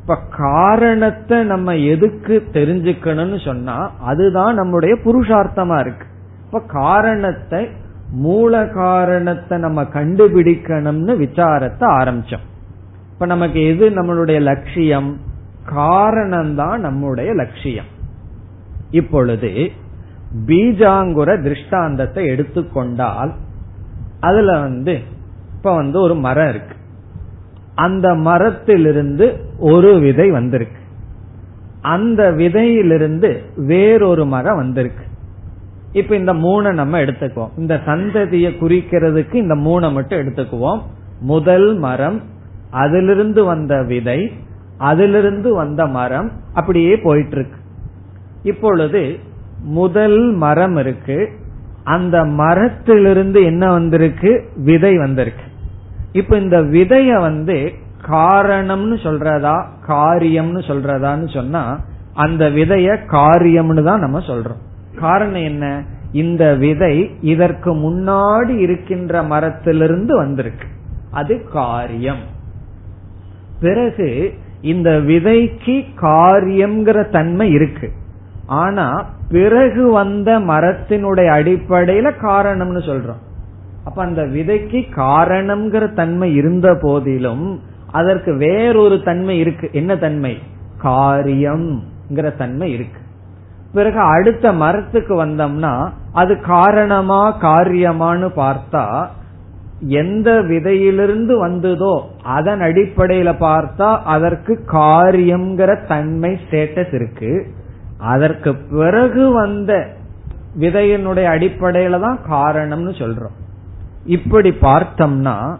இப்ப 0.01 0.17
காரணத்தை 0.37 1.43
நம்ம 1.43 1.75
எதுக்கு 1.75 2.35
தெரிஞ்சுக்கணும்னு 2.53 3.45
சொன்னா 3.45 3.91
அதுதான் 4.01 4.53
நம்முடைய 4.55 4.95
புருஷார்த்தமா 5.03 5.79
இருக்கு. 5.79 6.07
இப்ப 6.45 6.61
காரணத்தை 6.67 7.69
மூல 8.11 8.67
காரணத்தை 8.67 9.57
நம்ம 9.57 9.83
கண்டுபிடிக்கணும்னு 9.83 11.13
விசாரத்தை 11.23 11.85
ஆரம்பிச்சோம். 11.99 12.45
இப்ப 13.13 13.25
நமக்கு 13.25 13.59
எது 13.65 13.89
நம்மளுடைய 13.89 14.39
லட்சியம்? 14.41 15.17
காரணம்தான் 15.75 16.77
நம்முடைய 16.77 17.33
லட்சியம். 17.33 17.91
இப்பொழுது 18.93 19.71
பீஜாங்குர 20.45 21.41
திருஷ்டாந்தத்தை 21.41 22.25
எடுத்துக்கொண்டால் 22.25 23.33
அதுல 24.19 24.59
வந்து 24.59 24.99
இப்ப 25.55 25.75
வந்து 25.75 26.01
ஒரு 26.01 26.15
மரம் 26.15 26.49
இருக்கு. 26.49 26.75
அந்த 27.75 28.15
மரத்திலிருந்து 28.15 29.45
ஒரு 29.57 29.99
விதை 29.99 30.31
வந்திருக்கு. 30.31 30.81
அந்த 31.81 32.31
விதையிலிருந்து 32.31 33.41
வேறொரு 33.55 34.25
மரம் 34.25 34.55
வந்திருக்கு. 34.55 35.05
இப்ப 35.91 36.15
இந்த 36.15 36.33
மூணை 36.33 36.73
நம்ம 36.73 36.99
எடுத்துக்குவோம். 37.01 37.57
இந்த 37.57 37.81
சந்ததியை 37.85 38.51
குறிக்கிறதுக்கு 38.57 39.33
இந்த 39.33 39.55
மூணை 39.55 39.91
மட்டும் 39.91 40.19
எடுத்துக்குவோம். 40.19 40.81
முதல் 41.19 41.77
மரம் 41.77 42.21
அதிலிருந்து 42.69 43.43
வந்த 43.45 43.83
விதை 43.83 44.31
அதிலிருந்து 44.77 45.55
வந்த 45.55 45.87
மரம் 45.87 46.31
அப்படியே 46.53 46.97
போயிட்டு 46.97 47.35
இருக்கு. 47.37 47.61
இப்பொழுது 48.43 49.19
முதல் 49.63 50.31
மரம் 50.31 50.75
இருக்கு. 50.75 51.29
அந்த 51.83 52.25
மரத்திலிருந்து 52.25 53.43
என்ன 53.43 53.71
வந்திருக்கு? 53.71 54.49
விதை 54.55 54.97
வந்திருக்கு. 54.97 55.43
இப்ப 56.11 56.37
இந்த 56.37 56.61
விதைய 56.61 57.19
வந்து 57.19 57.71
காரணம்னு 58.07 58.95
சொல்றதா 59.03 59.65
காரியம்னு 59.87 60.59
சொல்றதான்னு 60.59 61.33
சொன்னா 61.33 61.79
அந்த 62.13 62.49
விதைய 62.49 62.97
காரியம்னு 63.05 63.83
தான் 63.83 63.99
நம்ம 63.99 64.19
சொல்றோம். 64.19 64.61
காரணம் 64.99 65.41
என்ன? 65.41 65.83
இந்த 66.11 66.55
விதை 66.55 67.11
இதற்கு 67.21 67.75
முன்னாடி 67.75 68.57
இருக்கின்ற 68.57 69.23
மரத்திலிருந்து 69.23 70.15
வந்திருக்கு. 70.15 70.67
அது 71.11 71.43
காரியம். 71.51 72.23
பிறகு 73.59 74.33
இந்த 74.61 74.91
விதைக்கு 74.91 75.85
காரியம்ங்கிற 76.01 77.09
தன்மை 77.09 77.51
இருக்கு. 77.51 77.91
ஆனா 78.45 79.05
பிறகு 79.29 79.91
வந்த 79.91 80.39
மரத்தினுடைய 80.39 81.27
அடிப்படையில 81.27 82.11
காரணம்னு 82.21 82.81
சொல்றோம். 82.85 83.21
அப்ப 83.83 84.03
அந்த 84.03 84.21
விதைக்கு 84.21 84.85
காரணம்ங்கிற 84.95 85.93
தன்மை 85.93 86.35
இருந்த 86.35 86.77
போதிலும் 86.81 87.59
அதற்கு 87.91 88.37
வேறொரு 88.37 89.03
தன்மை 89.03 89.39
இருக்கு. 89.39 89.69
என்ன 89.71 89.95
தன்மை? 89.95 90.41
காரியம்ங்கிற 90.83 92.37
தன்மை 92.37 92.71
இருக்கு. 92.71 92.99
பிறகு 93.73 93.99
அடுத்த 93.99 94.53
மரத்துக்கு 94.53 95.25
வந்தோம்னா 95.25 95.89
அது 96.11 96.41
காரணமா 96.41 97.37
காரியமான்னு 97.41 98.29
பார்த்தா 98.35 99.07
எந்த 99.79 100.41
விதையிலிருந்து 100.41 101.39
வந்ததோ 101.39 102.03
அதன் 102.23 102.59
அடிப்படையில 102.59 103.33
பார்த்தா 103.39 103.97
அதற்கு 104.03 104.59
காரியம்ங்கிற 104.71 105.87
தன்மை 105.87 106.39
ஸ்டேட்டஸ் 106.49 106.93
இருக்கு. 106.93 107.47
அதற்கு 108.03 108.55
பிறகு 108.55 109.31
வந்த 109.31 109.73
விதையினுடைய 110.59 111.27
அடிப்படையில 111.35 111.99
தான் 111.99 112.19
காரணம்னு 112.29 112.93
சொல்றோம். 113.01 113.37
இப்படி 114.05 114.49
பார்த்தோம்னா 114.49 115.57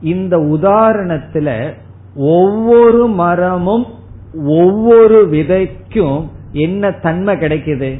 இந்த 0.00 0.36
உதாரணத்துல 0.38 1.72
ஒவ்வொரு 2.16 3.06
மரமும் 3.06 3.86
ஒவ்வொரு 4.46 5.28
விதைக்கும் 5.32 6.28
என்ன 6.52 6.90
தன்மை 6.90 7.34
கிடைக்குது? 7.36 7.98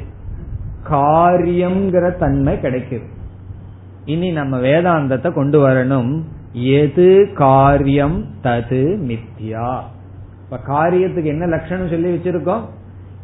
காரியம்ங்கிற 0.90 2.16
தன்மை 2.16 2.54
கிடைக்குது. 2.54 3.06
இனி 4.04 4.30
நம்ம 4.30 4.58
வேதாந்தத்தை 4.58 5.32
கொண்டு 5.32 5.68
வரணும். 5.68 6.22
எது 6.52 7.32
காரியம் 7.34 8.24
தது 8.42 8.82
மித்யா? 9.08 9.70
இப்ப 10.44 10.58
காரியத்துக்கு 10.68 11.24
என்ன 11.24 11.46
லட்சணம் 11.46 11.88
சொல்லி 11.88 12.16
வச்சிருக்கோம்? 12.16 12.64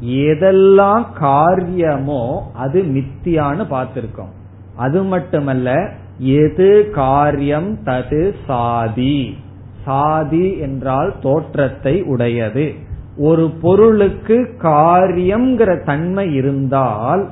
எதெல்லாம் 0.02 1.12
காரியமோ 1.12 2.50
அது 2.54 2.82
மித்தியான்னு 2.82 3.66
பார்த்திருக்கோம். 3.70 4.32
அது 4.76 5.02
மட்டுமல்ல 5.02 5.88
எது 6.18 6.90
காரியம் 6.90 7.78
தது 7.84 8.34
சாதி. 8.46 9.36
சாதி 9.84 10.58
என்றால் 10.58 11.14
தோற்றத்தை 11.22 12.02
உடையது. 12.02 12.74
ஒரு 13.16 13.50
பொருளுக்கு 13.50 14.56
காரியம்ங்கிற 14.62 15.84
தன்மை 15.84 16.34
இருந்தால் 16.34 17.30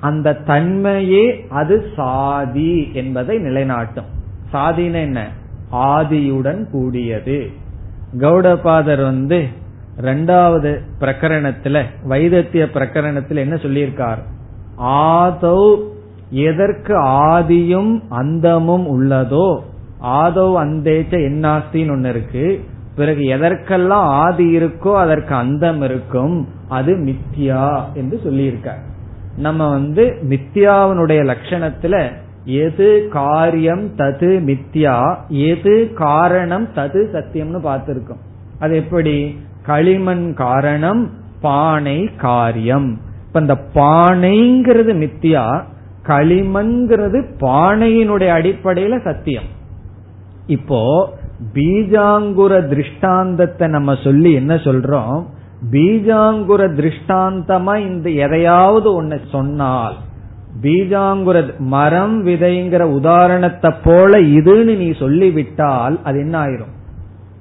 அந்த 0.00 0.38
தன்மையே 0.46 1.46
அது 1.48 1.84
சாதி 1.96 2.90
என்பதை 2.92 3.38
நிலைநாட்டும். 3.38 4.10
சாதின 4.50 5.00
என்ன? 5.00 5.28
ஆதியுடன் 5.72 6.70
கூடியது. 6.70 7.50
கௌடபாதர் 8.18 9.02
வந்து 9.02 9.48
ரெண்டாவது 10.00 10.80
பிரகரணத்துல 11.00 11.82
வைதத்திய 12.04 12.64
பிரகரணத்துல 12.74 13.36
என்ன 13.36 13.54
சொல்லியிருக்கார்? 13.54 14.20
ஆதௌ 14.82 15.78
எதற்கு 16.30 16.94
ஆதியும் 17.02 18.02
அந்தமும் 18.08 18.86
உள்ளதோ 18.86 19.60
ஆதோ 20.02 20.44
அந்தேச்ச 20.64 21.12
என்னாஸ்தின்னு 21.28 21.90
ஒன்னு 21.90 22.08
இருக்கு. 22.08 22.60
பிறகு 22.96 23.24
எதற்கெல்லாம் 23.24 24.06
ஆதி 24.06 24.58
இருக்கோ 24.58 24.94
அதற்கு 24.94 25.34
அந்தம் 25.34 25.82
இருக்கும். 25.82 26.48
அது 26.68 26.94
மித்யா 26.96 27.82
என்று 27.94 28.20
சொல்லியிருக்கார். 28.24 28.82
நம்ம 29.36 29.70
வந்து 29.70 30.04
மித்யாவினுடைய 30.28 31.20
லட்சணத்துல 31.32 32.12
எது 32.44 33.08
காரியம் 33.10 33.96
தது 33.96 34.30
மித்யா 34.48 35.16
எது 35.28 35.92
காரணம் 35.94 36.68
தது 36.74 37.00
சத்தியம்னு 37.12 37.60
பார்த்திருக்கோம். 37.64 38.22
அது 38.58 38.76
எப்படி? 38.76 39.16
களிமண் 39.62 40.34
காரணம் 40.34 41.10
பானை 41.40 41.98
காரியம். 42.14 42.88
இப்ப 43.26 43.40
இந்த 43.40 43.56
பானைங்கிறது 43.74 44.92
மித்தியா 45.02 45.44
களிமண்ங்கிறது 46.06 47.18
பானையினுடைய 47.40 48.30
அடிப்படையில 48.38 49.02
சத்தியம். 49.02 49.48
இப்போ 50.46 50.80
பீஜாங்குர 51.54 52.52
திருஷ்டாந்தத்தை 52.68 53.68
நம்ம 53.68 53.94
சொல்லி 54.04 54.32
என்ன 54.32 54.54
சொல்றோம்? 54.54 55.18
பீஜாங்குர 55.70 56.62
திருஷ்டாந்தமா 56.78 57.74
இந்த 57.86 58.10
எதையாவது 58.10 58.94
ஒன்னு 58.94 59.20
சொன்னால் 59.30 59.96
பீஜாங்குர 60.62 61.58
மரம் 61.58 62.26
விதைங்கிற 62.26 62.82
உதாரணத்தை 62.82 63.70
போல 63.84 64.18
இதுன்னு 64.18 64.76
நீ 64.76 64.90
சொல்லிவிட்டால் 64.92 65.96
அது 66.04 66.18
என்ன 66.18 66.36
ஆயிரும்? 66.44 66.74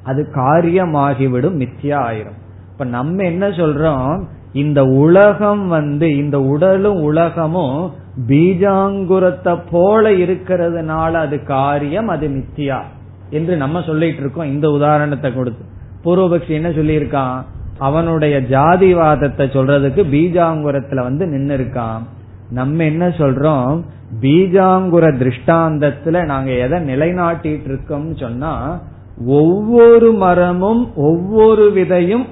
அது 0.03 0.27
காரியமாகிவிடும் 0.33 1.59
மித்தியா 1.59 1.97
ஆயிரும். 2.09 2.37
இப்ப 2.71 2.85
நம்ம 2.85 3.23
என்ன 3.23 3.47
சொல்றோம்? 3.47 4.23
இந்த 4.53 4.83
உலகம் 4.83 5.67
வந்து 5.67 6.17
இந்த 6.17 6.41
உடலும் 6.41 7.01
உலகமும் 7.01 7.91
பீஜாங்குரத்தை 8.27 9.61
போல 9.71 10.11
இருக்கிறதுனால 10.11 11.11
அது 11.11 11.43
காரியம் 11.43 12.07
அது 12.07 12.27
மித்தியா 12.27 12.79
என்று 13.29 13.57
நம்ம 13.57 13.81
சொல்லிட்டு 13.81 14.19
இருக்கோம். 14.19 14.45
இந்த 14.45 14.69
உதாரணத்தை 14.69 15.33
கொடுத்து. 15.33 15.65
பூர்வபக்ஷி 16.05 16.47
என்ன 16.47 16.69
சொல்லியிருக்கான்? 16.69 17.41
அவனுடைய 17.77 18.41
ஜாதிவாதத்தை 18.41 19.45
சொல்றதுக்கு 19.47 20.03
பீஜாங்குரத்துல 20.11 21.01
வந்து 21.01 21.25
நின்னு 21.27 21.57
இருக்கான் 21.57 22.01
நம்ம 22.49 22.83
என்ன 22.83 23.07
சொல்றோம்? 23.07 23.83
பீஜாங்குர 24.21 25.05
திருஷ்டாந்தத்துல 25.11 26.25
நாங்க 26.25 26.51
எதை 26.51 26.79
நிலைநாட்டிட்டு 26.79 27.67
இருக்கோம்னு 27.67 28.19
சொன்னா 28.19 28.81
ஒவ்வொரு 29.25 30.13
மரமும் 30.13 30.95
ஒவ்வொரு 30.95 31.71
விதையும் 31.75 32.25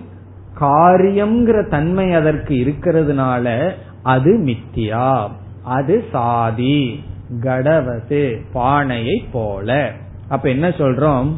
காரியம்ங்கிற 0.59 1.69
தன்மை 1.69 2.13
அதற்கு 2.13 2.53
இருக்கிறதுனால 2.53 3.73
அது 4.03 4.43
மித்தியா. 4.45 5.27
அது 5.63 6.05
சாதி. 6.11 7.03
கடவது 7.39 8.41
பானையை 8.53 9.25
போல. 9.31 9.91
அப்ப 10.27 10.49
என்ன 10.49 10.69
சொல்றோம்? 10.69 11.33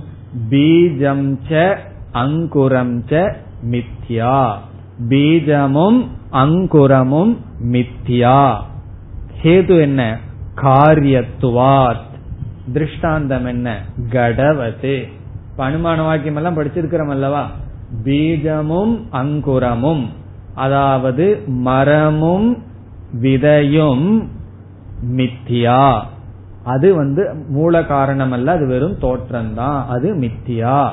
பீஜம் 0.49 1.37
ச 1.49 1.77
அங்குரம் 2.13 3.01
ச 3.09 3.33
மித்யா 3.69 4.53
பீஜமும் 5.09 6.07
அங்குரமும் 6.29 7.37
மித்யா 7.71 8.55
ஹேது 9.43 9.79
என்ன? 9.79 10.19
காரியத்துவாத். 10.55 12.07
திருஷ்டாந்தம் 12.73 13.45
என்ன? 13.45 13.81
கடவது 14.09 15.07
அனுமான 15.63 16.03
வாக்கியம் 16.03 16.35
எல்லாம் 16.35 16.57
படிச்சிருக்கிறோம் 16.57 17.09
அல்லவா? 17.09 17.51
பீஜமும் 18.03 19.01
அங்குரமும். 19.09 20.09
அதாவது 20.55 21.43
மரமும் 21.47 22.63
விதையும் 23.21 24.27
மித்தியா. 25.15 26.01
அது 26.63 26.95
வந்து 26.95 27.45
மூல 27.49 27.85
காரணம் 27.85 28.31
அல்ல 28.31 28.51
அது 28.51 28.67
வெறும் 28.67 28.99
தோற்றம்தான். 28.99 29.85
அது 29.85 30.15
மித்தியா. 30.15 30.89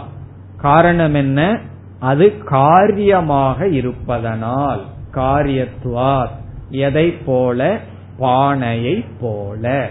காரணம் 0.56 1.14
என்ன? 1.14 1.60
அது 2.00 2.38
காரியமாக 2.38 3.68
இருப்பதனால் 3.68 4.84
காரியத்துவார். 5.14 6.28
எதை 6.70 7.10
போல? 7.10 7.78
பானையை 8.18 9.04
போல. 9.20 9.88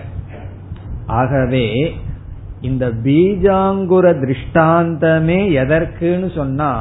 ஆகவே 1.06 1.96
இந்த 2.66 2.86
பீஜாங்குர 3.04 4.06
திருஷ்டாந்தமே 4.20 5.40
எதற்குன்னு 5.64 6.36
சொன்னா 6.36 6.72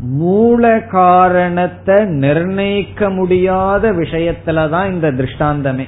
மூல 0.00 0.82
காரணத்தை 0.82 2.04
நிர்ணயிக்க 2.04 3.10
முடியாத 3.10 3.92
விஷயத்துலதான் 3.92 4.90
இந்த 4.90 5.10
திருஷ்டாந்தமே. 5.12 5.86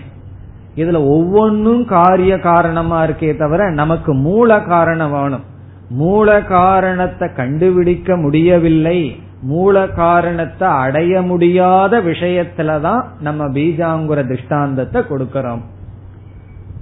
இதுல 0.76 0.98
ஒவ்வொன்னும் 1.16 1.84
காரிய 1.84 2.38
காரணமா 2.38 2.98
இருக்கே 3.04 3.30
தவிர 3.38 3.70
நமக்கு 3.70 4.14
மூல 4.14 4.60
காரணம் 4.60 5.10
வேணும். 5.10 5.44
மூல 5.90 6.42
காரணத்தை 6.42 7.28
கண்டுபிடிக்க 7.36 8.16
முடியவில்லை. 8.16 9.00
மூல 9.42 9.86
காரணத்தை 9.88 10.68
அடைய 10.68 11.22
முடியாத 11.22 12.00
விஷயத்துலதான் 12.00 13.02
நம்ம 13.20 13.48
பீஜாங்குர 13.48 14.26
திருஷ்டாந்தத்தை 14.26 15.02
கொடுக்கிறோம். 15.02 15.62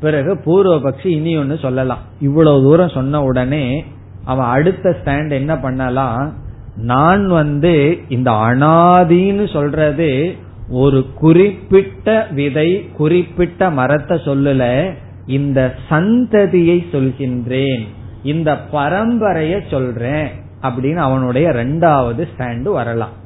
பிறகு 0.01 0.35
பூர்வபக்ஷி 0.35 1.07
இனி 1.07 1.37
ஒன்னு 1.37 1.59
சொல்லலாம். 1.59 1.99
இவ்வளவு 2.21 2.63
தூரம் 2.63 2.89
சொன்ன 2.89 3.23
உடனே 3.23 3.85
அவன் 4.25 4.47
அடுத்த 4.47 4.97
ஸ்டாண்ட் 5.05 5.31
என்ன 5.31 5.59
பண்ணலாம் 5.59 6.33
நான் 6.77 7.27
வந்து 7.27 7.99
இந்த 8.09 8.31
அனாதின்னு 8.31 9.53
சொல்றது 9.53 10.35
ஒரு 10.71 11.07
குறிப்பிட்ட 11.15 12.27
விதை 12.31 12.91
குறிப்பிட்ட 12.97 13.71
மரத்தை 13.71 14.17
சொல்லல 14.17 14.93
இந்த 15.27 15.75
சந்ததியை 15.91 16.77
சொல்கின்றேன் 16.93 17.87
இந்த 18.23 18.59
பரம்பரைய 18.73 19.71
சொல்றேன் 19.71 20.29
அப்படின்னு 20.63 20.95
அவனுடைய 20.95 21.49
ரெண்டாவது 21.49 22.29
ஸ்டாண்டு 22.37 22.73
வரலாம். 22.73 23.17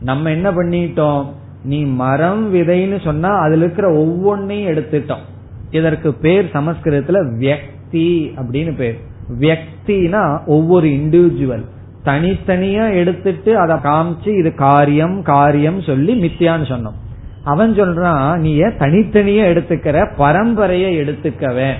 நம்ம 0.00 0.30
என்ன 0.30 0.50
பண்ணிட்டோம்? 0.50 1.26
நீ 1.64 1.82
மரம் 1.82 2.54
விதைன்னு 2.54 3.04
சொன்னா 3.04 3.28
அதுல 3.28 3.64
இருக்கிற 3.64 3.92
ஒவ்வொன்னையும் 3.92 4.70
எடுத்துட்டோம். 4.72 5.24
இதற்கு 5.74 6.14
பேர் 6.14 6.50
சமஸ்கிருதத்துல 6.52 7.36
வியக்தி 7.38 8.32
அப்படின்னு 8.36 8.74
பேர். 8.74 9.00
வியக்தினா 9.40 10.46
ஒவ்வொரு 10.46 10.86
இண்டிவிஜுவல் 10.86 11.64
தனித்தனியா 12.04 12.94
எடுத்துட்டு 12.94 13.58
அதை 13.58 13.76
காமிச்சு 13.76 14.38
இது 14.38 14.54
காரியம் 14.54 15.22
காரியம் 15.22 15.80
சொல்லி 15.82 16.22
மித்தியான்னு 16.22 16.70
சொன்னோம். 16.72 16.98
அவன் 17.44 17.74
சொல்றான் 17.74 18.38
நீ 18.38 18.54
ஏன் 18.54 18.78
தனித்தனியா 18.78 19.46
எடுத்துக்கிற? 19.54 20.12
பரம்பரைய 20.18 20.86
எடுத்துக்கவே. 21.02 21.72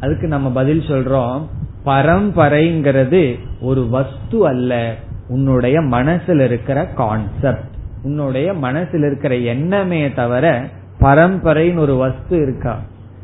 அதுக்கு 0.00 0.26
நம்ம 0.26 0.50
பதில் 0.50 0.80
சொல்றோம். 0.80 1.46
பரம்பரைங்கிறது 1.84 3.38
ஒரு 3.60 3.88
வஸ்து 3.88 4.46
அல்ல. 4.46 4.94
உன்னுடைய 5.28 5.80
மனசில் 5.80 6.40
இருக்கிற 6.40 6.86
கான்செப்ட் 6.86 7.70
உன்னுடைய 8.02 8.52
மனசில் 8.52 9.02
இருக்கிற 9.02 9.36
எண்ணமே 9.36 10.12
தவிர 10.12 10.68
பரம்பரைன்னு 11.00 11.76
ஒரு 11.76 11.96
வஸ்து 11.96 12.36
இருக்கா? 12.36 12.80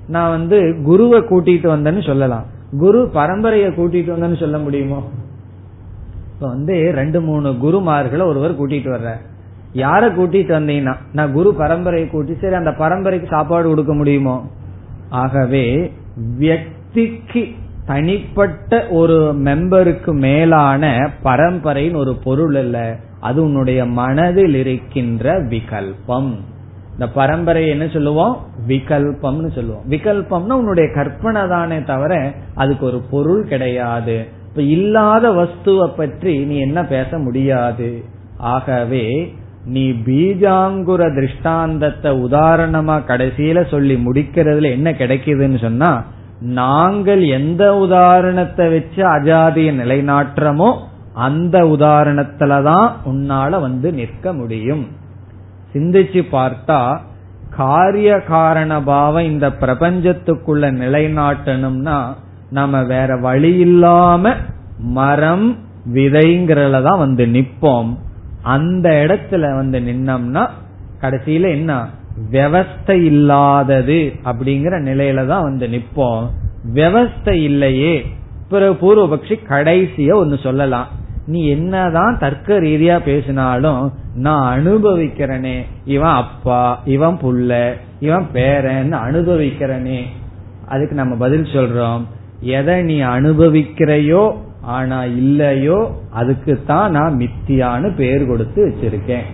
நான் 0.08 0.30
வந்து 0.30 0.82
குருவை 0.84 1.20
கூட்டிட்டு 1.20 1.66
வந்தேன்னு 1.66 2.06
சொல்லலாம். 2.06 2.44
குரு 2.78 3.10
பரம்பரைய 3.14 3.66
கூட்டிட்டு 3.70 4.12
வந்தேன்னு 4.14 4.40
சொல்ல 4.40 4.58
முடியுமோ? 4.58 5.08
இப்ப 6.34 6.48
வந்து 6.48 6.92
ரெண்டு 6.94 7.20
மூணு 7.20 7.50
குருமார்களை 7.50 8.26
ஒருவர் 8.26 8.60
கூட்டிட்டு 8.60 8.90
வர்ற 8.94 9.12
யார 9.74 10.02
கூட்டிட்டு 10.12 10.52
வந்தீங்கன்னா? 10.58 10.94
நான் 11.12 11.32
குரு 11.32 11.54
பரம்பரையை 11.58 12.10
கூட்டி 12.10 12.34
சரி 12.40 12.54
அந்த 12.54 12.70
பரம்பரைக்கு 12.70 13.26
சாப்பாடு 13.30 13.68
கொடுக்க 13.68 13.94
முடியுமோ? 13.94 14.46
ஆகவே 15.08 15.92
வியக்திக்கு 16.38 17.54
தனிப்பட்ட 17.86 18.86
ஒரு 18.90 19.34
மெம்பருக்கு 19.44 20.12
மேலான 20.12 21.10
பரம்பரைன்னு 21.24 21.96
ஒரு 21.96 22.16
பொருள் 22.24 22.54
அல்ல 22.54 22.96
அது 23.20 23.42
உன்னுடைய 23.42 23.84
மனதில் 23.84 24.54
இருக்கின்ற 24.54 25.42
விகல்பம். 25.42 26.34
இந்த 26.98 27.12
பரம்பரை 27.12 27.68
என்ன 27.68 27.88
சொல்லுவோம்? 27.88 28.46
விகல்பம்னு 28.68 29.52
சொல்லுவோம். 29.54 29.84
விகல்பம்னா 29.90 30.52
உன்னுடைய 30.52 30.92
கற்பனை 30.94 31.48
தானே 31.48 31.82
தவிர 31.82 32.32
அதுக்கு 32.54 32.86
ஒரு 32.86 33.00
பொருள் 33.10 33.44
கிடையாது. 33.44 34.26
இப்ப 34.48 34.62
இல்லாத 34.62 35.30
வஸ்துவை 35.30 35.88
பற்றி 35.96 36.44
நீ 36.44 36.58
என்ன 36.58 36.84
பேச 36.84 37.18
முடியாது? 37.18 38.04
ஆகவே 38.36 39.34
நீ 39.64 39.90
பீஜாங்குர 39.90 41.14
திருஷ்டாந்தத்தை 41.14 42.24
உதாரணமா 42.24 42.96
கடைசியில 43.06 43.68
சொல்லி 43.68 43.94
முடிக்கிறதுல 43.94 44.70
என்ன 44.70 44.90
கிடைக்குதுன்னு 44.90 45.58
சொன்னா 45.58 46.04
நாங்கள் 46.40 47.22
எந்த 47.22 47.76
உதாரணத்தை 47.76 48.68
வச்சு 48.68 49.02
அஜாதிய 49.04 49.70
நிலைநாட்டுறமோ 49.82 50.76
அந்த 51.14 51.64
உதாரணத்துலதான் 51.64 52.90
உன்னால 53.06 53.60
வந்து 53.60 53.92
நிற்க 53.92 54.32
முடியும். 54.32 54.97
சிந்திச்சு 55.78 56.22
பார்த்தா 56.32 57.00
காரிய 57.56 58.20
காரண 58.20 58.82
பாவம் 58.82 59.24
இந்த 59.24 59.48
பிரபஞ்சத்துக்குள்ள 59.48 60.70
நிலைநாட்டணும்னா 60.82 61.98
நம்ம 62.50 62.82
வேற 62.82 63.16
வழி 63.16 63.56
இல்லாம 63.56 64.32
மரம் 64.78 65.56
விதைங்கிறதுல 65.94 66.82
தான் 66.82 66.98
வந்து 66.98 67.26
நிப்போம். 67.26 67.96
அந்த 68.42 68.88
இடத்துல 69.06 69.54
வந்து 69.54 69.78
நின்னோம்னா 69.80 70.48
கடைசியில 71.00 71.50
என்ன? 71.50 71.86
விவஸ்தை 72.30 73.04
இல்லாதது 73.04 74.12
அப்படிங்கிற 74.24 74.74
நிலையில 74.88 75.26
தான் 75.26 75.42
வந்து 75.42 75.66
நிப்போம். 75.66 76.26
விவஸ்தை 76.74 77.32
இல்லையே 77.32 78.06
பிறகு 78.48 78.74
பூர்வபக்ஷி 78.80 79.36
கடைசிய 79.48 80.14
ஒன்னு 80.14 80.38
சொல்லலாம். 80.38 80.88
நீ 81.26 81.48
என்னதான் 81.48 82.18
தர்க்க 82.18 82.60
ரீதியா 82.60 83.02
பேசினாலும் 83.02 83.92
நான் 84.20 84.44
அனுபவிக்கிறனே 84.56 85.56
இவன் 85.84 86.10
அப்பா 86.10 86.80
இவன் 86.84 87.18
புள்ள 87.22 87.72
இவன் 88.00 88.26
பேரன் 88.32 88.92
அனுபவிக்கிறனே. 88.92 90.00
அதுக்கு 90.66 90.94
நம்ம 90.94 91.14
பதில் 91.14 91.52
சொல்றோம். 91.52 92.02
எதை 92.40 92.82
நீ 92.82 93.00
அனுபவிக்கிறையோ 93.00 94.34
ஆனா 94.62 95.04
இல்லையோ 95.04 96.00
அதுக்கு 96.10 96.62
தான் 96.66 96.90
நான் 96.90 97.14
மித்தியான்னு 97.16 97.94
பேர் 97.96 98.26
கொடுத்து 98.26 98.60
வச்சிருக்கேன். 98.66 99.26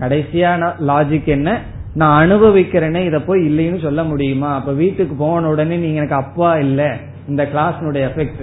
கடைசியான 0.00 0.72
லாஜிக் 0.86 1.24
என்ன? 1.24 1.60
நான் 1.94 2.30
அனுபவிக்கிறேனே 2.30 3.04
இத 3.04 3.20
போய் 3.20 3.40
இல்லைன்னு 3.50 3.80
சொல்ல 3.82 4.04
முடியுமா? 4.04 4.54
அப்ப 4.54 4.72
வீட்டுக்கு 4.72 5.14
போன 5.14 5.48
உடனே 5.48 5.76
நீங்க 5.76 5.96
எனக்கு 5.96 6.14
அப்பா 6.14 6.56
இல்ல 6.56 6.96
இந்த 7.28 7.42
கிளாஸ்னுடைய 7.54 8.02
எஃபெக்ட் 8.10 8.42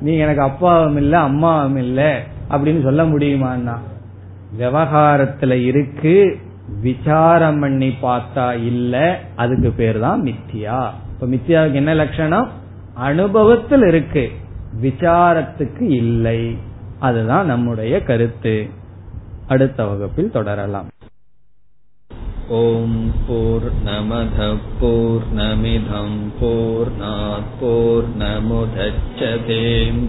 நீங்க 0.00 0.22
எனக்கு 0.22 0.42
அப்பாவும் 0.42 0.96
இல்ல 0.96 1.18
அம்மாவும் 1.18 1.76
இல்ல 1.76 2.22
அப்படின்னு 2.50 2.82
சொல்ல 2.82 3.04
முடியுமான்னா? 3.04 3.76
விவகாரத்துல 4.58 5.64
இருக்கு 5.64 6.38
விசாரம் 6.80 7.60
பண்ணி 7.60 7.94
பார்த்தா 8.02 8.52
இல்ல 8.52 9.20
அதுக்கு 9.36 9.70
பேர் 9.70 9.98
தான் 9.98 10.22
மித்தியா. 10.22 10.90
இப்ப 11.12 11.26
மித்தியாவுக்கு 11.26 11.72
என்ன 11.72 11.94
லட்சணம்? 11.94 12.50
அனுபவத்தில் 12.94 13.82
இருக்கு 13.82 14.30
விசாரத்துக்கு 14.82 15.80
இல்லை. 15.80 16.56
அதுதான் 16.98 17.46
நம்முடைய 17.46 18.02
கருத்து. 18.02 18.68
அடுத்த 19.46 19.84
வகுப்பில் 19.84 20.30
தொடரலாம். 20.30 20.88
ஓம் 22.48 23.12
போர் 23.28 23.70
நமத 23.86 24.56
போர் 24.80 25.22
நமிதம் 25.36 26.18
போர் 26.40 26.92
போர் 27.60 28.04
நமுதச்சதேம் 28.18 30.08